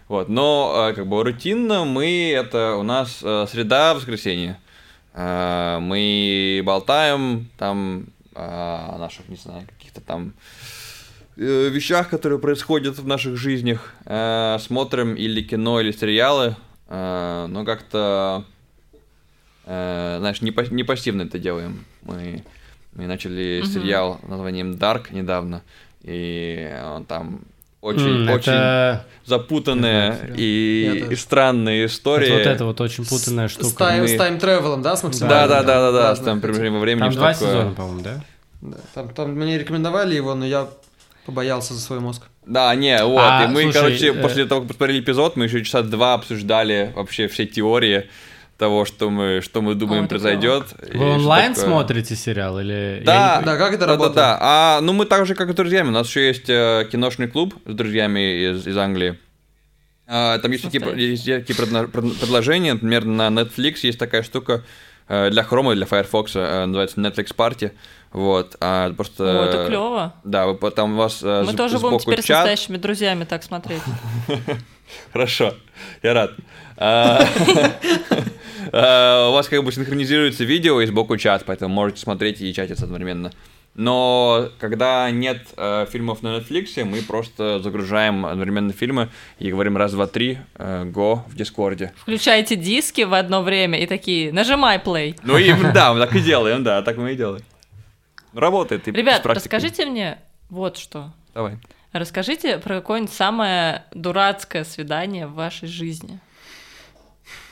Вот, 0.09 0.29
но 0.29 0.89
э, 0.91 0.95
как 0.95 1.07
бы 1.07 1.23
рутинно 1.23 1.85
мы, 1.85 2.33
это 2.33 2.77
у 2.77 2.83
нас 2.83 3.21
э, 3.23 3.47
среда, 3.51 3.95
воскресенье. 3.95 4.59
Э, 5.15 5.79
Мы 5.81 6.63
болтаем 6.65 7.49
там 7.59 8.07
о 8.35 8.97
наших, 8.99 9.29
не 9.29 9.37
знаю, 9.37 9.67
каких-то 9.67 10.01
там 10.01 10.33
э, 11.37 11.69
вещах, 11.69 12.09
которые 12.09 12.39
происходят 12.39 12.99
в 12.99 13.07
наших 13.07 13.37
жизнях. 13.37 13.95
Смотрим 14.05 15.15
или 15.15 15.43
кино, 15.43 15.81
или 15.81 15.93
сериалы, 15.93 16.57
но 16.89 17.63
как-то 17.65 18.45
знаешь, 19.65 20.43
не, 20.43 20.53
не 20.75 20.83
пассивно 20.83 21.23
это 21.23 21.39
делаем. 21.39 21.85
Мы 22.03 22.43
Мы 22.95 23.07
начали 23.07 23.61
Мгм. 23.63 23.73
сериал 23.73 24.21
названием 24.23 24.73
Dark 24.73 25.13
недавно, 25.15 25.63
и 26.03 26.71
он 26.85 27.05
там 27.07 27.41
очень, 27.83 28.23
М, 28.27 28.31
очень 28.31 28.53
это... 28.53 29.05
запутанные 29.27 29.93
Я 30.07 30.13
знаю 30.15 30.21
сериал. 30.23 30.37
и, 30.39 30.97
и 30.97 31.01
тоже. 31.05 31.17
странные 31.21 31.87
истории. 31.87 32.27
это 32.29 32.35
вот 32.37 32.47
это 32.47 32.65
вот 32.65 32.81
очень 32.81 33.05
путанная 33.05 33.49
С, 33.49 33.53
штука. 33.53 33.77
тайм, 33.77 34.01
Мы- 34.03 34.09
с 34.09 34.17
тайм-тревелом, 34.17 34.81
да, 34.83 34.97
с 34.97 35.03
максимальным? 35.03 35.39
Да, 35.39 35.47
да, 35.49 35.63
да, 35.63 35.91
да, 35.91 35.93
да, 35.93 36.17
с 36.17 36.21
там 36.21 36.41
приближением 36.41 36.75
во 36.75 36.81
времени. 36.81 37.03
Там 37.05 37.13
два 37.13 37.33
такое. 37.35 37.49
сезона, 37.49 37.71
по-моему, 37.75 38.01
да? 38.01 38.25
да. 38.63 38.77
Там, 38.95 39.09
там 39.11 39.33
мне 39.33 39.59
рекомендовали 39.59 40.15
его, 40.15 40.35
но 40.35 40.47
я 40.47 40.69
побоялся 41.27 41.75
за 41.75 41.81
свой 41.81 42.01
мозг. 42.01 42.23
Да, 42.47 42.75
не, 42.75 43.05
вот. 43.05 43.21
А, 43.21 43.45
и 43.45 43.49
мы, 43.49 43.63
слушай, 43.65 43.75
короче, 43.81 44.09
э, 44.09 44.13
после 44.15 44.45
того, 44.47 44.63
как 44.63 44.69
посмотрели 44.69 45.01
эпизод, 45.01 45.37
мы 45.37 45.45
еще 45.45 45.63
часа 45.65 45.83
два 45.83 46.15
обсуждали 46.15 46.93
вообще 46.97 47.29
все 47.29 47.47
теории 47.47 48.09
того, 48.63 48.85
что 48.85 49.11
мы, 49.11 49.41
что 49.43 49.61
мы 49.61 49.75
думаем 49.75 50.07
произойдет. 50.07 50.67
Вы 50.95 51.15
онлайн 51.15 51.53
такое. 51.53 51.69
смотрите 51.69 52.15
сериал 52.15 52.61
или... 52.61 53.03
Да, 53.05 53.35
Я 53.35 53.39
не- 53.41 53.45
Да, 53.47 53.57
как 53.57 53.71
это 53.75 53.87
да, 53.87 53.93
работает? 53.93 54.15
Да, 54.15 54.31
да. 54.35 54.39
А, 54.41 54.81
ну 54.81 54.93
мы 54.93 55.05
так 55.05 55.27
же, 55.27 55.35
как 55.35 55.49
и 55.49 55.53
с 55.53 55.57
друзьями. 55.57 55.89
У 55.89 55.91
нас 55.91 56.07
еще 56.07 56.29
есть 56.29 56.49
э, 56.49 56.87
киношный 56.93 57.27
клуб 57.27 57.55
с 57.67 57.75
друзьями 57.75 58.21
из, 58.53 58.65
из 58.65 58.77
Англии. 58.77 59.19
А, 60.07 60.39
там 60.39 60.53
есть 60.53 60.63
такие, 60.63 60.81
есть 60.97 61.25
такие 61.25 61.57
предложения. 61.57 62.75
Например, 62.75 63.05
на 63.05 63.29
Netflix 63.31 63.79
есть 63.83 63.99
такая 63.99 64.23
штука 64.23 64.63
э, 65.09 65.31
для 65.31 65.43
Chrome 65.43 65.73
и 65.73 65.75
для 65.75 65.87
Firefox, 65.87 66.37
э, 66.37 66.65
называется 66.67 67.01
Netflix 67.01 67.35
Party. 67.37 67.73
Вот, 68.13 68.57
а, 68.61 68.93
просто... 68.93 69.25
О, 69.25 69.45
это 69.47 69.67
клево. 69.67 70.15
Да, 70.23 70.47
вы, 70.47 70.71
там 70.71 70.93
у 70.93 70.97
вас 70.99 71.21
э, 71.25 71.43
Мы 71.47 71.53
с- 71.53 71.57
тоже 71.57 71.81
будем 71.81 71.99
теперь 71.99 72.21
с 72.23 72.27
чат. 72.27 72.37
настоящими 72.45 72.77
друзьями 72.77 73.25
так 73.25 73.43
смотреть. 73.43 73.83
Хорошо, 75.13 75.55
я 76.03 76.13
рад. 76.15 76.33
А, 78.73 79.29
У 79.31 79.33
вас 79.33 79.49
как 79.49 79.65
бы 79.65 79.73
синхронизируется 79.73 80.45
видео 80.45 80.81
и 80.81 80.87
сбоку 80.87 81.17
чат, 81.17 81.45
поэтому 81.47 81.75
можете 81.75 82.01
смотреть 82.01 82.41
и 82.41 82.53
чатиться 82.53 82.85
одновременно. 82.85 83.33
Но 83.75 84.51
когда 84.59 85.11
нет 85.11 85.47
э, 85.57 85.87
фильмов 85.91 86.23
на 86.23 86.37
Netflix, 86.37 86.85
мы 86.85 87.01
просто 87.01 87.59
загружаем 87.61 88.27
одновременно 88.27 88.73
фильмы 88.73 89.09
и 89.39 89.51
говорим 89.51 89.79
раз, 89.79 89.93
два, 89.93 90.07
три, 90.07 90.39
э, 90.57 90.85
го 90.85 91.25
в 91.27 91.35
Дискорде. 91.35 91.95
Включайте 91.97 92.57
диски 92.57 93.01
в 93.03 93.15
одно 93.15 93.43
время 93.43 93.79
и 93.79 93.87
такие, 93.87 94.31
нажимай 94.31 94.77
play. 94.77 95.19
Ну 95.23 95.39
и 95.39 95.51
да, 95.75 95.95
мы 95.95 96.01
так 96.01 96.15
и 96.15 96.21
делаем, 96.21 96.63
да, 96.63 96.83
так 96.83 96.99
мы 96.99 97.13
и 97.13 97.17
делаем. 97.17 97.43
Работает. 98.35 98.87
Ребят, 98.89 99.25
расскажите 99.25 99.87
мне 99.87 100.19
вот 100.51 100.77
что. 100.77 101.13
Давай. 101.33 101.57
Расскажите 101.93 102.59
про 102.59 102.77
какое-нибудь 102.77 103.13
самое 103.13 103.85
дурацкое 103.93 104.65
свидание 104.65 105.27
в 105.27 105.33
вашей 105.33 105.69
жизни. 105.69 106.21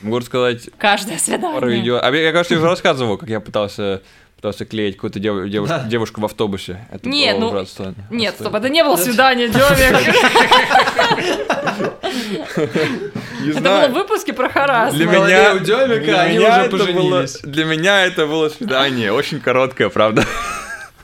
Могу 0.01 0.19
рассказать 0.19 0.69
Каждое 0.77 1.17
свидание. 1.17 1.61
видео. 1.69 1.99
А 2.01 2.11
я, 2.11 2.31
кажется, 2.31 2.55
уже 2.57 2.67
рассказывал, 2.67 3.17
как 3.17 3.29
я 3.29 3.39
пытался 3.39 4.01
пытался 4.35 4.65
клеить 4.65 4.95
какую-то 4.95 5.19
дев- 5.19 5.45
девуш- 5.49 5.67
Да. 5.67 5.83
девушку 5.83 6.19
в 6.19 6.25
автобусе. 6.25 6.87
Это 6.91 7.07
Нет, 7.07 7.37
было 7.37 7.51
ну, 7.51 7.57
ужасно. 7.57 7.93
Нет, 8.09 8.33
стоп, 8.33 8.55
это 8.55 8.69
не 8.69 8.83
было 8.83 8.95
свидание, 8.95 9.49
Демик. 9.49 9.61
Не 13.41 13.51
Это 13.51 13.61
было 13.61 13.87
в 13.87 13.93
выпуске 13.93 14.33
про 14.33 14.49
харас. 14.49 14.95
Для 14.95 15.05
меня, 15.05 15.53
у 15.53 15.59
Демика, 15.59 16.21
они 16.21 16.39
уже 16.39 16.69
поженились. 16.69 17.37
для 17.43 17.65
меня 17.65 18.03
это 18.05 18.25
было 18.25 18.49
свидание, 18.49 19.11
очень 19.13 19.39
короткое, 19.39 19.89
правда. 19.89 20.25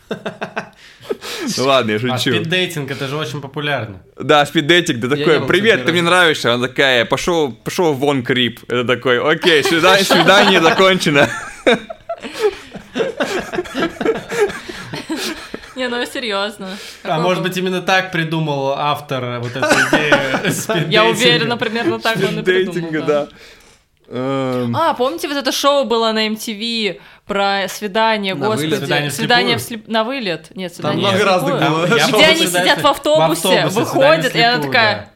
Ну 1.58 1.66
ладно, 1.66 1.92
я 1.92 1.98
А 1.98 2.00
шучу. 2.18 2.36
спиддейтинг, 2.36 2.92
это 2.92 3.08
же 3.08 3.16
очень 3.16 3.42
популярно. 3.42 4.02
Да, 4.20 4.46
спиддейтинг, 4.46 5.00
да 5.00 5.16
такой, 5.16 5.46
привет, 5.46 5.86
ты 5.86 5.92
мне 5.92 6.02
разу». 6.02 6.12
нравишься. 6.12 6.54
Она 6.54 6.68
такая, 6.68 7.06
пошел, 7.06 7.52
пошел 7.52 7.94
вон, 7.94 8.24
крип. 8.24 8.60
Это 8.68 8.84
такой, 8.84 9.20
окей, 9.22 9.64
свидание, 9.64 10.04
свидание 10.06 10.62
закончено. 10.62 11.30
Не, 15.76 15.90
ну 15.90 16.04
серьезно. 16.06 16.70
А 17.04 17.20
может 17.20 17.44
быть 17.44 17.56
именно 17.56 17.82
так 17.84 18.12
придумал 18.12 18.74
автор 18.76 19.40
вот 19.40 19.56
эту 19.56 19.68
идею 19.68 20.52
спиддейтинга? 20.52 20.90
Я 20.90 21.06
уверена, 21.06 21.56
примерно 21.58 22.00
так 22.00 22.18
он 22.18 22.40
и 22.40 22.44
придумал. 22.44 23.04
да. 23.06 23.28
Эм, 24.10 24.76
А, 24.76 24.94
помните, 24.94 25.28
вот 25.28 25.38
это 25.38 25.52
шоу 25.52 25.84
было 25.86 26.12
на 26.14 26.28
MTV 26.28 27.00
про 27.26 27.68
свидание, 27.68 28.36
На 28.36 28.48
господи. 28.48 28.66
вылет. 28.68 28.80
Свидание 28.80 29.12
Свидание 29.12 29.58
вслепую? 29.58 29.86
вслеп- 29.88 29.92
на 29.92 30.04
вылет. 30.04 30.56
Нет, 30.56 30.74
свидание 30.74 31.00
много 31.00 31.16
вслепую. 31.18 31.34
разных 31.36 31.70
было. 31.72 31.86
Я 31.98 32.04
Где 32.04 32.12
помню, 32.14 32.28
они 32.28 32.36
свидание 32.38 32.70
сидят 32.72 32.82
в 32.82 32.88
автобусе, 32.88 33.48
автобусе, 33.60 33.80
выходят, 33.80 34.36
и 34.36 34.40
она 34.42 34.64
такая... 34.64 35.12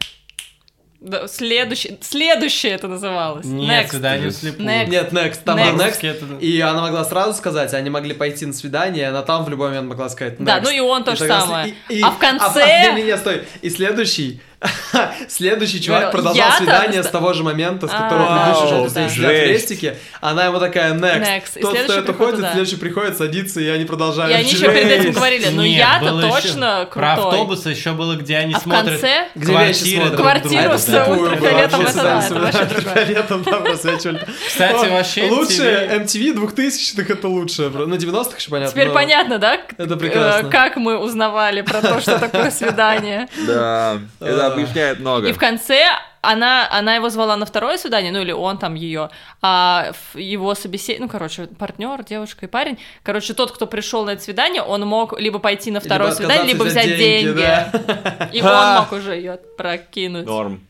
Да, 1.00 1.28
следующее, 1.28 1.98
следующее 2.02 2.74
это 2.74 2.88
называлось. 2.88 3.44
Нет, 3.46 3.86
Next. 3.88 3.90
свидание 3.90 4.30
вслепую. 4.30 4.70
Next. 4.70 4.88
Нет, 4.90 5.12
next, 5.14 5.40
там 5.44 5.58
Next. 5.58 5.72
был 5.78 5.84
Русский 5.86 6.08
next. 6.08 6.12
это- 6.36 6.46
И 6.46 6.60
она 6.60 6.82
могла 6.82 7.04
сразу 7.06 7.34
сказать, 7.34 7.74
они 7.74 7.90
могли 7.90 8.14
пойти 8.14 8.46
на 8.46 8.54
свидание, 8.54 9.02
и 9.06 9.08
она 9.08 9.24
там 9.24 9.44
в 9.44 9.50
любой 9.50 9.70
момент 9.70 9.88
могла 9.90 10.10
сказать 10.10 10.34
next. 10.36 10.44
Да, 10.44 10.62
ну 10.62 10.70
и 10.70 10.80
он 10.80 11.04
то 11.04 11.16
же 11.16 11.26
самое. 11.26 11.74
и- 11.90 11.96
и- 12.00 12.02
А 12.04 12.12
в 12.12 12.20
конце- 12.20 12.62
А, 12.62 12.92
не, 12.94 13.02
не, 13.02 13.08
не, 13.08 13.18
стой. 13.18 13.46
И 13.64 13.70
следующий... 13.72 14.42
Следующий 15.28 15.82
чувак 15.82 16.02
Говорю, 16.12 16.18
продолжал 16.18 16.52
свидание 16.58 17.04
с 17.04 17.08
того 17.08 17.34
же 17.34 17.44
момента, 17.44 17.88
с 17.88 17.92
А, 17.94 18.04
которого 18.04 18.38
предыдущий 18.38 18.78
уже 18.82 18.90
стоит 18.90 19.08
да. 19.08 19.14
сидят 19.14 19.32
в 19.32 19.36
Жесть. 19.36 19.52
рестике. 19.72 19.98
Она 20.22 20.46
ему 20.46 20.60
такая 20.60 20.94
next. 20.94 21.60
Тот 21.62 21.74
приходит 21.74 22.10
уходит, 22.10 22.36
туда. 22.36 22.52
следующий 22.52 22.76
приходит, 22.76 23.18
садится, 23.18 23.60
и 23.60 23.68
они 23.68 23.86
продолжают. 23.86 24.32
И 24.32 24.40
они 24.40 24.50
еще 24.52 24.72
перед 24.72 24.92
этим 24.92 25.12
говорили, 25.14 25.48
ну 25.50 25.64
Нет, 25.64 25.78
я-то 25.78 26.22
точно 26.22 26.88
Про 26.94 27.16
крутой. 27.16 27.32
автобусы 27.32 27.70
еще 27.70 27.92
было, 27.94 28.16
где 28.16 28.38
они 28.38 28.54
А 28.54 28.60
в 28.60 28.62
смотрят 28.62 29.02
квартиры 29.34 30.10
Квартиру 30.12 30.78
с 30.78 30.88
ультрафиолетом, 30.88 31.82
это 31.82 31.90
это 31.90 32.34
вообще 32.36 32.62
ультрафиолетом 32.62 33.44
там 33.44 33.64
просвечивали. 33.64 34.28
Кстати, 34.48 34.90
вообще 34.90 35.30
Лучшее 35.30 35.88
MTV 36.00 36.22
MTV 36.22 36.56
2000-х 36.56 37.14
это 37.14 37.28
лучшее. 37.28 37.70
Ну, 37.70 37.96
90-х 37.96 38.38
еще 38.38 38.50
понятно. 38.50 38.72
Теперь 38.72 38.88
но- 38.88 38.94
понятно, 38.94 39.38
да? 39.40 39.56
Это 39.78 39.94
э, 39.94 39.98
прекрасно. 39.98 40.50
Как 40.50 40.78
мы 40.78 40.98
узнавали 40.98 41.62
про 41.62 41.82
то, 41.82 42.00
что 42.02 42.20
такое 42.20 42.52
свидание. 42.52 43.28
Да, 43.48 43.98
это 44.20 44.48
А. 44.48 44.51
объясняет 44.54 45.00
много. 45.00 45.28
И 45.28 45.34
в 45.34 45.38
конце 45.38 45.88
она, 46.22 46.68
она 46.72 46.96
его 46.96 47.10
звала 47.10 47.36
на 47.36 47.46
второе 47.46 47.78
свидание, 47.78 48.12
ну 48.12 48.22
или 48.22 48.32
он 48.32 48.58
там 48.58 48.76
ее, 48.76 49.10
а 49.42 49.92
его 50.14 50.54
собеседник, 50.56 51.02
ну, 51.02 51.10
короче, 51.10 51.48
партнер, 51.48 52.04
девушка 52.04 52.46
и 52.46 52.50
парень, 52.50 52.78
короче, 53.04 53.34
тот, 53.34 53.52
кто 53.52 53.66
пришел 53.68 54.06
на 54.06 54.12
это 54.12 54.22
свидание, 54.22 54.62
он 54.62 54.86
мог 54.86 55.20
либо 55.20 55.40
пойти 55.40 55.72
на 55.72 55.80
второе 55.80 56.10
Либо 56.10 56.18
свидание, 56.18 56.54
либо 56.54 56.64
взять 56.64 56.98
деньги. 56.98 57.40
да. 57.40 58.30
И 58.32 58.42
он 58.42 58.76
мог 58.80 58.92
уже 58.92 59.16
ее 59.16 59.40
прокинуть. 59.58 60.26
Норм. 60.26 60.62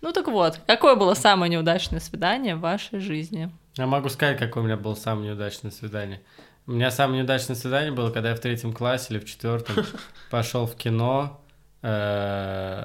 Ну 0.00 0.12
так 0.12 0.28
вот, 0.28 0.60
какое 0.66 0.94
было 0.94 1.14
самое 1.14 1.50
неудачное 1.50 2.00
свидание 2.00 2.56
в 2.56 2.60
вашей 2.60 3.00
жизни? 3.00 3.50
Я 3.76 3.86
могу 3.86 4.08
сказать, 4.08 4.38
какое 4.38 4.62
у 4.62 4.66
меня 4.66 4.76
было 4.76 4.94
самое 4.94 5.30
неудачное 5.30 5.70
свидание. 5.70 6.20
У 6.66 6.72
меня 6.72 6.90
самое 6.90 7.20
неудачное 7.20 7.56
свидание 7.56 7.92
было, 7.92 8.10
когда 8.10 8.30
я 8.30 8.34
в 8.34 8.40
третьем 8.40 8.72
классе 8.72 9.14
или 9.14 9.20
в 9.20 9.24
четвертом 9.24 9.86
пошел 10.30 10.66
в 10.66 10.76
кино 10.76 11.40
э, 11.82 12.84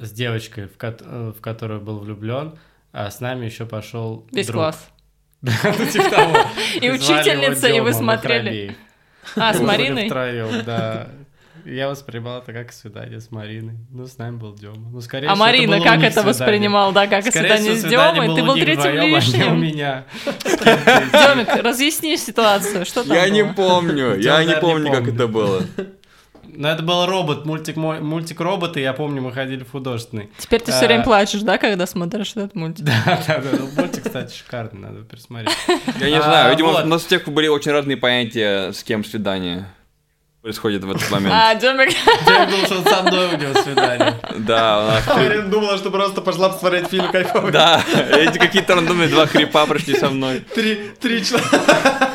с 0.00 0.10
девочкой, 0.12 0.66
в 0.66 0.76
кот- 0.78 1.02
э, 1.04 1.32
в 1.36 1.40
которую 1.40 1.80
был 1.80 1.98
влюблен, 1.98 2.58
а 2.92 3.10
с 3.10 3.20
нами 3.20 3.46
еще 3.46 3.66
пошел 3.66 4.26
Весь 4.32 4.46
друг. 4.46 4.56
класс. 4.62 4.88
Ну, 5.42 5.50
типа. 5.86 6.48
И 6.80 6.90
учительница, 6.90 7.68
и 7.68 7.80
вы 7.80 7.92
смотрели. 7.92 8.76
А, 9.36 9.52
с 9.54 9.60
Мариной? 9.60 10.06
втроём, 10.06 10.64
да. 10.64 11.08
Я 11.64 11.88
воспринимал 11.90 12.38
это 12.40 12.52
как 12.54 12.72
свидание 12.72 13.20
с 13.20 13.30
Мариной. 13.30 13.74
Ну, 13.90 14.06
с 14.06 14.16
нами 14.16 14.36
был 14.38 14.54
Дема. 14.54 14.88
Ну, 14.90 15.00
скорее 15.02 15.26
А 15.28 15.34
всего, 15.34 15.44
Марина 15.44 15.76
у 15.78 15.82
как 15.82 15.98
это 15.98 16.06
свидание. 16.22 16.28
воспринимал, 16.32 16.92
да, 16.92 17.06
как 17.08 17.26
и 17.26 17.30
Скорее 17.30 17.56
свидание 17.58 17.74
всего, 17.76 17.88
с 17.88 17.90
Демой? 17.90 18.34
Ты 18.36 18.42
у 18.42 18.46
был 18.46 18.54
третьим 18.54 18.80
вдвоём, 18.80 18.98
а 19.00 19.04
не 19.04 19.12
у 19.12 19.16
лишним. 19.16 19.60
меня. 19.60 20.04
Демик, 20.64 21.62
разъясни 21.62 22.16
ситуацию, 22.16 22.86
что 22.86 23.04
там 23.04 23.14
Я 23.16 23.28
не 23.28 23.44
помню, 23.44 24.16
я 24.18 24.42
не 24.44 24.56
помню, 24.56 24.90
как 24.90 25.08
это 25.08 25.26
было. 25.28 25.62
Ну, 26.60 26.66
это 26.66 26.82
был 26.82 27.06
робот, 27.06 27.46
мультик, 27.46 27.76
мой- 27.76 28.00
мультик 28.00 28.40
роботы, 28.40 28.80
я 28.80 28.92
помню, 28.92 29.22
мы 29.22 29.30
ходили 29.32 29.62
в 29.62 29.70
художественный. 29.70 30.28
Теперь 30.38 30.60
ты 30.60 30.72
все 30.72 30.86
время 30.86 31.02
А. 31.02 31.04
плачешь, 31.04 31.42
да, 31.42 31.56
когда 31.56 31.86
смотришь 31.86 32.32
этот 32.32 32.56
мультик? 32.56 32.84
Да, 32.84 33.22
да, 33.28 33.38
да, 33.38 33.48
ну, 33.60 33.68
мультик, 33.76 34.02
кстати, 34.02 34.34
шикарный, 34.36 34.80
надо 34.80 35.02
пересмотреть. 35.04 35.56
Я 36.00 36.10
не 36.10 36.16
А, 36.18 36.22
знаю, 36.22 36.50
видимо, 36.50 36.70
вот. 36.72 36.84
у 36.84 36.88
нас 36.88 37.04
у 37.04 37.06
всех 37.06 37.28
были 37.28 37.46
очень 37.46 37.70
разные 37.70 37.96
понятия, 37.96 38.72
с 38.72 38.82
кем 38.82 39.04
свидание 39.04 39.66
происходит 40.42 40.82
в 40.82 40.90
этот 40.90 41.08
момент. 41.12 41.32
А, 41.32 41.54
Демик, 41.54 41.94
Я 42.26 42.46
думал, 42.46 42.64
что 42.66 42.78
он 42.78 42.84
со 42.86 43.02
мной 43.02 43.34
у 43.34 43.36
него 43.36 43.54
свидание. 43.62 44.14
Да, 44.38 44.80
у 44.80 44.86
нас... 44.88 45.06
Марина 45.16 45.48
думала, 45.48 45.76
что 45.78 45.90
просто 45.92 46.20
пошла 46.22 46.48
посмотреть 46.48 46.88
фильм 46.88 47.08
кайфовый. 47.12 47.52
Да, 47.52 47.80
эти 48.10 48.38
какие-то 48.38 48.74
рандомные 48.74 49.06
два 49.08 49.28
крипа 49.28 49.64
прошли 49.66 49.94
со 49.94 50.08
мной. 50.10 50.40
Три, 50.56 50.90
три 51.00 51.24
человека. 51.24 52.07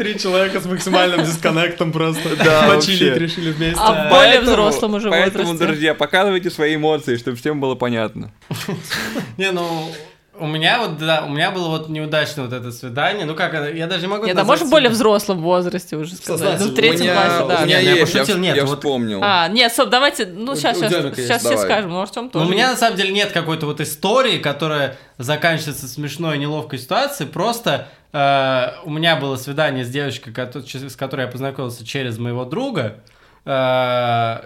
Три 0.00 0.18
человека 0.18 0.62
с 0.62 0.64
максимальным 0.64 1.24
дисконнектом 1.26 1.92
просто. 1.92 2.34
Да, 2.42 2.66
Почилить 2.74 3.18
решили 3.18 3.52
вместе. 3.52 3.78
А 3.78 4.06
в 4.06 4.10
более 4.10 4.40
взрослом 4.40 4.94
уже 4.94 5.10
Поэтому, 5.10 5.44
возрасте. 5.44 5.66
друзья, 5.66 5.94
показывайте 5.94 6.48
свои 6.48 6.76
эмоции, 6.76 7.18
чтобы 7.18 7.36
всем 7.36 7.60
было 7.60 7.74
понятно. 7.74 8.32
Не, 9.36 9.50
ну, 9.50 9.92
у 10.38 10.46
меня 10.46 10.78
вот, 10.80 10.96
да, 10.96 11.24
у 11.26 11.28
меня 11.28 11.50
было 11.50 11.68
вот 11.68 11.90
неудачное 11.90 12.46
вот 12.46 12.54
это 12.54 12.72
свидание. 12.72 13.26
Ну 13.26 13.34
как, 13.34 13.52
я 13.74 13.86
даже 13.86 14.00
не 14.00 14.08
могу 14.08 14.24
Нет, 14.24 14.38
а 14.38 14.44
может 14.44 14.68
в 14.68 14.70
более 14.70 14.88
взрослом 14.88 15.42
возрасте 15.42 15.96
уже 15.96 16.14
сказать. 16.14 16.58
Ну, 16.58 16.68
в 16.68 16.74
третьем 16.74 17.12
классе, 17.12 17.44
да. 17.46 17.58
у 17.60 17.66
меня 17.66 17.82
Нет, 17.82 17.84
я 17.84 17.92
есть, 17.96 18.12
пошутил, 18.12 18.36
я, 18.36 18.40
нет, 18.40 18.56
я 18.56 18.64
вот- 18.64 18.78
вспомнил. 18.78 19.20
А, 19.22 19.48
нет, 19.48 19.70
стоп, 19.70 19.90
давайте, 19.90 20.24
ну, 20.24 20.56
сейчас, 20.56 20.78
сейчас, 20.78 20.92
есть, 20.92 21.16
сейчас 21.16 21.44
все 21.44 21.58
скажем, 21.58 21.90
ну, 21.90 22.00
Артем 22.00 22.30
тоже. 22.30 22.46
у 22.46 22.48
меня 22.48 22.70
на 22.70 22.76
самом 22.78 22.96
деле 22.96 23.12
нет 23.12 23.32
какой-то 23.32 23.66
вот 23.66 23.82
истории, 23.82 24.38
которая 24.38 24.96
заканчивается 25.18 25.86
смешной 25.86 26.38
неловкой 26.38 26.78
ситуацией. 26.78 27.28
Просто 27.28 27.88
э, 28.12 28.66
у 28.84 28.90
меня 28.90 29.16
было 29.16 29.36
свидание 29.36 29.84
с 29.84 29.90
девочкой, 29.90 30.34
с 30.34 30.96
которой 30.96 31.22
я 31.22 31.28
познакомился 31.28 31.84
через 31.84 32.18
моего 32.18 32.44
друга, 32.44 33.02
э, 33.44 34.40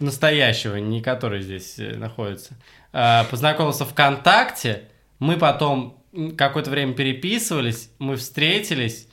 настоящего, 0.00 0.76
не 0.76 1.00
который 1.02 1.42
здесь 1.42 1.78
э, 1.78 1.96
находится. 1.96 2.54
Э, 2.92 3.24
познакомился 3.30 3.84
ВКонтакте. 3.84 4.88
Мы 5.18 5.36
потом 5.36 6.02
какое-то 6.36 6.70
время 6.70 6.94
переписывались, 6.94 7.90
мы 7.98 8.16
встретились, 8.16 9.08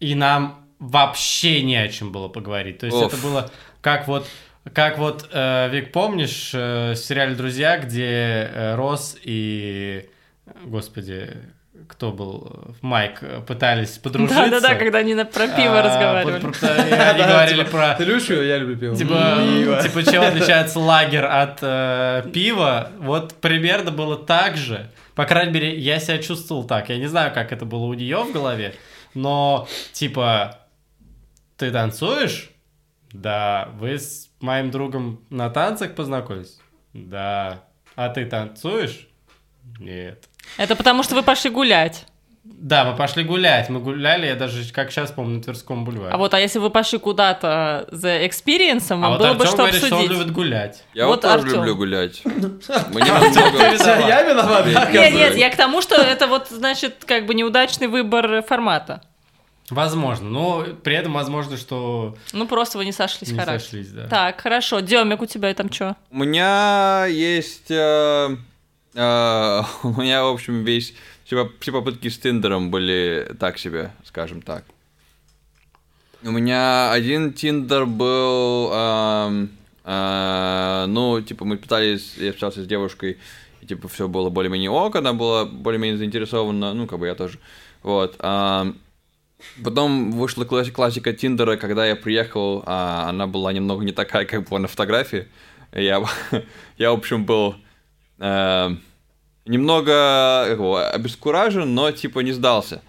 и 0.00 0.14
нам 0.14 0.66
вообще 0.78 1.62
не 1.62 1.76
о 1.76 1.88
чем 1.88 2.12
было 2.12 2.28
поговорить. 2.28 2.78
То 2.78 2.86
есть 2.86 2.98
Оф. 2.98 3.12
это 3.12 3.22
было 3.22 3.50
как 3.80 4.08
вот 4.08 4.26
как 4.72 4.98
вот, 4.98 5.28
э, 5.32 5.68
Вик, 5.70 5.92
помнишь 5.92 6.50
э, 6.52 6.92
в 6.92 6.96
сериале 6.96 7.34
«Друзья», 7.34 7.78
где 7.78 8.04
э, 8.04 8.74
Росс 8.74 9.16
и, 9.22 10.08
господи, 10.64 11.36
кто 11.88 12.12
был, 12.12 12.74
Майк, 12.82 13.18
э, 13.22 13.40
пытались 13.46 13.98
подружиться? 13.98 14.44
Да-да-да, 14.50 14.74
когда 14.76 14.98
они 14.98 15.14
на- 15.14 15.24
про 15.24 15.48
пиво 15.48 15.80
А, 15.80 15.82
разговаривали. 15.82 16.40
про- 16.40 16.52
про- 16.52 16.86
и 16.86 16.90
Они 16.92 17.22
говорили 17.22 17.64
про... 17.64 17.94
Ты 17.94 18.04
любишь 18.04 18.26
пиво? 18.28 18.42
Я 18.42 18.58
люблю 18.58 18.76
пиво. 18.78 18.96
Типа, 18.96 19.82
типа, 19.82 20.10
чем 20.10 20.22
отличается 20.30 20.78
лагерь 20.78 21.24
от 21.24 21.58
э, 21.62 22.24
пива? 22.32 22.90
Вот 22.98 23.34
примерно 23.34 23.90
было 23.90 24.16
так 24.16 24.56
же. 24.56 24.90
По 25.14 25.24
крайней 25.24 25.52
мере, 25.52 25.76
я 25.78 25.98
себя 25.98 26.18
чувствовал 26.18 26.64
так. 26.64 26.88
Я 26.90 26.98
не 26.98 27.06
знаю, 27.06 27.32
как 27.34 27.52
это 27.52 27.64
было 27.64 27.86
у 27.86 27.94
нее 27.94 28.18
в 28.22 28.32
голове, 28.32 28.74
но 29.14 29.66
типа, 29.92 30.58
ты 31.56 31.70
танцуешь? 31.72 32.50
Да. 33.12 33.70
Вы 33.80 33.98
с 33.98 34.28
моим 34.40 34.70
другом 34.70 35.20
на 35.30 35.50
танцах 35.50 35.94
познакомились? 35.94 36.60
Да. 36.92 37.64
А 37.96 38.10
ты 38.10 38.26
танцуешь? 38.26 39.08
Нет. 39.80 40.28
Это 40.56 40.74
потому, 40.76 41.02
что 41.02 41.14
вы 41.14 41.22
пошли 41.22 41.50
гулять. 41.50 42.06
Да, 42.44 42.84
мы 42.84 42.96
пошли 42.96 43.24
гулять. 43.24 43.68
Мы 43.68 43.78
гуляли, 43.78 44.26
я 44.26 44.34
даже, 44.34 44.72
как 44.72 44.90
сейчас 44.90 45.12
помню, 45.12 45.36
на 45.36 45.42
Тверском 45.42 45.84
бульваре. 45.84 46.12
А 46.12 46.16
вот, 46.16 46.32
а 46.34 46.40
если 46.40 46.58
вы 46.58 46.70
пошли 46.70 46.98
куда-то 46.98 47.86
за 47.92 48.26
experience 48.26 48.86
ом, 48.86 49.04
А 49.04 49.10
вам 49.10 49.18
вот 49.18 49.26
было 49.26 49.34
бы 49.34 49.42
Артём 49.44 49.46
что 49.46 49.56
говорит, 49.58 49.76
что 49.84 49.86
он 49.86 49.92
обсудить. 50.02 50.18
любит 50.18 50.32
гулять. 50.32 50.84
Я 50.94 51.06
Вот 51.06 51.22
вот 51.22 51.32
тоже 51.32 51.44
Артём. 51.44 51.54
люблю 51.60 51.76
гулять. 51.76 52.22
Мне. 52.24 53.06
Я 53.06 54.22
виноват, 54.22 54.66
Нет, 54.92 55.14
нет, 55.14 55.36
я 55.36 55.50
к 55.50 55.56
тому, 55.56 55.82
что 55.82 55.94
это 55.94 56.26
вот, 56.26 56.48
значит, 56.48 57.04
как 57.04 57.26
бы 57.26 57.34
неудачный 57.34 57.86
выбор 57.86 58.42
формата. 58.42 59.02
Возможно, 59.70 60.30
но 60.30 60.64
при 60.82 60.94
этом 60.96 61.12
возможно, 61.12 61.58
что 61.58 62.16
Ну, 62.32 62.46
просто 62.48 62.78
вы 62.78 62.86
не 62.86 62.92
сошлись 62.92 63.30
не 63.30 63.38
сошлись, 63.44 63.88
да. 63.90 64.06
Так, 64.08 64.40
хорошо. 64.40 64.80
Демик, 64.80 65.20
у 65.20 65.26
тебя 65.26 65.52
там 65.52 65.70
что? 65.70 65.94
У 66.10 66.16
меня 66.16 67.04
есть... 67.06 67.70
э, 68.98 69.62
У 69.82 70.00
меня, 70.00 70.24
в 70.24 70.28
общем, 70.28 70.64
весь... 70.64 70.94
Все 71.24 71.44
поп- 71.44 71.60
все 71.60 71.72
попытки 71.72 72.08
с 72.08 72.18
Тиндером 72.18 72.70
были 72.70 73.34
так 73.38 73.58
себе, 73.58 73.92
скажем 74.04 74.42
так. 74.42 74.64
У 76.22 76.30
меня 76.30 76.90
один 76.92 77.32
Тиндер 77.32 77.86
был... 77.86 78.70
э, 78.72 79.46
Ну, 80.88 81.20
типа, 81.20 81.44
мы 81.44 81.56
пытались... 81.56 82.16
Я 82.16 82.30
общался 82.30 82.62
с 82.62 82.66
девушкой, 82.66 83.18
и, 83.60 83.66
типа, 83.66 83.88
все 83.88 84.08
было 84.08 84.30
более-менее 84.30 84.70
ок, 84.70 84.96
она 84.96 85.12
была 85.12 85.44
более-менее 85.44 85.98
заинтересована, 85.98 86.74
ну, 86.74 86.86
как 86.86 86.98
бы 86.98 87.06
я 87.06 87.14
тоже. 87.14 87.38
Вот. 87.82 88.16
Потом 89.62 90.10
вышла 90.12 90.44
класси- 90.44 90.72
классика 90.72 91.12
Тиндера, 91.12 91.56
когда 91.56 91.86
я 91.86 91.94
приехал, 91.94 92.62
а 92.66 93.08
она 93.08 93.26
была 93.26 93.52
немного 93.52 93.84
не 93.84 93.92
такая, 93.92 94.24
как 94.24 94.48
была 94.48 94.58
на 94.60 94.68
фотографии. 94.68 95.28
Я, 95.72 96.02
я 96.78 96.90
в 96.90 96.94
общем, 96.94 97.24
был 97.24 97.54
э, 98.18 98.70
немного 99.48 100.46
его, 100.50 100.76
обескуражен, 100.76 101.74
но 101.74 101.90
типа 101.90 102.20
не 102.20 102.32
сдался. 102.32 102.82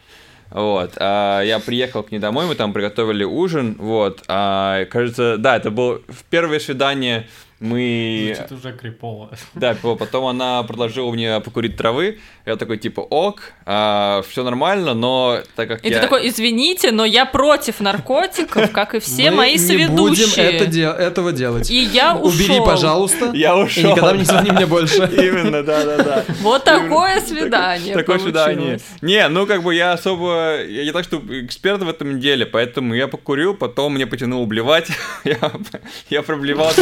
Вот, 0.52 0.94
а 0.98 1.42
я 1.42 1.60
приехал 1.60 2.02
к 2.02 2.12
ней 2.12 2.18
домой, 2.18 2.48
мы 2.48 2.56
там 2.56 2.74
приготовили 2.74 3.24
ужин, 3.24 3.76
вот, 3.78 4.24
а, 4.28 4.86
кажется, 4.86 5.38
да, 5.38 5.58
это 5.58 5.70
было 5.70 6.02
в 6.08 6.24
первое 6.30 6.60
свидание, 6.60 7.28
мы... 7.60 8.34
Звучит 8.36 8.52
уже 8.52 8.72
крипово. 8.74 9.32
Да, 9.54 9.76
по- 9.82 9.96
потом 9.96 10.26
она 10.26 10.64
предложила 10.64 11.12
мне 11.12 11.40
покурить 11.42 11.76
травы. 11.78 12.20
Я 12.46 12.56
такой, 12.56 12.78
типа, 12.78 13.02
ок, 13.02 13.42
все 13.66 14.44
нормально, 14.44 14.94
но 14.94 15.40
так 15.56 15.68
как 15.68 15.86
И 15.86 15.90
я... 15.90 15.96
ты 15.96 16.02
такой, 16.02 16.28
извините, 16.30 16.92
но 16.92 17.06
я 17.06 17.26
против 17.26 17.80
наркотиков, 17.80 18.72
как 18.72 18.96
и 18.96 19.00
все 19.00 19.30
Мы 19.32 19.38
мои 19.38 19.58
не 19.58 19.88
будем 19.88 20.16
соведущие. 20.28 20.46
это 20.52 20.66
де- 20.66 20.82
этого 20.84 21.32
делать. 21.32 21.70
И 21.70 21.84
я 21.84 22.16
Убери, 22.16 22.54
ушел. 22.54 22.66
пожалуйста. 22.66 23.32
Я 23.34 23.54
И 23.60 23.64
ушел. 23.64 23.92
никогда 23.92 24.18
не 24.18 24.24
звони 24.24 24.52
мне 24.52 24.66
больше. 24.66 25.10
Именно, 25.14 25.62
да-да-да. 25.64 26.24
Вот 26.42 26.64
такое 26.64 27.20
свидание 27.22 27.94
Такое 27.94 28.20
свидание. 28.20 28.80
Не, 29.02 29.28
ну 29.28 29.46
как 29.46 29.64
бы 29.64 29.76
я 29.76 29.94
особо... 29.94 30.64
Я 30.66 30.86
не 30.86 30.92
так, 30.92 31.04
что 31.04 31.22
эксперт 31.30 31.82
в 31.84 31.90
этом 31.90 32.20
деле, 32.20 32.46
поэтому 32.46 32.96
я 32.96 33.08
покурил, 33.08 33.54
потом 33.54 33.94
мне 33.94 34.08
потянуло 34.08 34.46
блевать. 34.46 34.88
Я, 36.10 36.22
проблевался. 36.24 36.82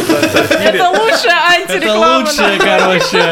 Это 0.76 0.90
лучшая 0.90 1.62
Это 1.62 1.74
антиреклама. 1.74 2.18
лучшая, 2.20 2.60
короче, 2.60 3.24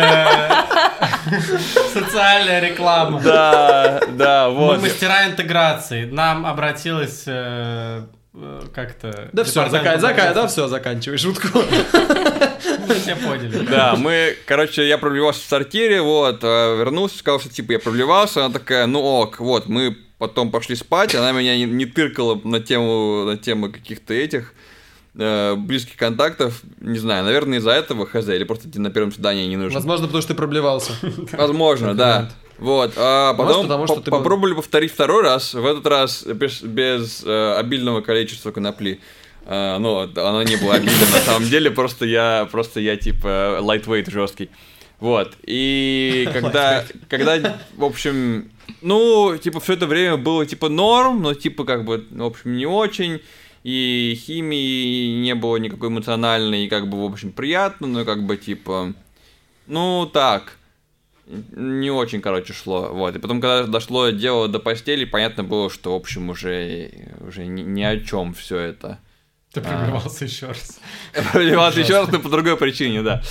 социальная 1.93 2.61
реклама. 2.61 3.19
Да, 3.21 4.01
да, 4.09 4.49
Мы 4.49 4.55
вот. 4.55 4.81
мастера 4.81 5.27
интеграции. 5.27 6.05
Нам 6.05 6.45
обратилась 6.45 7.23
э, 7.27 8.03
э, 8.33 8.61
как-то... 8.73 9.29
Да 9.33 9.43
все, 9.43 9.69
закай, 9.69 9.99
закай, 9.99 10.33
да, 10.33 10.47
все, 10.47 10.67
заканчивай 10.67 11.17
шутку. 11.17 11.47
Мы 12.87 12.93
все 12.95 13.15
поняли. 13.15 13.65
Да, 13.65 13.95
мы, 13.97 14.35
короче, 14.45 14.87
я 14.87 14.97
проблевался 14.97 15.41
в 15.41 15.45
сортире, 15.45 16.01
вот, 16.01 16.43
э, 16.43 16.77
вернулся, 16.77 17.17
сказал, 17.17 17.39
что, 17.39 17.49
типа, 17.49 17.73
я 17.73 17.79
проблевался, 17.79 18.45
она 18.45 18.53
такая, 18.53 18.85
ну 18.85 19.01
ок, 19.01 19.39
вот, 19.39 19.67
мы 19.67 19.97
потом 20.17 20.51
пошли 20.51 20.75
спать, 20.75 21.15
она 21.15 21.31
меня 21.31 21.57
не, 21.57 21.65
не 21.65 21.85
тыркала 21.85 22.39
на 22.43 22.59
тему, 22.59 23.23
на 23.25 23.37
тему 23.37 23.71
каких-то 23.71 24.13
этих 24.13 24.53
э, 25.17 25.55
близких 25.55 25.95
контактов, 25.97 26.61
не 26.79 26.99
знаю, 26.99 27.23
наверное, 27.25 27.59
из-за 27.59 27.71
этого, 27.71 28.05
хз, 28.05 28.27
или 28.29 28.43
просто 28.43 28.67
на 28.79 28.89
первом 28.89 29.11
свидании 29.11 29.47
не 29.47 29.57
нужно. 29.57 29.75
Возможно, 29.79 30.07
потому 30.07 30.21
что 30.21 30.33
ты 30.33 30.37
проблевался. 30.37 30.93
Возможно, 31.33 31.93
да. 31.93 32.31
Вот, 32.57 32.93
а 32.95 33.33
потом 33.33 33.63
потому 33.63 33.85
что 33.85 33.95
по- 33.97 34.01
ты 34.01 34.11
был- 34.11 34.19
попробовали 34.19 34.53
повторить 34.53 34.91
второй 34.93 35.23
раз, 35.23 35.53
в 35.53 35.65
этот 35.65 35.85
раз 35.87 36.23
без, 36.23 36.61
без, 36.61 37.23
э, 37.25 37.55
обильного 37.57 37.99
количества 38.01 38.51
конопли. 38.51 39.01
А, 39.47 39.77
ну, 39.77 39.99
оно 39.99 40.41
не 40.43 40.55
было 40.55 40.75
обильным 40.75 41.11
на 41.11 41.19
самом 41.19 41.47
деле, 41.49 41.69
просто 41.69 42.05
я, 42.05 42.47
просто 42.51 42.79
я 42.79 42.95
типа 42.95 43.59
lightweight 43.61 44.09
жесткий. 44.09 44.49
Вот, 45.01 45.33
и 45.43 46.27
когда, 46.33 46.85
когда, 47.09 47.57
в 47.75 47.83
общем, 47.83 48.49
ну, 48.81 49.37
типа, 49.37 49.59
все 49.59 49.73
это 49.73 49.85
время 49.85 50.15
было, 50.17 50.45
типа, 50.45 50.69
норм, 50.69 51.21
но, 51.21 51.33
типа, 51.33 51.65
как 51.65 51.83
бы, 51.83 52.05
в 52.09 52.23
общем, 52.23 52.55
не 52.55 52.65
очень, 52.65 53.19
и 53.65 54.15
химии 54.15 55.23
не 55.23 55.33
было 55.33 55.57
никакой 55.57 55.89
эмоциональной, 55.89 56.65
и, 56.65 56.69
как 56.69 56.87
бы, 56.87 57.01
в 57.01 57.11
общем, 57.11 57.31
приятно, 57.31 57.87
но, 57.87 58.05
как 58.05 58.23
бы, 58.23 58.37
типа, 58.37 58.93
ну, 59.65 60.05
так, 60.05 60.57
не 61.25 61.89
очень, 61.89 62.21
короче, 62.21 62.53
шло, 62.53 62.89
вот, 62.93 63.15
и 63.15 63.19
потом, 63.19 63.41
когда 63.41 63.63
дошло 63.63 64.11
дело 64.11 64.47
до 64.47 64.59
постели, 64.59 65.03
понятно 65.03 65.43
было, 65.43 65.71
что, 65.71 65.93
в 65.93 65.95
общем, 65.95 66.29
уже, 66.29 66.91
уже 67.27 67.47
ни, 67.47 67.63
ни 67.63 67.81
о 67.81 67.99
чем 67.99 68.35
все 68.35 68.59
это. 68.59 68.99
Ты 69.51 69.61
пробивался 69.61 70.25
еще 70.25 70.45
раз. 70.45 70.79
Проливался 71.31 71.79
еще 71.79 72.01
раз, 72.01 72.11
но 72.11 72.19
по 72.19 72.29
другой 72.29 72.57
причине, 72.57 73.01
да. 73.01 73.23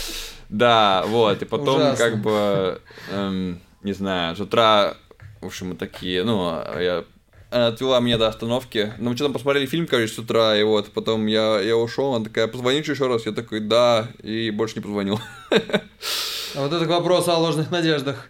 Да, 0.48 1.04
вот, 1.06 1.42
и 1.42 1.44
потом, 1.44 1.76
Ужасно. 1.76 2.04
как 2.04 2.20
бы, 2.20 2.80
эм, 3.12 3.60
не 3.84 3.92
знаю, 3.92 4.34
с 4.34 4.40
утра, 4.40 4.96
в 5.40 5.46
общем, 5.46 5.68
мы 5.68 5.74
такие, 5.76 6.24
ну, 6.24 6.60
я 6.76 7.04
она 7.50 7.68
отвела 7.68 8.00
меня 8.00 8.18
до 8.18 8.28
остановки. 8.28 8.92
Ну, 8.98 9.10
мы 9.10 9.16
что-то 9.16 9.32
посмотрели 9.32 9.66
фильм, 9.66 9.86
короче, 9.86 10.12
с 10.12 10.18
утра, 10.18 10.56
и 10.56 10.62
вот, 10.62 10.90
потом 10.92 11.26
я, 11.26 11.60
я 11.60 11.76
ушел, 11.76 12.14
она 12.14 12.24
такая, 12.24 12.48
позвонишь 12.48 12.88
еще 12.88 13.06
раз? 13.06 13.26
Я 13.26 13.32
такой, 13.32 13.60
да, 13.60 14.08
и 14.22 14.50
больше 14.50 14.76
не 14.76 14.82
позвонил. 14.82 15.20
А 15.50 16.60
вот 16.60 16.72
это 16.72 16.84
к 16.86 16.88
вопросу 16.88 17.32
о 17.32 17.38
ложных 17.38 17.70
надеждах. 17.70 18.28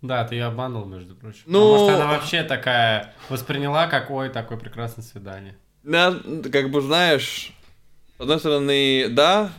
Да, 0.00 0.24
ты 0.24 0.34
ее 0.34 0.46
обманул, 0.46 0.84
между 0.84 1.14
прочим. 1.14 1.42
Ну- 1.46 1.74
А 1.74 1.78
Может, 1.78 1.94
она 1.96 2.06
вообще 2.08 2.42
такая 2.42 3.14
восприняла, 3.28 3.86
как, 3.86 4.10
ой, 4.10 4.30
такое 4.30 4.58
прекрасное 4.58 5.04
свидание. 5.04 5.56
Да, 5.84 6.14
как 6.52 6.70
бы, 6.70 6.80
знаешь, 6.80 7.52
с 8.18 8.20
одной 8.20 8.38
стороны, 8.40 9.06
да, 9.10 9.52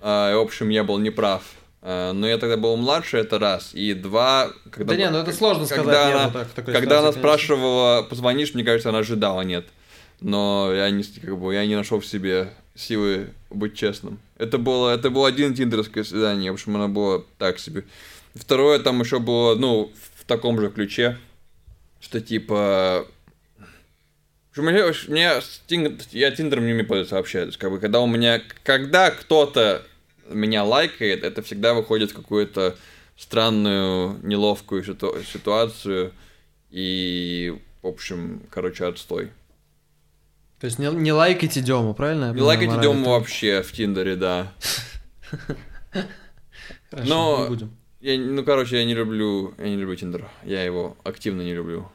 а, 0.00 0.32
и, 0.32 0.34
в 0.34 0.40
общем, 0.40 0.68
я 0.70 0.82
был 0.84 0.98
неправ. 0.98 1.42
А, 1.88 2.12
Но 2.12 2.26
я 2.26 2.36
тогда 2.36 2.56
был 2.56 2.76
младше, 2.76 3.16
это 3.16 3.38
раз. 3.38 3.70
И 3.72 3.94
два, 3.94 4.50
когда... 4.72 4.94
Да 4.94 4.96
не, 4.96 5.08
ну 5.08 5.18
это 5.18 5.32
сложно 5.32 5.66
сказать. 5.66 5.84
когда 5.84 6.06
нет, 6.06 6.16
она, 6.16 6.30
так, 6.30 6.64
когда 6.64 6.74
она 6.74 6.82
ситуации, 6.82 6.98
конечно. 6.98 7.20
спрашивала, 7.20 8.02
позвонишь, 8.02 8.54
мне 8.54 8.64
кажется, 8.64 8.88
она 8.88 8.98
ожидала, 8.98 9.42
нет. 9.42 9.66
Но 10.20 10.72
я 10.74 10.90
не, 10.90 11.04
как 11.04 11.38
бы, 11.38 11.54
я 11.54 11.64
не 11.64 11.76
нашел 11.76 12.00
в 12.00 12.06
себе 12.06 12.52
силы 12.74 13.28
быть 13.50 13.76
честным. 13.76 14.18
Это 14.36 14.58
было, 14.58 14.96
это 14.96 15.10
было 15.10 15.28
один 15.28 15.54
тиндерское 15.54 16.02
свидание, 16.02 16.50
в 16.50 16.54
общем, 16.54 16.74
оно 16.74 16.88
было 16.88 17.24
так 17.38 17.60
себе. 17.60 17.84
Второе 18.34 18.80
там 18.80 19.00
еще 19.00 19.20
было, 19.20 19.54
ну, 19.54 19.92
в 20.16 20.24
таком 20.24 20.60
же 20.60 20.70
ключе, 20.70 21.16
что 22.00 22.20
типа... 22.20 23.06
что 24.50 24.62
Мне, 24.62 24.82
мне 25.06 25.40
я 26.10 26.30
Тиндером 26.32 26.66
не 26.66 26.72
умею 26.72 26.98
есть, 26.98 27.58
как 27.58 27.70
бы, 27.70 27.78
когда 27.78 28.00
у 28.00 28.08
меня... 28.08 28.42
Когда 28.64 29.12
кто-то 29.12 29.84
меня 30.30 30.64
лайкает, 30.64 31.24
это 31.24 31.42
всегда 31.42 31.74
выходит 31.74 32.10
в 32.10 32.14
какую-то 32.14 32.76
странную, 33.16 34.18
неловкую 34.22 34.82
ситу- 34.84 35.22
ситуацию. 35.24 36.12
И, 36.70 37.56
в 37.82 37.86
общем, 37.86 38.42
короче, 38.50 38.86
отстой. 38.86 39.30
То 40.60 40.66
есть 40.66 40.78
не, 40.78 40.86
не 40.90 41.12
лайкайте 41.12 41.60
Дему, 41.60 41.94
правильно? 41.94 42.26
я 42.26 42.32
Не 42.32 42.40
лайкайте 42.40 42.80
Дему 42.80 43.00
это? 43.02 43.10
вообще 43.10 43.62
в 43.62 43.72
Тиндере, 43.72 44.16
да. 44.16 44.52
Хорошо, 46.90 47.08
Но- 47.08 47.42
не 47.44 47.48
будем. 47.48 47.76
Я, 48.00 48.18
ну, 48.18 48.44
короче, 48.44 48.76
я 48.78 48.84
не 48.84 48.94
люблю, 48.94 49.54
я 49.58 49.64
не 49.68 49.76
люблю 49.76 49.96
Тиндер. 49.96 50.28
Я 50.44 50.62
его 50.62 50.96
активно 51.02 51.42
не 51.42 51.54
люблю. 51.54 51.88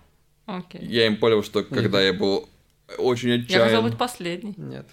Окей. 0.45 0.81
Я 0.83 1.05
им 1.07 1.15
пользовался 1.17 1.51
только 1.53 1.75
когда 1.75 2.01
я 2.01 2.11
был 2.13 2.49
очень 2.97 3.29
Я 3.29 3.39
хотела 3.41 3.65
отчаян. 3.65 3.83
быть 3.85 3.97
последней. 3.97 4.53
Нет. 4.57 4.85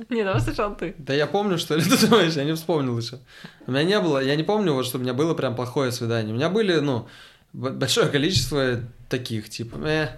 Не, 0.08 0.24
давай 0.24 0.40
сначала 0.40 0.74
ты. 0.74 0.94
Да 0.98 1.14
я 1.14 1.26
помню, 1.26 1.58
что 1.58 1.76
ли, 1.76 1.82
ты 1.88 2.06
думаешь, 2.06 2.34
я 2.34 2.44
не 2.44 2.54
вспомнил 2.54 2.98
еще. 2.98 3.18
У 3.66 3.70
меня 3.72 3.84
не 3.84 4.00
было, 4.00 4.18
я 4.22 4.36
не 4.36 4.42
помню, 4.42 4.72
вот, 4.72 4.86
что 4.86 4.98
у 4.98 5.00
меня 5.00 5.14
было 5.14 5.34
прям 5.34 5.54
плохое 5.54 5.92
свидание. 5.92 6.32
У 6.32 6.36
меня 6.36 6.48
были, 6.48 6.78
ну, 6.80 7.08
большое 7.52 8.08
количество 8.08 8.80
таких, 9.08 9.48
типа, 9.50 9.76
э, 9.84 10.08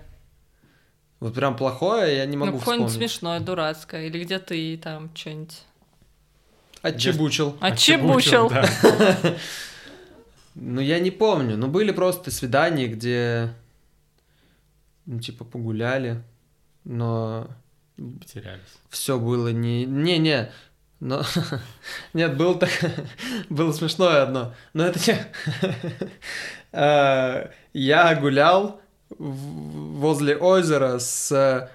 вот 1.20 1.35
прям 1.35 1.57
плохое 1.57 2.16
я 2.16 2.26
не 2.26 2.37
Ну, 2.37 2.47
могу 2.47 2.59
какое-нибудь 2.59 2.91
вспомнить. 2.91 3.11
смешное, 3.12 3.41
дурацкое. 3.41 4.07
Или 4.07 4.24
где 4.24 4.39
ты 4.39 4.76
там 4.76 5.11
что-нибудь... 5.14 5.62
Отчебучил. 6.83 7.57
Отчебучил. 7.61 8.49
да. 8.51 8.66
Ну, 10.55 10.80
я 10.80 10.99
не 10.99 11.11
помню. 11.12 11.57
Ну, 11.57 11.68
были 11.68 11.93
просто 11.93 12.30
свидания, 12.30 12.87
где, 12.89 13.55
ну, 15.07 15.18
типа, 15.20 15.45
погуляли, 15.45 16.22
но 16.85 17.47
Потерялись. 18.20 18.61
все 18.90 19.18
было 19.18 19.48
не... 19.48 19.84
Не-не, 19.84 20.50
но... 21.00 21.22
Нет, 22.14 22.36
был 22.36 22.59
так... 22.59 22.70
было 23.48 23.72
смешное 23.72 24.22
одно. 24.22 24.55
Но 24.72 24.86
это 24.86 24.98
не... 25.00 25.26
Э, 26.72 27.48
Я 27.72 28.14
гулял 28.14 28.80
возле 29.18 30.36
озера 30.36 30.98
с 30.98 31.70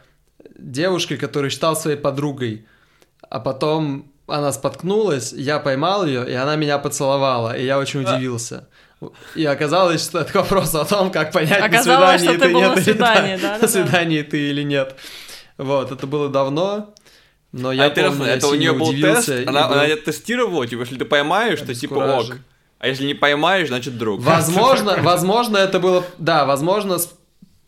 девушкой, 0.57 1.17
которую 1.17 1.51
считал 1.51 1.75
своей 1.75 1.97
подругой. 1.97 2.67
А 3.29 3.39
потом 3.39 4.11
она 4.27 4.51
споткнулась, 4.51 5.33
я 5.33 5.59
поймал 5.59 6.05
ее, 6.05 6.29
и 6.29 6.33
она 6.33 6.55
меня 6.55 6.77
поцеловала, 6.77 7.57
и 7.57 7.65
я 7.65 7.79
очень 7.79 8.01
удивился. 8.01 8.67
И 9.35 9.45
оказалось, 9.45 10.03
что 10.03 10.19
это 10.19 10.39
вопрос 10.39 10.73
о 10.75 10.83
том, 10.85 11.11
как 11.11 11.31
понять, 11.31 11.61
Оказалось, 11.61 12.23
на 12.23 12.31
свидании 12.31 12.37
ты 12.37 12.53
нет 12.53 12.83
свидании, 12.83 13.37
да, 13.37 13.57
на 13.59 13.67
свидании 13.67 14.21
ты 14.23 14.49
или 14.49 14.63
нет. 14.63 14.95
Вот, 15.57 15.91
это 15.91 16.07
было 16.07 16.29
давно, 16.29 16.93
но 17.51 17.71
я 17.71 17.85
а 17.85 17.89
интересно, 17.89 18.17
помню, 18.17 18.31
я 18.31 18.37
это 18.37 18.47
у 18.47 18.55
нее 18.55 18.73
был 18.73 18.91
тест? 18.91 19.29
Она, 19.47 19.67
был 19.67 19.73
она 19.73 19.85
это 19.85 20.05
тестировала, 20.05 20.67
типа, 20.67 20.81
если 20.81 20.97
ты 20.97 21.05
поймаешь, 21.05 21.59
то 21.61 21.73
типа 21.73 21.95
ок. 21.95 22.37
А 22.79 22.87
если 22.87 23.05
не 23.05 23.15
поймаешь, 23.15 23.69
значит 23.69 23.97
друг. 23.97 24.21
Возможно, 24.21 24.97
возможно, 25.01 25.57
это 25.57 25.79
было... 25.79 26.05
Да, 26.19 26.45
возможно, 26.45 26.99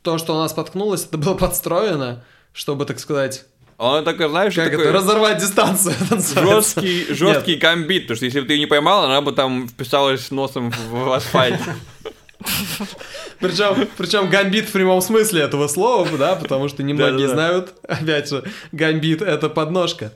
то, 0.04 0.18
что 0.20 0.36
она 0.36 0.48
споткнулась, 0.50 1.06
это 1.06 1.18
было 1.18 1.34
подстроено, 1.34 2.24
чтобы, 2.54 2.86
так 2.86 3.00
сказать, 3.00 3.46
Он 3.80 4.04
такой, 4.04 4.30
знаешь, 4.30 4.54
как 4.54 4.70
такой 4.70 4.86
это, 4.86 4.94
разорвать 4.94 5.40
дистанцию. 5.40 5.96
жесткий, 6.36 7.12
жесткий 7.12 7.56
комбит, 7.56 8.04
потому 8.04 8.18
что 8.18 8.26
если 8.26 8.42
бы 8.42 8.48
ты 8.48 8.54
ее 8.54 8.60
не 8.60 8.66
поймал, 8.68 9.06
она 9.06 9.22
бы 9.22 9.32
там 9.32 9.68
вписалась 9.68 10.30
носом 10.30 10.70
в, 10.70 10.92
в 10.92 11.12
асфальт. 11.12 11.60
Причем, 13.40 13.88
причем 13.98 14.30
гамбит 14.30 14.70
в 14.70 14.72
прямом 14.72 15.02
смысле 15.02 15.42
этого 15.42 15.68
слова, 15.68 16.08
да, 16.18 16.36
потому 16.36 16.70
что 16.70 16.84
немногие 16.84 17.28
Да-да-да. 17.28 17.34
знают, 17.34 17.74
опять 17.84 18.30
же, 18.30 18.44
гамбит 18.72 19.22
это 19.22 19.50
подножка. 19.50 20.14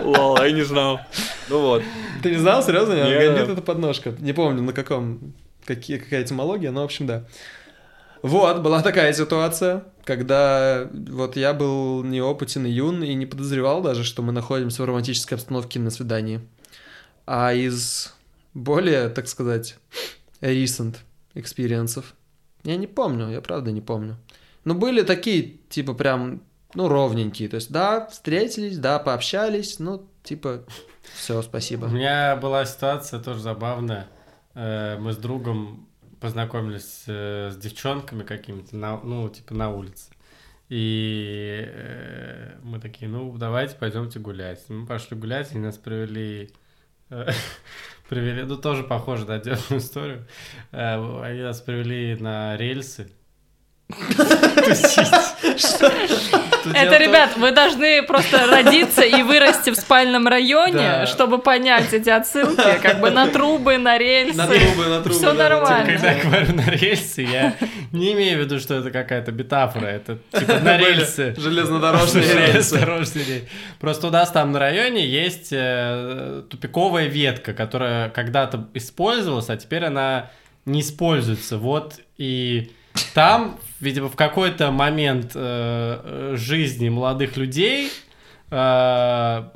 Лол, 0.00 0.38
я 0.42 0.50
не 0.50 0.62
знал. 0.62 1.00
Ну 1.48 1.60
вот. 1.60 1.82
Ты 2.22 2.30
не 2.30 2.38
знал, 2.38 2.62
серьезно? 2.62 2.94
Нет. 2.94 3.34
Гамбит 3.34 3.48
это 3.50 3.62
подножка. 3.62 4.14
Не 4.18 4.32
помню, 4.32 4.62
на 4.62 4.72
каком, 4.72 5.34
какие, 5.66 5.98
какая 5.98 6.22
этимология, 6.22 6.70
но, 6.70 6.82
в 6.82 6.84
общем, 6.84 7.06
да. 7.06 7.24
Вот, 8.22 8.60
была 8.62 8.82
такая 8.82 9.12
ситуация, 9.12 9.84
когда 10.04 10.88
вот 10.92 11.36
я 11.36 11.52
был 11.52 12.02
неопытен 12.02 12.66
и 12.66 12.70
юн 12.70 13.04
и 13.04 13.14
не 13.14 13.26
подозревал 13.26 13.80
даже, 13.80 14.02
что 14.02 14.22
мы 14.22 14.32
находимся 14.32 14.82
в 14.82 14.86
романтической 14.86 15.36
обстановке 15.36 15.78
на 15.78 15.90
свидании. 15.90 16.40
А 17.26 17.52
из 17.52 18.12
более, 18.58 19.08
так 19.08 19.28
сказать, 19.28 19.76
recent 20.40 20.96
experience 21.34 21.95
ов, 21.95 22.14
я 22.64 22.76
не 22.76 22.86
помню, 22.86 23.30
я 23.30 23.40
правда 23.40 23.70
не 23.72 23.80
помню. 23.80 24.16
Но 24.64 24.74
были 24.74 25.02
такие, 25.02 25.58
типа, 25.68 25.94
прям, 25.94 26.42
ну, 26.74 26.88
ровненькие. 26.88 27.48
То 27.48 27.56
есть, 27.56 27.70
да, 27.70 28.06
встретились, 28.08 28.78
да, 28.78 28.98
пообщались, 28.98 29.78
ну, 29.78 30.06
типа, 30.22 30.64
все, 31.14 31.38
У 31.38 31.42
спасибо. 31.42 31.86
меня 31.86 32.36
была 32.36 32.64
ситуация 32.66 33.20
тоже 33.20 33.40
забавная. 33.40 34.08
Э, 34.54 34.98
Мы 34.98 35.12
с 35.12 35.16
другом 35.16 35.88
познакомились 36.20 37.04
э, 37.06 37.50
с 37.52 37.56
девчонками 37.56 38.24
какими-то, 38.24 38.76
ну, 38.76 39.28
типа 39.28 39.54
на 39.54 39.70
улице. 39.70 40.10
И 40.68 41.64
э, 41.66 42.58
мы 42.62 42.78
такие, 42.80 43.08
ну, 43.10 43.34
давайте 43.38 43.76
пойдемте 43.76 44.18
гулять. 44.18 44.68
Мы 44.68 44.86
пошли 44.86 45.16
гулять, 45.16 45.52
и 45.54 45.58
нас 45.58 45.78
привели... 45.78 46.50
Привели, 48.08 48.44
ну, 48.44 48.56
тоже 48.56 48.84
похоже 48.84 49.26
на 49.26 49.34
отдельную 49.34 49.78
историю. 49.78 50.26
Э, 50.72 50.94
Они 51.22 51.42
нас 51.42 51.60
привели 51.60 52.16
на 52.16 52.56
рельсы. 52.56 53.10
Это, 56.74 56.98
ребят, 56.98 57.36
вы 57.36 57.52
должны 57.52 58.02
просто 58.02 58.46
родиться 58.46 59.00
и 59.02 59.22
вырасти 59.22 59.70
в 59.70 59.76
спальном 59.76 60.28
районе, 60.28 61.06
чтобы 61.06 61.38
понять 61.38 61.92
эти 61.94 62.10
отсылки, 62.10 62.78
как 62.82 63.00
бы 63.00 63.10
на 63.10 63.28
трубы, 63.28 63.78
на 63.78 63.96
рельсы. 63.96 64.36
На 64.36 64.46
трубы, 64.46 64.86
на 64.86 65.02
трубы. 65.02 65.20
На 65.24 65.32
нормально. 65.32 65.84
трубы. 65.86 65.92
Когда 65.92 66.12
я 66.12 66.22
говорю 66.22 66.54
на 66.54 66.70
рельсы, 66.70 67.22
я 67.22 67.54
не 67.92 68.12
имею 68.12 68.38
в 68.38 68.40
виду, 68.42 68.60
что 68.60 68.74
это 68.74 68.90
какая-то 68.90 69.32
метафора. 69.32 69.86
Это 69.86 70.18
типа 70.38 70.58
на 70.60 70.76
Были 70.76 70.96
рельсы. 70.96 71.34
Железнодорожные 71.38 72.24
рельсы. 72.24 72.52
Железнодорожные 72.52 73.24
рельсы. 73.24 73.48
Просто 73.80 74.08
у 74.08 74.10
нас 74.10 74.30
там 74.30 74.52
на 74.52 74.58
районе 74.58 75.06
есть 75.06 75.48
э, 75.52 76.42
тупиковая 76.50 77.06
ветка, 77.06 77.54
которая 77.54 78.10
когда-то 78.10 78.68
использовалась, 78.74 79.48
а 79.48 79.56
теперь 79.56 79.84
она 79.84 80.30
не 80.66 80.82
используется. 80.82 81.56
Вот 81.56 81.94
и 82.18 82.70
там, 83.14 83.58
видимо, 83.80 84.08
в 84.08 84.16
какой-то 84.16 84.70
момент 84.70 85.32
э, 85.34 86.34
жизни 86.36 86.88
молодых 86.88 87.36
людей 87.36 87.90
э, 88.50 89.48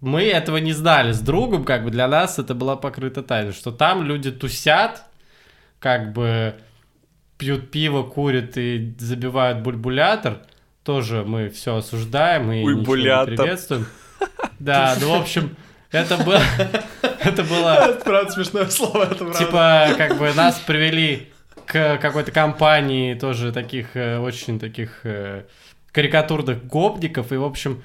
мы 0.00 0.22
этого 0.22 0.56
не 0.56 0.72
знали 0.72 1.12
с 1.12 1.20
другом, 1.20 1.64
как 1.64 1.84
бы 1.84 1.90
для 1.90 2.08
нас 2.08 2.38
это 2.38 2.54
была 2.54 2.76
покрыта 2.76 3.22
тайна, 3.22 3.52
что 3.52 3.70
там 3.70 4.02
люди 4.02 4.30
тусят, 4.30 5.02
как 5.78 6.12
бы 6.12 6.54
пьют 7.36 7.70
пиво, 7.70 8.02
курят 8.02 8.56
и 8.56 8.94
забивают 8.98 9.60
бульбулятор. 9.60 10.42
Тоже 10.84 11.24
мы 11.24 11.50
все 11.50 11.76
осуждаем 11.76 12.50
и 12.50 12.58
ничего 12.60 12.70
не 12.70 12.74
Бульбулятор. 12.76 13.36
приветствуем. 13.36 13.86
Да, 14.58 14.96
ну, 15.00 15.10
в 15.10 15.20
общем, 15.20 15.56
это 15.90 16.16
было... 16.18 16.40
Это 17.22 17.42
было... 17.44 17.74
Это 17.84 18.02
правда 18.02 18.32
смешное 18.32 18.66
слово, 18.68 19.04
это 19.04 19.16
правда. 19.16 19.38
Типа, 19.38 19.88
как 19.98 20.16
бы 20.16 20.32
нас 20.32 20.58
привели 20.58 21.30
к 21.70 21.98
какой-то 21.98 22.32
компании 22.32 23.14
тоже 23.14 23.52
таких, 23.52 23.94
э, 23.94 24.18
очень 24.18 24.58
таких 24.58 25.00
э, 25.04 25.44
карикатурных 25.92 26.66
гопников, 26.66 27.30
и, 27.30 27.36
в 27.36 27.44
общем, 27.44 27.84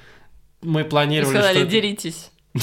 мы 0.64 0.82
И 0.82 0.84
планировали, 0.84 1.38
сказали, 1.38 1.60
что... 1.60 1.68
деритесь. 1.68 2.32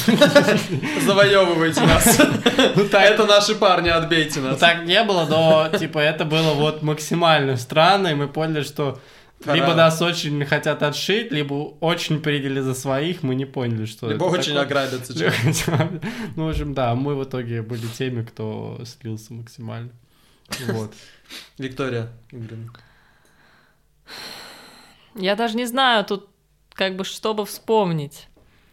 Завоевывайте 1.06 1.80
нас. 1.82 2.20
Ну, 2.74 2.84
Это 2.84 3.26
наши 3.26 3.54
парни, 3.54 3.88
отбейте 3.88 4.40
Ну, 4.40 4.48
нас. 4.48 4.58
так 4.58 4.84
не 4.84 5.02
было, 5.04 5.26
но, 5.26 5.68
типа, 5.78 5.98
это 6.00 6.24
было 6.24 6.54
вот 6.54 6.82
максимально 6.82 7.56
странно, 7.56 8.08
и 8.08 8.14
мы 8.14 8.26
поняли, 8.26 8.62
что 8.62 8.98
либо 9.46 9.74
нас 9.74 10.02
очень 10.02 10.44
хотят 10.44 10.82
отшить, 10.82 11.30
либо 11.30 11.54
очень 11.80 12.20
приняли 12.20 12.60
за 12.60 12.74
своих, 12.74 13.22
мы 13.22 13.36
не 13.36 13.44
поняли, 13.44 13.84
что 13.84 14.08
Либо 14.08 14.26
это 14.26 14.38
очень 14.40 14.56
ограбятся. 14.56 15.12
Ну, 16.36 16.46
в 16.46 16.48
общем, 16.48 16.74
да, 16.74 16.94
мы 16.96 17.14
в 17.14 17.22
итоге 17.22 17.62
были 17.62 17.86
теми, 17.86 18.24
кто 18.24 18.80
слился 18.84 19.32
максимально. 19.34 19.90
Вот. 20.68 20.94
Виктория 21.58 22.08
Игоревна. 22.30 22.72
Я 25.14 25.36
даже 25.36 25.56
не 25.56 25.66
знаю 25.66 26.04
тут, 26.04 26.28
как 26.72 26.96
бы, 26.96 27.04
чтобы 27.04 27.44
вспомнить. 27.44 28.28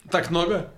Так 0.10 0.30
много? 0.30 0.72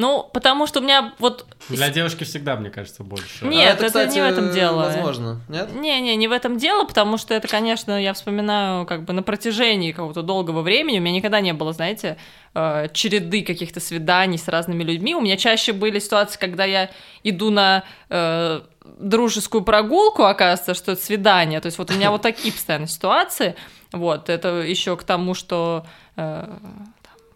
Ну, 0.00 0.26
потому 0.32 0.66
что 0.66 0.80
у 0.80 0.82
меня 0.82 1.12
вот... 1.18 1.44
Для 1.68 1.90
девушки 1.90 2.24
всегда, 2.24 2.56
мне 2.56 2.70
кажется, 2.70 3.04
больше. 3.04 3.44
Нет, 3.44 3.72
А 3.72 3.74
это 3.74 3.86
кстати, 3.88 4.14
не 4.14 4.22
в 4.22 4.24
этом 4.24 4.50
дело. 4.50 4.84
Возможно, 4.84 5.42
нет? 5.48 5.74
Не-не, 5.74 6.16
не 6.16 6.26
в 6.26 6.32
этом 6.32 6.56
дело, 6.56 6.84
потому 6.84 7.18
что 7.18 7.34
это, 7.34 7.48
конечно, 7.48 8.02
я 8.02 8.14
вспоминаю 8.14 8.86
как 8.86 9.04
бы 9.04 9.12
на 9.12 9.22
протяжении 9.22 9.92
какого-то 9.92 10.22
долгого 10.22 10.62
времени. 10.62 11.00
У 11.00 11.02
меня 11.02 11.16
никогда 11.16 11.42
не 11.42 11.52
было, 11.52 11.74
знаете, 11.74 12.16
э, 12.54 12.88
череды 12.94 13.42
каких-то 13.42 13.78
свиданий 13.78 14.38
с 14.38 14.48
разными 14.48 14.82
людьми. 14.84 15.14
У 15.14 15.20
меня 15.20 15.36
чаще 15.36 15.74
были 15.74 15.98
ситуации, 15.98 16.38
когда 16.38 16.64
я 16.64 16.90
иду 17.22 17.50
на 17.50 17.84
э, 18.08 18.62
дружескую 18.84 19.62
прогулку, 19.62 20.24
оказывается, 20.24 20.74
что 20.74 20.92
это 20.92 21.02
свидание. 21.02 21.60
То 21.60 21.66
есть 21.66 21.78
вот 21.78 21.90
у 21.90 21.94
меня 21.94 22.10
вот 22.10 22.22
такие 22.22 22.52
постоянно 22.52 22.86
ситуации. 22.86 23.56
Вот, 23.92 24.28
это 24.28 24.62
еще 24.62 24.96
к 24.96 25.02
тому, 25.02 25.34
что 25.34 25.84
э, 26.16 26.48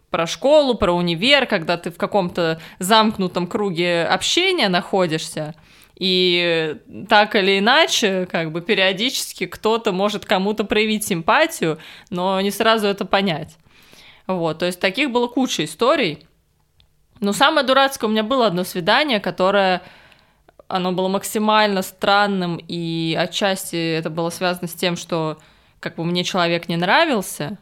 про 0.09 0.27
школу, 0.27 0.75
про 0.75 0.93
универ, 0.93 1.45
когда 1.45 1.77
ты 1.77 1.91
в 1.91 1.97
каком-то 1.97 2.59
замкнутом 2.79 3.47
круге 3.47 4.05
общения 4.05 4.69
находишься, 4.69 5.53
и 5.97 6.77
так 7.07 7.35
или 7.35 7.59
иначе, 7.59 8.27
как 8.29 8.51
бы 8.51 8.61
периодически 8.61 9.45
кто-то 9.45 9.91
может 9.91 10.25
кому-то 10.25 10.65
проявить 10.65 11.05
симпатию, 11.05 11.79
но 12.09 12.39
не 12.41 12.51
сразу 12.51 12.87
это 12.87 13.05
понять. 13.05 13.57
Вот, 14.27 14.59
то 14.59 14.65
есть 14.65 14.79
таких 14.79 15.11
было 15.11 15.27
куча 15.27 15.63
историй. 15.63 16.25
Но 17.21 17.31
самое 17.31 17.65
дурацкое 17.65 18.09
у 18.09 18.11
меня 18.11 18.23
было 18.23 18.47
одно 18.47 18.63
свидание, 18.65 19.21
которое 19.21 19.81
оно 20.67 20.91
было 20.91 21.07
максимально 21.07 21.81
странным, 21.81 22.59
и 22.67 23.15
отчасти 23.19 23.97
это 23.97 24.09
было 24.09 24.29
связано 24.29 24.67
с 24.67 24.73
тем, 24.73 24.95
что 24.95 25.37
как 25.79 25.95
бы 25.95 26.03
мне 26.03 26.23
человек 26.23 26.67
не 26.67 26.75
нравился, 26.75 27.57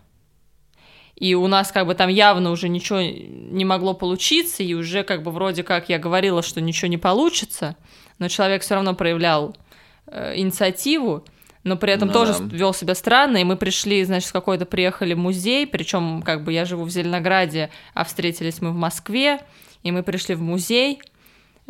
и 1.15 1.35
у 1.35 1.47
нас 1.47 1.71
как 1.71 1.85
бы 1.85 1.95
там 1.95 2.09
явно 2.09 2.51
уже 2.51 2.69
ничего 2.69 2.99
не 3.01 3.65
могло 3.65 3.93
получиться, 3.93 4.63
и 4.63 4.73
уже 4.73 5.03
как 5.03 5.23
бы 5.23 5.31
вроде 5.31 5.63
как 5.63 5.89
я 5.89 5.99
говорила, 5.99 6.41
что 6.41 6.61
ничего 6.61 6.87
не 6.87 6.97
получится, 6.97 7.75
но 8.19 8.27
человек 8.27 8.61
все 8.61 8.75
равно 8.75 8.95
проявлял 8.95 9.55
э, 10.07 10.33
инициативу, 10.37 11.25
но 11.63 11.77
при 11.77 11.93
этом 11.93 12.09
Ну 12.09 12.13
тоже 12.13 12.35
да. 12.39 12.55
вел 12.55 12.73
себя 12.73 12.95
странно, 12.95 13.37
и 13.37 13.43
мы 13.43 13.55
пришли, 13.55 14.03
значит, 14.03 14.29
в 14.29 14.33
какой-то 14.33 14.65
приехали 14.65 15.13
музей, 15.13 15.67
причем 15.67 16.21
как 16.21 16.43
бы 16.43 16.51
я 16.51 16.65
живу 16.65 16.83
в 16.83 16.89
Зеленограде, 16.89 17.69
а 17.93 18.03
встретились 18.03 18.61
мы 18.61 18.71
в 18.71 18.75
Москве, 18.75 19.39
и 19.83 19.91
мы 19.91 20.03
пришли 20.03 20.35
в 20.35 20.41
музей, 20.41 21.01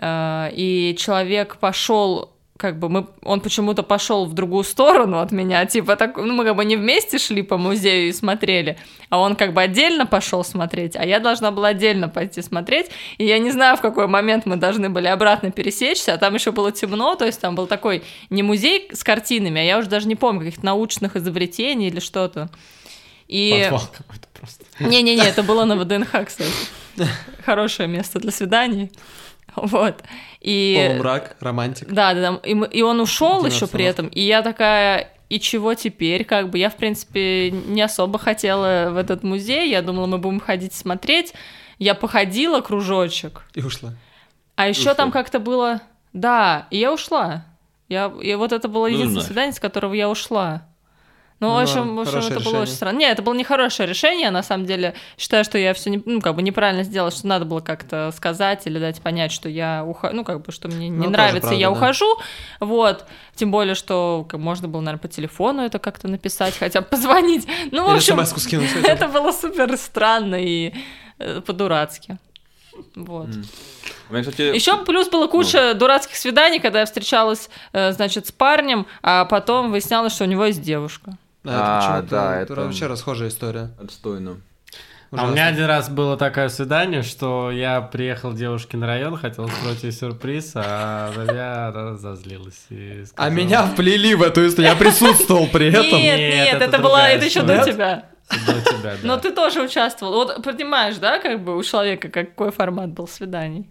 и 0.01 0.95
человек 0.97 1.57
пошел 1.57 2.33
как 2.63 2.79
бы 2.79 2.87
мы, 2.87 3.07
он 3.23 3.41
почему-то 3.41 3.83
пошел 3.83 4.25
в 4.25 4.33
другую 4.33 4.63
сторону 4.63 5.19
от 5.19 5.31
меня, 5.31 5.65
типа 5.65 5.95
так, 5.95 6.15
ну 6.15 6.33
мы 6.33 6.45
как 6.45 6.55
бы 6.55 6.63
не 6.63 6.77
вместе 6.77 7.17
шли 7.17 7.41
по 7.41 7.57
музею 7.57 8.07
и 8.07 8.13
смотрели, 8.13 8.77
а 9.09 9.19
он 9.19 9.35
как 9.35 9.53
бы 9.53 9.61
отдельно 9.61 10.05
пошел 10.05 10.45
смотреть, 10.45 10.95
а 10.95 11.03
я 11.03 11.19
должна 11.19 11.51
была 11.51 11.69
отдельно 11.69 12.09
пойти 12.09 12.41
смотреть, 12.41 12.87
и 13.17 13.25
я 13.25 13.39
не 13.39 13.51
знаю, 13.51 13.75
в 13.75 13.81
какой 13.81 14.07
момент 14.07 14.45
мы 14.45 14.55
должны 14.55 14.89
были 14.89 15.07
обратно 15.07 15.51
пересечься, 15.51 16.13
а 16.13 16.17
там 16.17 16.35
еще 16.35 16.51
было 16.51 16.71
темно, 16.71 17.15
то 17.15 17.25
есть 17.25 17.41
там 17.41 17.55
был 17.55 17.67
такой 17.67 18.03
не 18.29 18.43
музей 18.43 18.87
с 18.93 19.03
картинами, 19.03 19.59
а 19.59 19.63
я 19.63 19.77
уже 19.77 19.89
даже 19.89 20.07
не 20.07 20.15
помню 20.15 20.41
каких-то 20.41 20.65
научных 20.65 21.15
изобретений 21.15 21.87
или 21.87 21.99
что-то. 21.99 22.49
И... 23.27 23.61
Подвал 23.63 23.89
какой-то 23.97 24.27
просто. 24.33 24.63
Не-не-не, 24.79 25.23
это 25.27 25.43
было 25.43 25.65
на 25.65 25.75
ВДНХ, 25.75 26.11
кстати. 26.25 26.51
Хорошее 27.45 27.89
место 27.89 28.19
для 28.19 28.31
свиданий. 28.31 28.91
Вот. 29.73 30.03
И... 30.41 30.87
Полумрак, 30.89 31.35
романтик. 31.39 31.87
Да, 31.91 32.13
да, 32.13 32.31
да. 32.31 32.39
И, 32.43 32.51
и 32.77 32.81
он 32.81 32.99
ушел 32.99 33.45
еще 33.45 33.67
при 33.67 33.85
этом. 33.85 34.07
И 34.07 34.21
я 34.21 34.41
такая, 34.41 35.09
и 35.29 35.39
чего 35.39 35.73
теперь? 35.73 36.25
Как 36.25 36.49
бы 36.49 36.57
я, 36.57 36.69
в 36.69 36.75
принципе, 36.75 37.51
не 37.51 37.81
особо 37.81 38.19
хотела 38.19 38.89
в 38.91 38.97
этот 38.97 39.23
музей. 39.23 39.69
Я 39.69 39.81
думала, 39.81 40.05
мы 40.05 40.17
будем 40.17 40.39
ходить 40.39 40.73
смотреть. 40.73 41.33
Я 41.79 41.95
походила 41.95 42.61
кружочек. 42.61 43.43
И 43.53 43.61
ушла. 43.61 43.93
А 44.55 44.67
еще 44.67 44.93
там 44.93 45.11
как-то 45.11 45.39
было. 45.39 45.81
Да, 46.13 46.67
и 46.69 46.77
я 46.77 46.93
ушла. 46.93 47.45
Я... 47.89 48.13
И 48.21 48.35
вот 48.35 48.51
это 48.51 48.67
было 48.67 48.87
Ну, 48.87 48.93
единственное 48.93 49.15
нафиг. 49.15 49.27
свидание, 49.27 49.53
с 49.53 49.59
которого 49.59 49.93
я 49.93 50.09
ушла. 50.09 50.67
Ну, 51.43 51.49
Ну, 51.49 51.55
в 51.55 51.61
общем, 51.61 51.95
в 51.95 51.99
общем 51.99 52.17
это 52.19 52.29
было 52.29 52.39
решение. 52.39 52.61
очень 52.61 52.73
странно. 52.73 52.97
Не, 52.99 53.05
это 53.11 53.21
было 53.21 53.33
не 53.33 53.43
хорошее 53.43 53.87
решение, 53.89 54.31
на 54.31 54.43
самом 54.43 54.65
деле. 54.65 54.93
Считаю, 55.17 55.43
что 55.43 55.57
я 55.57 55.73
все 55.73 55.89
не, 55.89 56.01
ну, 56.05 56.21
как 56.21 56.35
бы 56.35 56.41
неправильно 56.41 56.83
сделала, 56.83 57.11
что 57.11 57.27
надо 57.27 57.45
было 57.45 57.59
как-то 57.59 58.11
сказать 58.15 58.65
или 58.65 58.79
дать 58.79 59.01
понять, 59.01 59.31
что 59.31 59.49
я 59.49 59.83
ухожу, 59.85 60.15
ну, 60.15 60.23
как 60.23 60.41
бы, 60.45 60.51
что 60.51 60.67
мне 60.67 60.89
не 60.89 61.05
Ну, 61.05 61.09
нравится, 61.09 61.41
правда, 61.41 61.57
я 61.57 61.67
да. 61.67 61.71
ухожу. 61.71 62.17
Вот. 62.59 63.05
Тем 63.35 63.51
более, 63.51 63.75
что 63.75 64.25
как, 64.29 64.39
можно 64.39 64.67
было, 64.67 64.81
наверное, 64.81 65.01
по 65.01 65.07
телефону 65.07 65.63
это 65.63 65.79
как-то 65.79 66.07
написать, 66.07 66.57
хотя 66.57 66.81
бы 66.81 66.87
позвонить. 66.87 67.47
Ну, 67.71 67.85
в 67.87 67.95
общем, 67.95 68.23
скинуть 68.25 68.69
это 68.83 69.07
было 69.07 69.31
супер 69.31 69.75
странно 69.77 70.35
и 70.35 70.73
э, 71.19 71.41
по-дурацки. 71.41 72.17
Вот. 72.95 73.27
Меня, 74.09 74.21
кстати, 74.21 74.41
Еще 74.55 74.77
плюс 74.83 75.09
было 75.09 75.27
куча 75.27 75.73
дурацких 75.73 76.15
свиданий, 76.15 76.59
когда 76.59 76.79
я 76.81 76.85
встречалась, 76.85 77.49
э, 77.71 77.91
значит, 77.91 78.27
с 78.27 78.31
парнем, 78.31 78.85
а 79.01 79.25
потом 79.25 79.71
выяснялось, 79.71 80.13
что 80.13 80.23
у 80.23 80.27
него 80.27 80.45
есть 80.45 80.61
девушка. 80.61 81.17
Да, 81.43 81.51
это 81.51 81.61
А, 81.61 81.79
почему-то- 81.97 82.09
да, 82.15 82.35
это 82.41 82.53
это- 82.53 82.61
вообще 82.61 82.87
расхожая 82.87 83.29
история. 83.29 83.71
отстойно. 83.81 84.37
А 85.11 85.15
у 85.15 85.17
Ужасно. 85.17 85.31
меня 85.33 85.45
один 85.47 85.65
раз 85.65 85.89
было 85.89 86.17
такое 86.17 86.49
свидание, 86.49 87.03
что 87.03 87.51
я 87.51 87.81
приехал 87.81 88.31
к 88.31 88.35
девушке 88.35 88.77
на 88.77 88.87
район, 88.87 89.15
хотел 89.15 89.43
устроить 89.43 89.83
ей 89.83 89.91
сюрприз, 89.91 90.53
а 90.55 91.11
она 91.15 91.71
разозлилась. 91.71 92.65
и 92.69 93.01
А 93.01 93.05
сказала- 93.05 93.29
меня 93.29 93.63
вплели 93.67 94.15
в 94.15 94.23
эту 94.23 94.47
историю, 94.47 94.71
я 94.71 94.75
присутствовал 94.75 95.45
при 95.47 95.67
этом. 95.67 95.83
Нет, 95.83 96.17
Нет, 96.17 96.33
нет, 96.33 96.55
это 96.55 96.65
это, 96.65 96.79
была, 96.79 97.09
это 97.09 97.25
еще 97.25 97.43
до 97.43 97.63
тебя. 97.63 98.05
До 98.47 98.61
тебя, 98.61 98.81
да. 98.93 98.97
Но 99.03 99.17
ты 99.17 99.31
тоже 99.31 99.61
участвовал. 99.61 100.13
Вот 100.13 100.41
понимаешь, 100.43 100.95
да, 100.95 101.19
как 101.19 101.43
бы 101.43 101.57
у 101.57 101.61
человека 101.63 102.09
какой 102.09 102.51
формат 102.51 102.89
был 102.89 103.07
свиданий? 103.07 103.69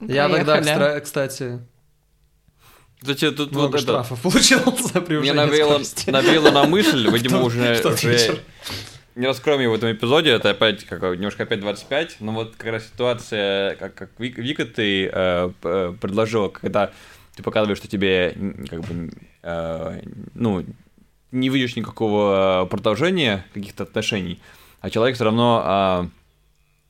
Я 0.00 0.28
тогда, 0.28 0.56
Поехали. 0.56 1.60
Кстати, 3.04 3.24
Кстати, 3.24 3.36
тут 3.36 3.52
много 3.52 3.66
вот 3.66 3.74
это... 3.74 3.82
штрафов 3.82 4.20
получил 4.22 4.58
за 4.58 5.00
Мне 5.00 5.06
превышение 5.06 5.46
навело, 5.46 5.70
скорости. 5.70 6.10
навело 6.10 6.50
на 6.50 6.64
мысль, 6.64 7.08
видимо, 7.12 7.42
уже, 7.42 7.80
уже 7.84 8.40
не 9.14 9.26
раскроем 9.26 9.60
ее 9.60 9.68
в 9.68 9.74
этом 9.74 9.92
эпизоде, 9.92 10.30
это 10.30 10.50
опять 10.50 10.84
как, 10.84 11.02
немножко 11.02 11.44
опять 11.44 11.60
25, 11.60 12.16
но 12.20 12.32
вот 12.32 12.56
как 12.56 12.72
раз 12.72 12.86
ситуация, 12.86 13.76
как, 13.76 13.94
как 13.94 14.10
Вик- 14.18 14.38
Вика 14.38 14.64
ты 14.64 15.06
э, 15.06 15.50
э, 15.62 15.94
предложила, 16.00 16.48
когда 16.48 16.90
ты 17.36 17.42
показываешь, 17.42 17.78
что 17.78 17.86
тебе 17.86 18.34
как 18.68 18.80
бы, 18.80 19.12
э, 19.42 20.02
ну, 20.34 20.64
не 21.30 21.48
видишь 21.48 21.76
никакого 21.76 22.66
продолжения 22.70 23.44
каких-то 23.54 23.84
отношений, 23.84 24.40
а 24.80 24.90
человек 24.90 25.16
все 25.16 25.24
равно 25.24 25.62
а, 25.64 26.08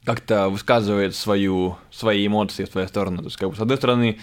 как-то 0.05 0.49
высказывает 0.51 1.15
свою, 1.15 1.79
свои 1.91 2.27
эмоции 2.27 2.65
в 2.65 2.69
твою 2.69 2.87
сторону. 2.89 3.19
То 3.19 3.25
есть, 3.25 3.37
как 3.37 3.51
бы, 3.51 3.57
с 3.57 3.61
одной 3.61 3.79
стороны, 3.79 4.21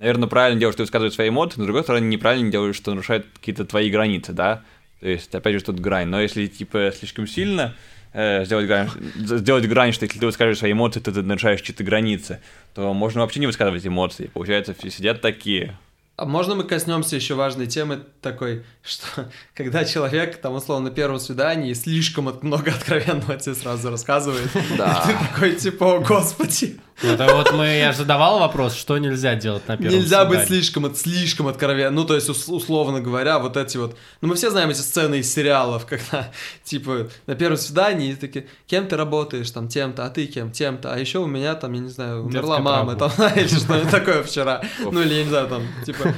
наверное, 0.00 0.28
правильно 0.28 0.58
делаешь, 0.58 0.74
что 0.74 0.82
высказывает 0.82 1.14
свои 1.14 1.28
эмоции, 1.28 1.58
но 1.58 1.64
с 1.64 1.66
другой 1.66 1.82
стороны, 1.84 2.04
неправильно 2.06 2.50
делаешь, 2.50 2.74
что 2.76 2.90
нарушает 2.90 3.26
какие-то 3.34 3.64
твои 3.64 3.90
границы, 3.90 4.32
да? 4.32 4.62
То 5.00 5.08
есть, 5.08 5.32
опять 5.34 5.54
же, 5.54 5.60
тут 5.62 5.78
грань. 5.80 6.08
Но 6.08 6.20
если, 6.20 6.46
типа, 6.46 6.92
слишком 6.98 7.26
сильно 7.26 7.74
э, 8.12 8.44
сделать, 8.44 8.66
грань, 8.66 8.90
сделать 9.14 9.66
грань, 9.66 9.92
что 9.92 10.04
если 10.04 10.18
ты 10.18 10.26
высказываешь 10.26 10.58
свои 10.58 10.72
эмоции, 10.72 11.00
то 11.00 11.12
ты 11.12 11.22
нарушаешь 11.22 11.60
чьи-то 11.62 11.84
границы, 11.84 12.40
то 12.74 12.92
можно 12.92 13.20
вообще 13.20 13.40
не 13.40 13.46
высказывать 13.46 13.86
эмоции. 13.86 14.26
Получается, 14.32 14.74
все 14.74 14.90
сидят 14.90 15.20
такие. 15.20 15.78
А 16.16 16.26
можно 16.26 16.54
мы 16.54 16.64
коснемся 16.64 17.16
еще 17.16 17.32
важной 17.34 17.66
темы 17.66 18.00
такой, 18.20 18.62
что 18.82 19.30
когда 19.54 19.86
человек, 19.86 20.36
там, 20.36 20.54
условно, 20.54 20.90
на 20.90 20.94
первом 20.94 21.18
свидании 21.18 21.72
слишком 21.72 22.30
много 22.42 22.70
откровенного 22.76 23.38
тебе 23.38 23.54
сразу 23.54 23.90
рассказывает, 23.90 24.50
Да. 24.76 25.02
ты 25.06 25.12
такой, 25.32 25.54
типа, 25.56 25.96
о, 25.96 26.00
господи, 26.00 26.78
Это 27.02 27.34
вот 27.34 27.52
мы, 27.52 27.66
я 27.66 27.92
же 27.92 27.98
задавал 27.98 28.38
вопрос, 28.40 28.74
что 28.74 28.98
нельзя 28.98 29.34
делать 29.34 29.66
на 29.68 29.76
первом 29.76 29.98
нельзя 29.98 30.24
быть 30.24 30.40
свидании. 30.40 30.62
слишком, 30.62 30.94
слишком 30.94 31.46
откровенным. 31.48 31.94
Ну, 31.94 32.04
то 32.04 32.14
есть, 32.14 32.28
ус- 32.28 32.48
условно 32.48 33.00
говоря, 33.00 33.38
вот 33.38 33.56
эти 33.56 33.76
вот... 33.78 33.96
Ну, 34.20 34.28
мы 34.28 34.34
все 34.34 34.50
знаем 34.50 34.70
эти 34.70 34.80
сцены 34.80 35.20
из 35.20 35.32
сериалов, 35.32 35.86
когда, 35.88 36.30
типа, 36.64 37.08
на 37.26 37.34
первом 37.34 37.56
свидании 37.56 38.14
такие, 38.14 38.46
кем 38.66 38.86
ты 38.86 38.96
работаешь, 38.96 39.50
там, 39.50 39.68
тем-то, 39.68 40.04
а 40.04 40.10
ты 40.10 40.26
кем, 40.26 40.50
тем-то, 40.52 40.92
а 40.92 40.98
еще 40.98 41.18
у 41.20 41.26
меня, 41.26 41.54
там, 41.54 41.72
я 41.72 41.80
не 41.80 41.88
знаю, 41.88 42.24
умерла 42.24 42.58
мама, 42.58 42.96
там, 42.96 43.10
или 43.36 43.46
что-нибудь 43.48 43.90
такое 43.90 44.22
вчера. 44.22 44.62
Ну, 44.80 45.00
или, 45.00 45.14
я 45.14 45.22
не 45.24 45.28
знаю, 45.30 45.48
там, 45.48 45.62
типа, 45.86 46.14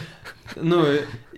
ну, 0.57 0.85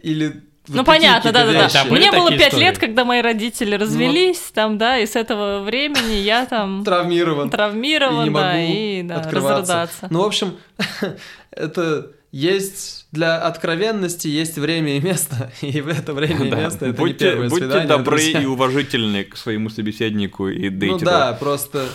или... 0.02 0.42
Ну, 0.66 0.82
понятно, 0.84 1.30
какие-то 1.32 1.52
да-да-да. 1.52 1.64
вещи. 1.66 1.76
А 1.76 1.84
были 1.84 1.98
Мне 2.00 2.10
было 2.12 2.30
пять 2.30 2.48
истории? 2.48 2.64
лет, 2.64 2.78
когда 2.78 3.04
мои 3.04 3.20
родители 3.20 3.74
развелись, 3.74 4.38
там, 4.54 4.78
да, 4.78 4.98
и 4.98 5.06
с 5.06 5.14
этого 5.14 5.62
времени 5.62 6.14
я 6.14 6.46
там 6.46 6.82
Травмирован. 6.86 7.50
травмирован, 7.50 8.24
и 8.24 8.28
не 8.28 8.34
да, 8.34 8.62
и 8.62 9.02
да, 9.02 9.30
разрыдаться. 9.30 10.06
Ну, 10.10 10.22
в 10.22 10.26
общем, 10.26 10.56
это 11.50 12.12
есть 12.32 13.06
для 13.12 13.36
откровенности 13.42 14.26
есть 14.26 14.56
время 14.58 14.96
и 14.96 15.00
место, 15.00 15.52
и 15.60 15.80
в 15.80 15.88
это 15.88 16.12
время 16.12 16.46
и 16.46 16.50
Да. 16.50 16.56
место 16.56 16.86
это 16.86 17.00
не 17.00 17.06
будьте 17.06 17.30
первое 17.30 17.48
будьте 17.48 17.64
свидание, 17.66 17.88
добры 17.88 18.16
друзья. 18.16 18.40
и 18.42 18.44
уважительны 18.46 19.24
к 19.24 19.36
своему 19.36 19.70
собеседнику 19.70 20.48
и 20.48 20.68
Ну 20.70 20.78
дейтеру. 20.78 20.98
да, 21.04 21.32
просто 21.34 21.86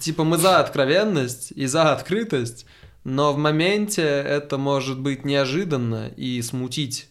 типа 0.00 0.24
мы 0.24 0.36
за 0.36 0.58
откровенность 0.60 1.52
и 1.52 1.64
за 1.66 1.92
открытость, 1.92 2.66
но 3.04 3.32
в 3.32 3.38
моменте 3.38 4.02
это 4.02 4.58
может 4.58 4.98
быть 5.00 5.24
неожиданно 5.24 6.08
и 6.16 6.42
смутить, 6.42 7.08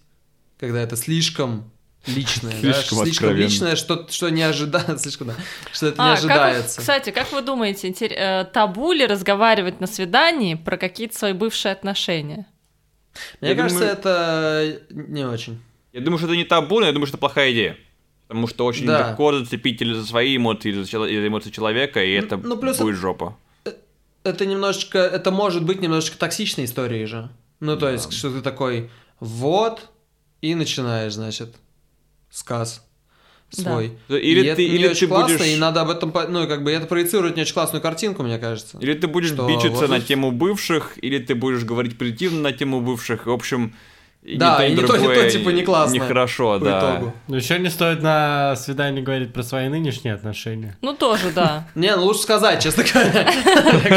когда 0.60 0.82
это 0.82 0.96
слишком 0.96 1.72
личное, 2.08 2.52
да, 2.54 2.60
Слишком 2.60 3.00
слишком 3.00 3.10
откровенно. 3.30 3.42
личное, 3.44 3.76
что, 3.76 4.08
что 4.10 4.30
не 4.30 4.44
ожидается, 4.44 5.00
слишком, 5.00 5.28
да, 5.28 5.36
что 5.74 5.88
это 5.88 6.02
не 6.02 6.08
А, 6.10 6.16
как 6.16 6.24
вы- 6.24 6.32
ожидается. 6.32 6.80
кстати, 6.82 7.10
как 7.12 7.32
вы 7.32 7.42
думаете, 7.42 7.90
интер- 7.90 8.14
э, 8.14 8.46
табу 8.46 8.92
ли 8.92 9.06
разговаривать 9.06 9.80
на 9.82 9.88
свидании 9.88 10.56
про 10.56 10.78
какие-то 10.78 11.18
свои 11.18 11.34
бывшие 11.34 11.72
отношения? 11.72 12.46
Мне 13.42 13.52
Я 13.52 13.56
кажется, 13.56 13.80
думаю- 13.80 13.94
это 13.94 14.80
не 14.92 15.26
очень. 15.26 15.62
Я 15.94 16.02
думаю, 16.02 16.18
что 16.20 16.28
это 16.28 16.36
не 16.36 16.44
табу, 16.44 16.80
но 16.82 16.86
я 16.86 16.92
думаю, 16.92 17.08
что 17.08 17.16
это 17.16 17.22
плохая 17.22 17.52
идея. 17.54 17.78
Потому 18.28 18.48
что 18.48 18.66
очень 18.66 18.86
Да. 18.86 19.10
легко 19.10 19.34
зацепить 19.38 19.82
или 19.82 19.94
за 19.94 20.06
свои 20.06 20.36
эмоции, 20.36 20.70
или 20.70 20.82
за, 20.84 20.90
чело- 20.90 21.08
или 21.08 21.22
за 21.22 21.28
эмоции 21.28 21.52
человека, 21.52 22.04
и 22.04 22.12
это 22.12 22.38
ну, 22.38 22.58
плюс 22.58 22.78
будет 22.78 22.96
жопа. 22.98 23.38
Это 24.24 24.46
немножечко, 24.48 24.98
это 25.00 25.30
может 25.32 25.64
быть 25.64 25.80
немножечко 25.82 26.18
токсичной 26.18 26.66
историей 26.66 27.06
же. 27.06 27.30
Ну, 27.60 27.78
то 27.78 27.90
есть, 27.90 28.12
что 28.12 28.32
ты 28.32 28.42
такой, 28.42 28.90
вот, 29.20 29.90
и 30.46 30.56
начинаешь, 30.56 31.14
значит, 31.14 31.56
сказ 32.30 32.86
свой. 33.50 33.98
Или 34.10 34.42
и 34.42 34.44
ты, 34.44 34.50
это 34.50 34.62
не 34.62 34.68
или 34.68 34.88
очень 34.88 35.00
ты 35.02 35.08
классно, 35.08 35.38
будешь... 35.38 35.50
и 35.50 35.58
надо 35.58 35.82
об 35.82 35.90
этом, 35.90 36.14
ну, 36.30 36.48
как 36.48 36.64
бы, 36.64 36.72
это 36.72 36.88
проецирует 36.88 37.36
не 37.36 37.44
очень 37.44 37.54
классную 37.54 37.82
картинку, 37.82 38.24
мне 38.24 38.38
кажется. 38.38 38.78
Или 38.80 38.94
ты 38.94 39.08
будешь 39.08 39.30
Что, 39.30 39.48
бичиться 39.48 39.82
вот 39.82 39.90
на 39.90 40.02
тему 40.02 40.32
бывших, 40.32 40.98
или 41.04 41.20
ты 41.20 41.36
будешь 41.36 41.64
говорить 41.64 41.98
позитивно 41.98 42.42
на 42.42 42.52
тему 42.52 42.82
бывших. 42.82 43.26
В 43.26 43.32
общем, 43.32 43.76
и 44.26 44.38
Да, 44.38 44.68
ни 44.68 44.74
и 44.74 44.76
то, 44.76 44.98
не 44.98 45.06
то, 45.06 45.14
и 45.14 45.16
то, 45.16 45.30
типа, 45.30 45.50
не 45.50 45.62
классно 45.62 45.94
Нехорошо, 45.94 46.58
По 46.58 46.66
да. 46.66 46.80
итогу. 46.80 47.14
Ну, 47.28 47.36
еще 47.36 47.60
не 47.60 47.70
стоит 47.70 48.02
на 48.02 48.56
свидании 48.56 49.02
говорить 49.02 49.32
про 49.32 49.44
свои 49.44 49.70
нынешние 49.70 50.16
отношения. 50.16 50.76
Ну, 50.82 50.96
тоже, 50.96 51.30
да. 51.30 51.68
Не, 51.76 51.96
ну 51.96 52.06
лучше 52.06 52.22
сказать, 52.22 52.64
честно 52.64 52.84
говоря. 52.84 53.30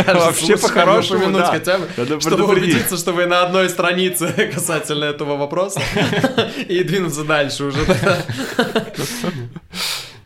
Вообще, 0.15 0.59
по-хорошему, 0.59 1.33
да. 1.33 1.47
хотя 1.47 1.79
бы, 1.79 2.21
чтобы 2.21 2.45
убедиться, 2.45 2.99
что 2.99 3.13
вы 3.13 3.25
на 3.25 3.43
одной 3.43 3.71
странице 3.71 4.51
касательно 4.55 5.05
этого 5.05 5.37
вопроса, 5.37 5.81
и 6.69 6.85
двинуться 6.85 7.25
дальше 7.25 7.65
уже. 7.65 7.79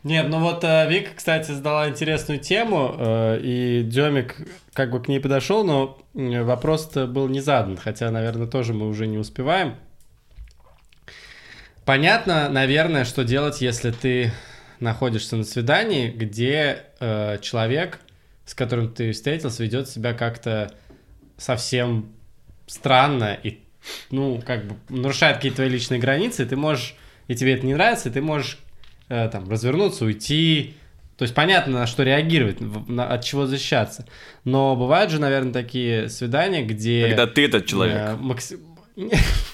Нет, 0.03 0.27
ну 0.29 0.41
вот 0.41 0.65
э, 0.65 0.89
Вика, 0.91 1.11
кстати, 1.15 1.53
задала 1.53 1.89
интересную 1.89 2.41
тему, 2.41 2.97
э, 2.99 3.39
и 3.41 3.83
Демик 3.85 4.35
как 4.73 4.91
бы 4.91 5.01
к 5.01 5.07
ней 5.07 5.21
подошел, 5.21 5.63
но 5.63 5.97
вопрос-то 6.13 7.07
был 7.07 7.29
не 7.29 7.41
задан, 7.41 7.77
хотя, 7.77 8.11
наверное, 8.11 8.49
тоже 8.49 8.75
мы 8.75 8.89
уже 8.89 9.07
не 9.07 9.17
успеваем. 9.17 9.77
Понятно, 11.85 12.49
наверное, 12.49 13.05
что 13.05 13.25
делать, 13.25 13.61
если 13.61 13.91
ты 13.91 14.33
находишься 14.79 15.37
на 15.37 15.45
свидании, 15.45 16.11
где 16.11 16.85
э, 17.01 17.39
человек, 17.41 17.99
с 18.47 18.55
которым 18.55 18.93
ты 18.93 19.13
встретился, 19.13 19.63
ведет 19.63 19.89
себя 19.89 20.13
как-то 20.15 20.73
совсем 21.37 22.13
странно 22.67 23.37
и, 23.43 23.59
ну, 24.11 24.41
как 24.45 24.65
бы 24.67 24.77
нарушает 24.89 25.37
какие-то 25.37 25.57
твои 25.57 25.69
личные 25.69 25.99
границы, 26.01 26.43
и 26.45 26.47
ты 26.47 26.57
можешь, 26.57 26.95
и 27.29 27.35
тебе 27.35 27.55
это 27.55 27.67
не 27.67 27.75
нравится, 27.75 28.09
и 28.09 28.13
ты 28.13 28.21
можешь 28.23 28.59
э, 29.09 29.29
там 29.31 29.49
развернуться, 29.51 30.05
уйти. 30.05 30.75
То 31.17 31.25
есть 31.25 31.35
понятно, 31.35 31.81
на 31.81 31.87
что 31.87 32.03
реагировать, 32.05 32.59
на- 32.89 33.09
от 33.09 33.25
чего 33.25 33.47
защищаться. 33.47 34.07
Но 34.45 34.75
бывают 34.77 35.11
же, 35.11 35.21
наверное, 35.21 35.53
такие 35.53 36.09
свидания, 36.09 36.63
где... 36.65 37.07
Когда 37.09 37.27
ты 37.27 37.45
этот 37.45 37.67
человек. 37.67 37.97
Э, 37.97 38.17
макси- 38.21 38.59
Э, 38.97 39.09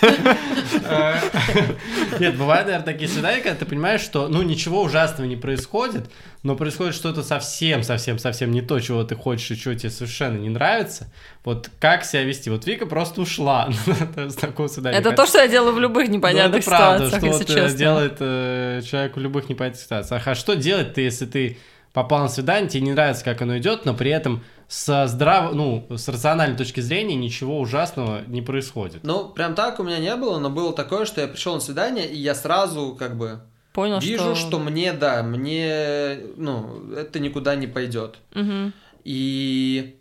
Нет, 2.18 2.36
бывают, 2.36 2.66
наверное, 2.66 2.84
такие 2.84 3.08
свидания, 3.08 3.42
когда 3.42 3.58
ты 3.58 3.66
понимаешь, 3.66 4.00
что, 4.00 4.28
ну, 4.28 4.42
ничего 4.42 4.82
ужасного 4.82 5.26
не 5.26 5.36
происходит, 5.36 6.10
но 6.42 6.56
происходит 6.56 6.94
что-то 6.94 7.22
совсем, 7.22 7.82
совсем, 7.82 8.18
совсем 8.18 8.50
не 8.50 8.62
то, 8.62 8.80
чего 8.80 9.04
ты 9.04 9.14
хочешь 9.14 9.50
и 9.50 9.58
чего 9.58 9.74
тебе 9.74 9.90
совершенно 9.90 10.38
не 10.38 10.48
нравится. 10.48 11.12
Вот 11.44 11.70
как 11.80 12.04
себя 12.04 12.22
вести? 12.22 12.50
Вот 12.50 12.66
Вика 12.66 12.86
просто 12.86 13.20
ушла 13.20 13.70
с 14.16 14.34
такого 14.34 14.68
свидания. 14.68 14.98
Это 14.98 15.12
то, 15.12 15.26
что 15.26 15.38
я 15.38 15.48
делаю 15.48 15.74
в 15.74 15.80
любых 15.80 16.08
ну, 16.08 16.14
непонятных 16.14 16.62
это 16.62 16.70
правда, 16.70 17.10
ситуациях, 17.10 17.48
что 17.48 17.58
э, 17.58 17.76
делает 17.76 18.16
э, 18.20 18.82
человек 18.88 19.16
в 19.16 19.20
любых 19.20 19.48
непонятных 19.48 19.82
ситуациях. 19.82 20.26
А 20.26 20.34
что 20.34 20.54
делать 20.54 20.94
ты, 20.94 21.02
если 21.02 21.26
ты 21.26 21.58
попал 21.92 22.20
на 22.20 22.28
свидание, 22.28 22.68
тебе 22.70 22.82
не 22.82 22.92
нравится, 22.92 23.24
как 23.24 23.42
оно 23.42 23.58
идет, 23.58 23.84
но 23.84 23.94
при 23.94 24.10
этом 24.10 24.44
со 24.68 25.06
здрав... 25.08 25.52
ну, 25.52 25.86
с 25.90 26.08
рациональной 26.08 26.56
точки 26.56 26.80
зрения 26.80 27.16
ничего 27.16 27.58
ужасного 27.58 28.22
не 28.26 28.42
происходит. 28.42 29.02
Ну, 29.02 29.28
прям 29.28 29.54
так 29.54 29.80
у 29.80 29.82
меня 29.82 29.98
не 29.98 30.14
было, 30.16 30.38
но 30.38 30.50
было 30.50 30.72
такое, 30.72 31.04
что 31.04 31.20
я 31.20 31.28
пришел 31.28 31.54
на 31.54 31.60
свидание, 31.60 32.08
и 32.08 32.16
я 32.16 32.34
сразу, 32.34 32.96
как 32.96 33.16
бы, 33.16 33.40
Понял, 33.72 33.98
вижу, 33.98 34.36
что... 34.36 34.48
что 34.48 34.58
мне, 34.58 34.92
да, 34.92 35.22
мне, 35.22 36.18
ну, 36.36 36.92
это 36.92 37.18
никуда 37.18 37.56
не 37.56 37.66
пойдет. 37.66 38.18
Мгм. 38.34 38.72
И 39.04 39.96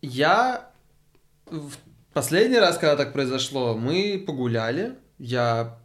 я 0.00 0.68
в 1.46 1.72
последний 2.12 2.58
раз, 2.58 2.78
когда 2.78 2.96
так 2.96 3.12
произошло, 3.12 3.74
мы 3.74 4.22
погуляли. 4.24 4.96
Я... 5.18 5.78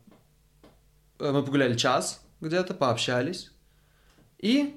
э, 1.19 1.31
Мы 1.31 1.43
погуляли 1.43 1.75
час 1.75 2.21
где-то, 2.41 2.73
пообщались. 2.73 3.51
И 4.39 4.75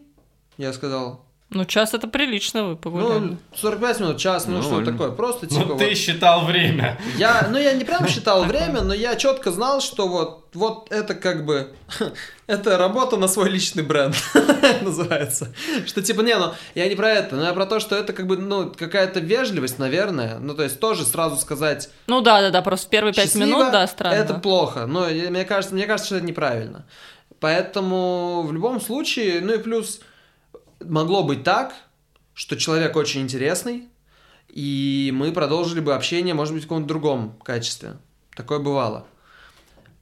я 0.60 0.72
сказал, 0.72 1.24
Ну, 1.50 1.64
час 1.64 1.94
это 1.94 2.06
прилично 2.06 2.64
вы 2.64 2.76
погуляли. 2.76 3.18
ну, 3.18 3.36
45 3.56 4.00
минут, 4.00 4.18
час, 4.18 4.46
ну, 4.46 4.58
Ну, 4.58 4.62
что 4.62 4.84
такое, 4.84 5.10
просто 5.10 5.46
типа... 5.48 5.60
Ну, 5.66 5.66
вот- 5.74 5.78
ты 5.78 5.94
считал 5.96 6.44
время. 6.44 6.96
Я, 7.16 7.48
ну, 7.50 7.58
я 7.58 7.72
не 7.72 7.84
прям 7.84 8.06
считал 8.08 8.44
время, 8.44 8.82
но 8.82 8.94
я 8.94 9.16
четко 9.16 9.50
знал, 9.50 9.80
что 9.80 10.06
вот, 10.06 10.46
вот 10.54 10.92
это 10.92 11.14
как 11.16 11.44
бы, 11.44 11.72
это 12.46 12.78
работа 12.78 13.16
на 13.16 13.26
свой 13.26 13.48
личный 13.50 13.82
бренд 13.82 14.14
называется. 14.82 15.52
Что 15.86 16.02
типа, 16.02 16.20
не, 16.20 16.36
ну, 16.36 16.52
я 16.76 16.88
не 16.88 16.94
про 16.94 17.10
это, 17.10 17.34
но 17.34 17.42
я 17.44 17.52
про 17.52 17.66
то, 17.66 17.80
что 17.80 17.96
это 17.96 18.12
как 18.12 18.26
бы, 18.28 18.36
ну, 18.36 18.70
какая-то 18.70 19.18
вежливость, 19.18 19.78
наверное. 19.80 20.38
Ну, 20.38 20.54
то 20.54 20.62
есть 20.62 20.78
тоже 20.78 21.04
сразу 21.04 21.36
сказать 21.36 21.90
Ну 22.06 22.20
да, 22.20 22.40
да, 22.42 22.50
да, 22.50 22.62
просто 22.62 22.86
в 22.86 22.90
первые 22.90 23.12
пять 23.12 23.24
счастливо, 23.24 23.46
минут, 23.46 23.72
да, 23.72 23.86
странно. 23.88 24.14
это 24.14 24.34
плохо. 24.34 24.86
Но 24.86 25.06
мне 25.08 25.44
кажется, 25.44 25.74
мне 25.74 25.86
кажется, 25.86 26.06
что 26.06 26.16
это 26.18 26.26
неправильно. 26.26 26.84
Поэтому 27.40 28.42
в 28.46 28.52
любом 28.52 28.80
случае, 28.80 29.40
ну 29.40 29.54
и 29.54 29.58
плюс 29.58 30.00
могло 30.80 31.22
быть 31.22 31.44
так, 31.44 31.74
что 32.34 32.56
человек 32.56 32.96
очень 32.96 33.22
интересный, 33.22 33.88
и 34.48 35.10
мы 35.14 35.32
продолжили 35.32 35.80
бы 35.80 35.94
общение, 35.94 36.34
может 36.34 36.54
быть, 36.54 36.64
в 36.64 36.66
каком-то 36.66 36.88
другом 36.88 37.38
качестве. 37.42 37.98
Такое 38.34 38.58
бывало. 38.58 39.06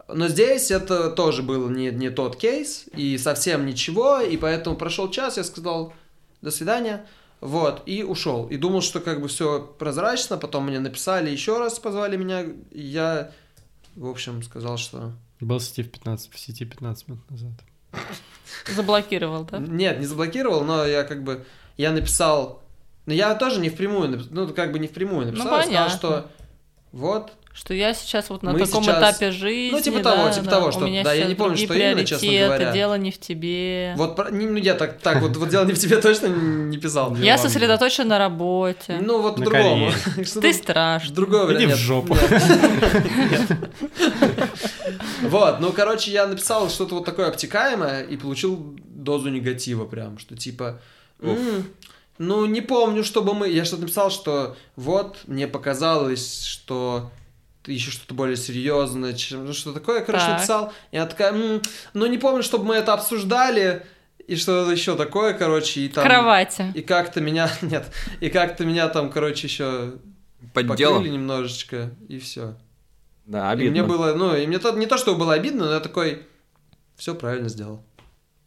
Но 0.08 0.28
здесь 0.28 0.70
это 0.70 1.10
тоже 1.10 1.42
был 1.42 1.68
не, 1.68 1.90
не 1.90 2.08
тот 2.10 2.36
кейс, 2.36 2.86
и 2.94 3.18
совсем 3.18 3.66
ничего, 3.66 4.20
и 4.20 4.36
поэтому 4.36 4.76
прошел 4.76 5.10
час, 5.10 5.36
я 5.36 5.44
сказал 5.44 5.92
до 6.40 6.50
свидания, 6.50 7.06
вот, 7.40 7.82
и 7.84 8.02
ушел. 8.02 8.46
И 8.48 8.56
думал, 8.56 8.80
что 8.80 9.00
как 9.00 9.20
бы 9.20 9.28
все 9.28 9.60
прозрачно, 9.60 10.38
потом 10.38 10.66
мне 10.66 10.80
написали 10.80 11.30
еще 11.30 11.58
раз, 11.58 11.78
позвали 11.78 12.16
меня, 12.16 12.42
и 12.42 12.80
я, 12.80 13.32
в 13.96 14.06
общем, 14.06 14.42
сказал, 14.42 14.78
что... 14.78 15.12
Был 15.40 15.58
в 15.58 15.62
сети 15.62 15.82
в 15.82 15.90
15, 15.90 16.32
в 16.32 16.38
сети 16.38 16.64
15 16.64 17.08
минут 17.08 17.30
назад. 17.30 17.52
Заблокировал, 18.74 19.44
да? 19.44 19.58
Нет, 19.58 20.00
не 20.00 20.06
заблокировал, 20.06 20.64
но 20.64 20.84
я 20.86 21.04
как 21.04 21.22
бы, 21.22 21.44
я 21.76 21.92
написал, 21.92 22.62
но 23.06 23.12
я 23.14 23.34
тоже 23.34 23.60
не 23.60 23.68
впрямую, 23.70 24.22
ну, 24.30 24.48
как 24.48 24.72
бы 24.72 24.78
не 24.78 24.88
впрямую 24.88 25.26
написал, 25.26 25.58
я 25.58 25.62
сказал, 25.62 25.90
что 25.90 26.26
вот, 26.92 27.32
Что 27.54 27.74
я 27.74 27.92
сейчас 27.92 28.30
вот 28.30 28.44
на 28.44 28.52
Мы 28.52 28.60
таком 28.60 28.84
сейчас- 28.84 28.98
этапе 28.98 29.32
жизни, 29.32 29.72
Ну, 29.74 29.80
типа 29.80 29.98
того, 30.00 30.24
да, 30.26 30.30
типа 30.30 30.44
да, 30.44 30.50
того, 30.52 30.68
у 30.68 30.72
что- 30.72 30.84
меня 30.86 31.02
да, 31.02 31.12
я 31.12 31.22
сейчас 31.22 31.28
не 31.30 31.34
помню, 31.34 31.56
что 31.56 31.74
именно, 31.74 32.04
честно 32.04 32.28
говоря. 32.28 32.72
дело 32.72 32.94
не 32.98 33.10
в 33.10 33.18
тебе. 33.18 33.94
вот, 33.96 34.30
не- 34.30 34.46
ну, 34.46 34.56
я 34.58 34.74
так, 34.74 34.98
так 35.00 35.20
вот, 35.20 35.36
вот 35.36 35.48
дело 35.48 35.64
не 35.64 35.72
в 35.72 35.78
тебе 35.78 35.96
точно 35.96 36.26
не 36.28 36.78
писал. 36.78 37.16
Я 37.16 37.36
сосредоточен 37.36 38.06
на 38.06 38.18
работе. 38.18 38.98
Ну, 39.00 39.20
вот 39.22 39.36
по-другому. 39.36 39.90
Ты 40.40 40.52
страшный. 40.52 41.14
Другое 41.16 41.56
Иди 41.56 41.66
в 41.66 41.74
жопу. 41.74 42.16
Вот, 45.22 45.60
ну, 45.60 45.72
короче, 45.72 46.10
я 46.10 46.26
написал 46.26 46.68
что-то 46.70 46.94
вот 46.96 47.04
такое 47.04 47.28
обтекаемое 47.28 48.02
и 48.02 48.16
получил 48.16 48.76
дозу 48.84 49.28
негатива 49.30 49.84
прям, 49.86 50.18
что 50.18 50.36
типа... 50.36 50.80
«М, 51.20 51.66
Ну, 52.18 52.46
не 52.46 52.60
помню, 52.60 53.04
чтобы 53.04 53.32
мы... 53.32 53.48
Я 53.48 53.64
что-то 53.64 53.82
написал, 53.82 54.10
что 54.10 54.56
вот, 54.74 55.18
мне 55.28 55.46
показалось, 55.46 56.42
что 56.44 57.10
ты 57.62 57.72
еще 57.72 57.90
что-то 57.92 58.14
более 58.14 58.36
серьезное, 58.36 59.12
чем... 59.12 59.46
Ну, 59.46 59.52
что 59.52 59.72
такое, 59.72 60.00
я, 60.00 60.04
короче, 60.04 60.24
Так. 60.24 60.34
написал. 60.38 60.72
И 60.90 60.96
она 60.96 61.06
такая, 61.06 61.32
«М, 61.32 61.62
ну, 61.94 62.06
не 62.06 62.18
помню, 62.18 62.42
чтобы 62.42 62.64
мы 62.64 62.74
это 62.74 62.92
обсуждали, 62.92 63.86
и 64.26 64.34
что-то 64.36 64.70
еще 64.72 64.96
такое, 64.96 65.32
короче, 65.32 65.82
и 65.82 65.88
там... 65.88 66.04
Кровати. 66.04 66.72
И 66.74 66.82
как-то 66.82 67.20
меня... 67.20 67.48
Нет, 67.62 67.86
и 68.20 68.30
как-то 68.30 68.64
меня 68.64 68.88
там, 68.88 69.10
короче, 69.10 69.46
еще 69.46 69.94
Подделал. 70.54 70.94
покрыли 70.96 71.12
немножечко, 71.12 71.90
и 72.08 72.18
все. 72.18 72.56
Да, 73.28 73.50
И 73.50 73.52
обидно. 73.52 73.70
мне 73.70 73.82
было, 73.84 74.14
ну, 74.14 74.34
и 74.34 74.46
мне 74.46 74.58
то, 74.58 74.72
не 74.72 74.86
то, 74.86 74.96
чтобы 74.98 75.18
было 75.18 75.34
обидно, 75.34 75.66
но 75.66 75.72
я 75.74 75.80
такой, 75.80 76.26
все 76.96 77.14
правильно 77.14 77.48
сделал. 77.48 77.82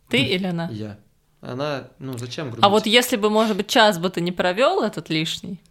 Ты 0.10 0.18
или 0.18 0.48
она? 0.48 0.68
Я. 0.72 0.98
Она, 1.40 1.88
ну, 2.00 2.18
зачем 2.18 2.48
грубить? 2.50 2.66
А 2.66 2.70
вот 2.70 2.86
если 2.88 3.16
бы, 3.16 3.30
может 3.30 3.56
быть, 3.56 3.68
час 3.68 3.98
бы 4.00 4.10
ты 4.10 4.22
не 4.22 4.32
провел 4.32 4.82
этот 4.84 5.10
лишний, 5.10 5.62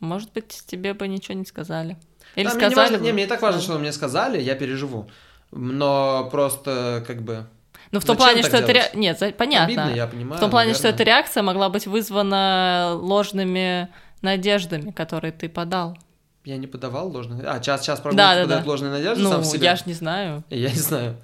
может 0.00 0.32
быть, 0.32 0.62
тебе 0.66 0.94
бы 0.94 1.06
ничего 1.08 1.34
не 1.36 1.44
сказали. 1.44 1.96
Или 2.36 2.46
Да, 2.46 2.54
мне 2.54 2.64
не 2.64 2.70
сказали 2.70 2.74
важно- 2.90 2.98
бы. 2.98 3.04
не, 3.04 3.12
мне 3.12 3.24
и 3.24 3.26
так 3.26 3.42
важно, 3.42 3.60
что 3.60 3.78
мне 3.78 3.92
сказали, 3.92 4.40
я 4.40 4.54
переживу. 4.54 5.10
Но 5.50 6.28
просто, 6.30 7.04
как 7.06 7.22
бы, 7.22 7.46
Ну, 7.90 8.00
в 8.00 8.04
том 8.04 8.16
Зачем 8.16 8.32
плане, 8.34 8.42
что 8.42 8.56
это... 8.56 8.72
делать? 8.72 8.92
ре- 8.94 8.98
Нет, 9.00 9.18
за- 9.18 9.30
понятно. 9.32 9.66
обидно, 9.84 9.96
я 9.96 10.06
понимаю. 10.06 10.38
В 10.38 10.40
том 10.40 10.50
плане, 10.50 10.74
что 10.74 10.84
наверное. 10.84 10.94
эта 11.02 11.04
реакция 11.10 11.42
могла 11.42 11.68
быть 11.68 11.86
вызвана 11.86 12.92
ложными 13.00 13.88
надеждами, 14.22 14.90
которые 14.90 15.32
ты 15.32 15.48
подал. 15.48 15.96
Я 16.44 16.56
не 16.58 16.66
подавал 16.66 17.08
ложные... 17.10 17.42
А, 17.46 17.60
сейчас, 17.62 17.82
сейчас 17.82 18.00
прогулки 18.00 18.18
Да, 18.18 18.34
да, 18.34 18.42
подает 18.42 18.64
да. 18.64 18.68
ложные 18.70 18.90
надежды 18.92 19.22
Ну, 19.24 19.30
сам 19.30 19.40
в 19.40 19.46
себя? 19.46 19.70
я 19.70 19.76
ж 19.76 19.86
не 19.86 19.94
знаю. 19.94 20.44
Я 20.50 20.70
не 20.70 20.78
знаю. 20.78 21.16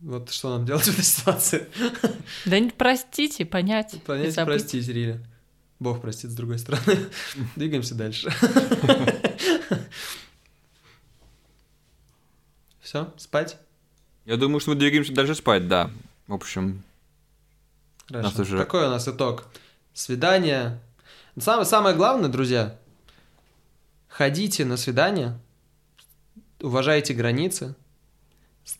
Вот 0.00 0.30
что 0.30 0.50
нам 0.56 0.64
делать 0.64 0.84
в 0.84 0.88
этой 0.92 1.02
ситуации? 1.04 1.66
Да 2.44 2.60
не 2.60 2.70
простите, 2.70 3.44
понять. 3.44 4.00
Понять, 4.06 4.36
простить, 4.36 4.86
Риля. 4.88 5.20
Бог 5.80 6.00
простит, 6.00 6.30
с 6.30 6.34
другой 6.34 6.58
стороны. 6.60 6.98
Двигаемся 7.56 7.94
дальше. 7.96 8.30
Все, 12.80 13.12
спать? 13.16 13.58
Я 14.24 14.36
думаю, 14.36 14.60
что 14.60 14.70
мы 14.70 14.76
двигаемся 14.76 15.12
дальше 15.12 15.34
спать, 15.34 15.68
да. 15.68 15.90
В 16.26 16.34
общем, 16.34 16.82
Хорошо. 18.08 18.28
Нас 18.28 18.38
уже- 18.38 18.58
Какой 18.58 18.86
у 18.86 18.90
нас 18.90 19.06
итог? 19.08 19.46
Свидание. 19.92 20.78
Самое, 21.38 21.66
самое 21.66 21.94
главное, 21.96 22.28
друзья, 22.30 22.76
ходите 24.18 24.64
на 24.64 24.76
свидание, 24.76 25.38
уважайте 26.60 27.14
границы, 27.14 27.76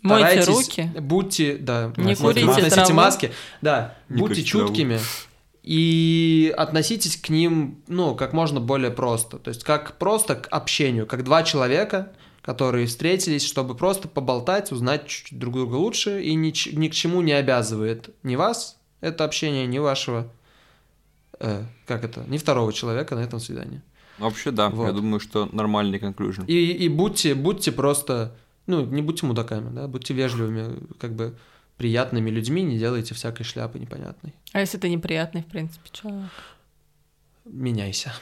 Мойте 0.03 0.43
старайтесь, 0.43 0.69
руки. 0.69 0.91
будьте, 1.01 1.57
да, 1.57 1.93
Не 1.97 2.13
носите- 2.13 2.23
курите 2.23 2.45
носите 2.47 2.71
траву. 2.71 2.93
маски, 2.95 3.31
да, 3.63 3.95
Не 4.09 4.19
будьте 4.21 4.35
курите 4.35 4.51
траву. 4.53 4.67
чуткими 4.67 5.01
и 5.63 6.53
относитесь 6.57 7.17
к 7.17 7.29
ним, 7.29 7.83
ну, 7.87 8.15
как 8.17 8.33
можно 8.33 8.61
более 8.61 8.91
просто, 8.91 9.39
то 9.39 9.49
есть 9.49 9.63
как 9.65 9.97
просто 9.99 10.35
к 10.35 10.49
общению, 10.49 11.07
как 11.07 11.23
два 11.25 11.43
человека, 11.45 12.13
которые 12.43 12.87
встретились, 12.87 13.45
чтобы 13.47 13.75
просто 13.77 14.09
поболтать, 14.09 14.73
узнать 14.73 15.07
чуть-чуть 15.07 15.39
друг 15.39 15.55
друга 15.55 15.75
лучше 15.77 16.23
и 16.23 16.35
ни, 16.35 16.53
ни 16.77 16.89
к 16.89 16.93
чему 16.95 17.21
не 17.23 17.33
обязывает 17.33 18.11
ни 18.23 18.37
вас 18.37 18.77
это 19.01 19.25
общение, 19.25 19.67
ни 19.67 19.79
вашего, 19.79 20.31
э, 21.39 21.63
как 21.87 22.05
это, 22.05 22.25
ни 22.29 22.39
второго 22.39 22.73
человека 22.73 23.15
на 23.15 23.21
этом 23.21 23.39
свидании. 23.39 23.83
Вообще 24.19 24.51
да. 24.51 24.69
Вот. 24.71 24.87
Я 24.87 24.93
думаю, 24.93 25.21
что 25.21 25.49
нормальный 25.53 25.99
конклюжн. 25.99 26.43
И, 26.47 26.55
и 26.73 26.89
будьте, 26.89 27.35
будьте 27.35 27.73
просто, 27.73 28.35
ну, 28.67 28.85
не 28.85 29.03
будьте 29.03 29.27
мудаками, 29.27 29.75
да, 29.75 29.89
будьте 29.89 30.15
вежливыми, 30.15 30.79
как 30.99 31.13
бы 31.15 31.35
приятными 31.77 32.29
людьми, 32.31 32.63
не 32.63 32.77
делайте 32.79 33.15
всякой 33.15 33.45
шляпы 33.45 33.79
непонятной. 33.79 34.35
А 34.53 34.61
если 34.61 34.79
ты 34.79 34.89
неприятный, 34.89 35.43
в 35.43 35.47
принципе, 35.47 35.89
человек? 35.93 36.31
Меняйся. 37.45 38.13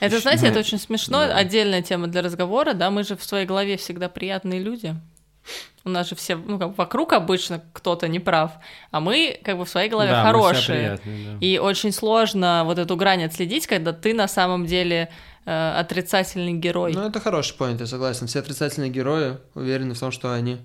Это, 0.00 0.14
Ещё- 0.16 0.22
знаете, 0.22 0.44
ну, 0.44 0.50
это 0.50 0.60
очень 0.60 0.78
смешно, 0.78 1.26
да. 1.26 1.36
отдельная 1.36 1.82
тема 1.82 2.06
для 2.06 2.22
разговора, 2.22 2.72
да, 2.72 2.90
мы 2.90 3.04
же 3.04 3.16
в 3.16 3.24
своей 3.24 3.46
голове 3.46 3.76
всегда 3.76 4.08
приятные 4.08 4.60
люди. 4.60 4.94
У 5.84 5.88
нас 5.88 6.08
же 6.10 6.14
все, 6.14 6.36
ну, 6.36 6.58
как 6.58 6.76
вокруг 6.76 7.12
обычно 7.14 7.62
кто-то 7.72 8.06
не 8.06 8.18
прав, 8.20 8.52
а 8.90 9.00
мы 9.00 9.38
как 9.42 9.56
бы 9.58 9.64
в 9.64 9.68
своей 9.68 9.88
голове 9.88 10.10
Да, 10.10 10.22
мы 10.24 10.28
все 10.30 10.38
хорошие. 10.42 10.78
приятные, 10.78 11.24
да. 11.26 11.38
И 11.46 11.58
очень 11.58 11.92
сложно 11.92 12.62
вот 12.66 12.78
эту 12.78 12.96
грань 12.96 13.24
отследить, 13.24 13.66
когда 13.66 13.92
ты 13.94 14.12
на 14.14 14.28
самом 14.28 14.66
деле 14.66 15.08
э, 15.46 15.70
отрицательный 15.80 16.54
герой. 16.54 16.92
Ну, 16.94 17.02
это 17.02 17.20
хороший 17.20 17.56
поинт, 17.56 17.80
я 17.80 17.86
согласен. 17.86 18.26
Все 18.26 18.40
отрицательные 18.40 18.90
герои 18.90 19.38
уверены 19.54 19.94
в 19.94 19.98
том, 20.00 20.10
что 20.10 20.32
они 20.32 20.58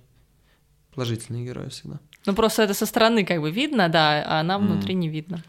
положительные 0.94 1.46
герои 1.46 1.70
всегда. 1.70 2.00
Ну, 2.26 2.34
просто 2.34 2.64
это 2.64 2.74
со 2.74 2.86
стороны 2.86 3.24
как 3.26 3.42
бы 3.42 3.52
видно, 3.52 3.90
да, 3.90 4.24
а 4.28 4.44
нам 4.44 4.62
М. 4.64 4.68
внутри 4.72 4.96
не 4.96 5.10
видно. 5.10 5.44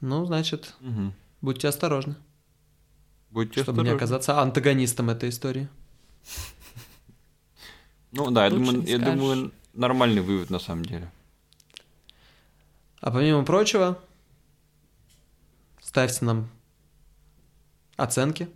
Ну, 0.00 0.24
значит, 0.26 0.74
Мгм. 0.80 1.12
будьте 1.40 1.68
осторожны, 1.68 2.16
Будьте 3.30 3.62
чтобы 3.62 3.82
не 3.82 3.88
осторожны. 3.90 3.96
оказаться 3.96 4.40
антагонистом 4.40 5.10
этой 5.10 5.28
истории. 5.30 5.68
Ну 8.12 8.30
да, 8.30 8.44
я 8.44 8.50
думаю, 8.50 8.78
не 8.82 8.90
я 8.92 8.98
думаю, 8.98 9.52
нормальный 9.74 10.22
вывод 10.22 10.48
на 10.48 10.58
самом 10.58 10.84
деле. 10.86 11.10
А 13.00 13.10
помимо 13.10 13.44
прочего, 13.44 13.98
ставьте 15.82 16.24
нам 16.24 16.48
оценки, 17.96 18.48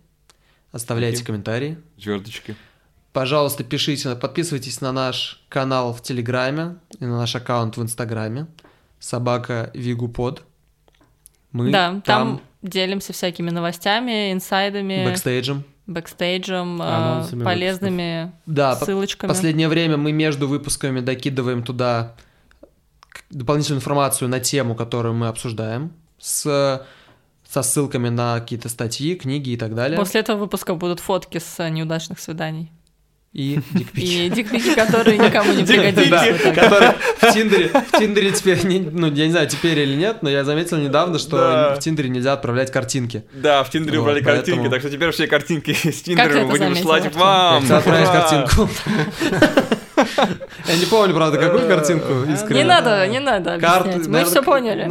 оставляйте 0.71 1.17
Окей. 1.17 1.25
комментарии. 1.25 1.77
Звездочки. 1.97 2.55
Пожалуйста, 3.13 3.63
пишите, 3.63 4.15
подписывайтесь 4.15 4.79
на 4.81 4.91
наш 4.93 5.43
канал 5.49 5.93
в 5.93 6.01
Телеграме 6.01 6.77
и 6.99 7.05
на 7.05 7.17
наш 7.17 7.35
аккаунт 7.35 7.75
в 7.77 7.81
Инстаграме. 7.81 8.47
Собака 8.99 9.69
Вигупод. 9.73 10.43
Мы 11.51 11.71
да, 11.71 12.01
там, 12.05 12.41
делимся 12.61 13.11
всякими 13.11 13.49
новостями, 13.49 14.31
инсайдами, 14.31 15.03
бэкстейджем. 15.05 15.65
бэкстейджем, 15.87 16.81
э, 16.81 16.85
Анонсами 16.85 17.43
полезными 17.43 18.31
Да, 18.45 18.75
по- 18.77 18.85
ссылочками. 18.85 19.27
последнее 19.27 19.67
время 19.67 19.97
мы 19.97 20.13
между 20.13 20.47
выпусками 20.47 21.01
докидываем 21.01 21.63
туда 21.63 22.15
дополнительную 23.29 23.79
информацию 23.79 24.29
на 24.29 24.39
тему, 24.39 24.75
которую 24.75 25.13
мы 25.15 25.27
обсуждаем, 25.27 25.91
с, 26.17 26.85
со 27.51 27.63
ссылками 27.63 28.07
на 28.09 28.39
какие-то 28.39 28.69
статьи, 28.69 29.15
книги 29.15 29.49
и 29.51 29.57
так 29.57 29.75
далее. 29.75 29.97
После 29.97 30.21
этого 30.21 30.37
выпуска 30.37 30.73
будут 30.75 30.99
фотки 31.01 31.37
с 31.39 31.59
э, 31.59 31.69
неудачных 31.69 32.19
свиданий. 32.19 32.71
И 33.33 33.59
дикпики. 33.71 34.05
И 34.05 34.29
дикпики, 34.29 34.73
которые 34.75 35.17
никому 35.17 35.51
не 35.53 35.63
пригодятся. 35.65 36.51
который 36.53 36.89
в 37.19 37.33
Тиндере, 37.33 37.67
в 37.69 37.97
Тиндере 37.97 38.31
теперь, 38.31 38.65
не- 38.65 38.79
ну, 38.79 39.07
я 39.11 39.25
не 39.25 39.31
знаю, 39.31 39.47
теперь 39.47 39.79
или 39.79 39.95
нет, 39.95 40.17
но 40.21 40.29
я 40.29 40.43
заметил 40.43 40.77
недавно, 40.77 41.17
что 41.19 41.37
Да. 41.37 41.75
в 41.75 41.79
Тиндере 41.79 42.09
нельзя 42.09 42.33
отправлять 42.33 42.71
картинки. 42.71 43.23
Да, 43.33 43.63
в 43.63 43.69
Тиндере 43.69 43.99
Вот, 43.99 44.03
убрали 44.03 44.21
поэтому- 44.23 44.45
картинки, 44.57 44.69
так 44.69 44.79
что 44.81 44.89
теперь 44.89 45.11
все 45.11 45.27
картинки 45.27 45.71
с 45.73 46.01
Тиндера 46.03 46.41
мы 46.43 46.51
будем 46.51 46.75
слать 46.75 47.13
вам. 47.15 47.65
Как 47.67 47.79
отправить 47.79 48.07
картинку? 48.07 48.69
Я 50.67 50.75
не 50.77 50.85
помню, 50.85 51.13
правда, 51.15 51.37
какую 51.37 51.67
картинку 51.67 52.13
искренне. 52.31 52.63
Не 52.63 52.67
надо, 52.69 53.07
не 53.07 53.19
надо 53.19 53.53
объяснять. 53.55 54.07
Мы 54.07 54.25
все 54.25 54.41
поняли. 54.41 54.89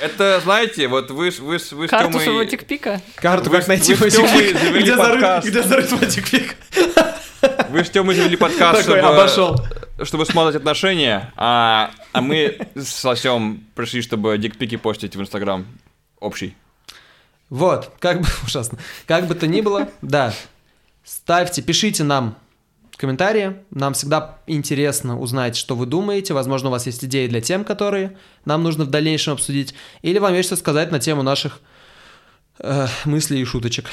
Это, 0.00 0.40
знаете, 0.42 0.88
вот 0.88 1.10
вы, 1.10 1.30
с- 1.30 1.38
вы, 1.38 1.58
с- 1.58 1.72
вы 1.72 1.86
с 1.86 1.90
Карту 1.90 2.10
Тёмой- 2.12 2.24
своего 2.24 2.44
тикпика. 2.44 3.00
Карту 3.16 3.50
Вы- 3.50 3.58
как 3.58 3.68
найти 3.68 3.94
вы 3.94 4.10
завели 4.10 4.52
где 4.82 4.96
зарыт, 4.96 5.12
подкаст. 5.20 5.46
где 5.48 5.62
зарыт 5.62 5.90
мотивик. 5.92 6.56
Вы 7.68 7.84
с 7.84 7.90
Тёмой 7.90 8.14
завели 8.14 8.36
подкаст, 8.36 8.80
Такой, 8.86 8.98
чтобы, 9.00 9.14
обошел. 9.14 9.60
чтобы 10.04 10.24
смотреть 10.24 10.56
отношения, 10.56 11.30
а, 11.36 11.90
а 12.12 12.20
мы 12.22 12.56
с 12.74 13.04
Лосем 13.04 13.64
пришли, 13.74 14.00
чтобы 14.00 14.38
дикпики 14.38 14.76
постить 14.76 15.14
в 15.14 15.20
Инстаграм 15.20 15.66
общий. 16.20 16.56
Вот, 17.50 17.92
как 17.98 18.20
бы 18.22 18.26
ужасно. 18.46 18.78
Как 19.06 19.26
бы 19.26 19.34
то 19.34 19.46
ни 19.46 19.60
было, 19.60 19.88
да. 20.00 20.32
Ставьте, 21.04 21.60
пишите 21.60 22.02
нам 22.02 22.36
комментарии. 23.04 23.56
Нам 23.70 23.92
всегда 23.92 24.38
интересно 24.46 25.20
узнать, 25.20 25.56
что 25.56 25.76
вы 25.76 25.84
думаете. 25.84 26.32
Возможно, 26.32 26.68
у 26.68 26.72
вас 26.72 26.86
есть 26.86 27.04
идеи 27.04 27.26
для 27.26 27.42
тем, 27.42 27.64
которые 27.64 28.16
нам 28.46 28.62
нужно 28.62 28.84
в 28.84 28.90
дальнейшем 28.90 29.34
обсудить. 29.34 29.74
Или 30.00 30.18
вам 30.18 30.32
есть 30.34 30.46
что 30.46 30.56
сказать 30.56 30.90
на 30.90 31.00
тему 31.00 31.22
наших 31.22 31.60
э, 32.58 32.86
мыслей 33.04 33.42
и 33.42 33.44
шуточек. 33.44 33.90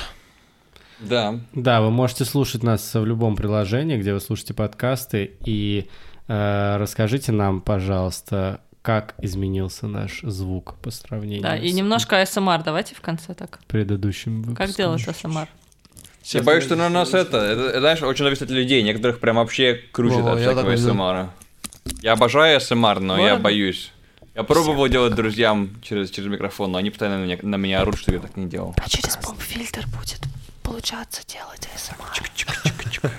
Да. 1.01 1.39
Да, 1.53 1.81
вы 1.81 1.91
можете 1.91 2.23
слушать 2.23 2.63
нас 2.63 2.93
в 2.93 3.05
любом 3.05 3.35
приложении, 3.35 3.97
где 3.97 4.13
вы 4.13 4.21
слушаете 4.21 4.53
подкасты, 4.53 5.31
и 5.45 5.89
э, 6.27 6.77
расскажите 6.77 7.33
нам, 7.33 7.59
пожалуйста, 7.59 8.61
как 8.81 9.15
изменился 9.21 9.87
наш 9.87 10.21
звук 10.21 10.75
по 10.81 10.89
сравнению 10.89 11.43
Да, 11.43 11.57
и 11.57 11.69
с 11.69 11.73
немножко 11.73 12.21
АСМР 12.21 12.63
давайте 12.63 12.95
в 12.95 13.01
конце 13.01 13.33
так. 13.33 13.59
предыдущим 13.67 14.41
выпуском. 14.41 14.67
Как 14.67 14.75
делать 14.75 15.05
АСМР? 15.07 15.49
Я 16.33 16.43
боюсь, 16.43 16.63
что 16.63 16.75
на 16.75 16.89
нас 16.89 17.13
это, 17.13 17.37
это, 17.37 17.79
знаешь, 17.79 18.01
очень 18.01 18.23
зависит 18.23 18.43
от 18.43 18.49
людей. 18.49 18.81
Некоторых 18.83 19.19
прям 19.19 19.37
вообще 19.37 19.81
крутит 19.91 20.25
от 20.25 20.39
я 20.39 20.53
всякого. 20.53 20.75
СМР. 20.75 21.29
Я 22.01 22.13
обожаю 22.13 22.59
СМР, 22.61 22.99
но 22.99 23.17
я 23.17 23.33
Ладно. 23.33 23.39
боюсь. 23.43 23.91
Я 24.35 24.43
пробовал 24.43 24.87
делать 24.87 25.13
друзьям 25.13 25.71
через, 25.81 26.09
через 26.09 26.29
микрофон, 26.29 26.71
но 26.71 26.77
они 26.77 26.89
постоянно 26.89 27.19
на 27.19 27.23
меня, 27.25 27.37
на 27.41 27.55
меня 27.57 27.81
орут, 27.81 27.97
что 27.97 28.13
я 28.13 28.19
так 28.19 28.37
не 28.37 28.47
делал. 28.47 28.73
А 28.77 28.89
через 28.89 29.17
поп-фильтр 29.17 29.85
будет 29.99 30.21
получаться 30.63 31.21
делать 31.27 31.67
АСМР. 31.75 33.11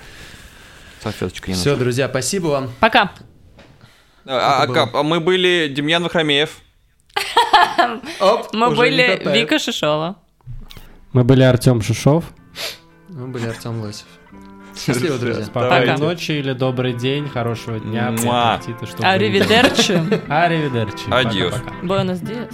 Салфеточка 1.01 1.51
не 1.51 1.55
Все, 1.55 1.75
друзья, 1.75 2.07
спасибо 2.07 2.47
вам. 2.47 2.71
Пока. 2.79 3.11
А, 4.25 4.63
а? 4.63 4.89
А 4.93 5.03
мы 5.03 5.19
были 5.19 5.67
Демьян 5.67 6.01
Вахромеев. 6.01 6.61
Оп, 8.19 8.53
Мы 8.53 8.73
были. 8.73 9.21
Вика 9.33 9.59
Шишова. 9.59 10.15
Мы 11.11 11.23
были 11.23 11.43
Артем 11.43 11.81
Шишов. 11.81 12.23
Мы 13.15 13.27
были 13.27 13.47
Артем 13.47 13.79
Лосев. 13.79 14.07
Счастливо, 14.75 15.19
друзья. 15.19 15.45
Спокойной 15.45 15.97
ночи 15.97 16.31
или 16.31 16.53
добрый 16.53 16.93
день, 16.93 17.29
хорошего 17.29 17.79
дня, 17.79 18.07
приятного 18.07 18.53
аппетита, 18.53 19.07
Аривидерчи. 19.07 20.01
Аривидерчи. 20.29 21.11
Адьос. 21.11 21.53
Буэнос 21.83 22.19
диас. 22.19 22.49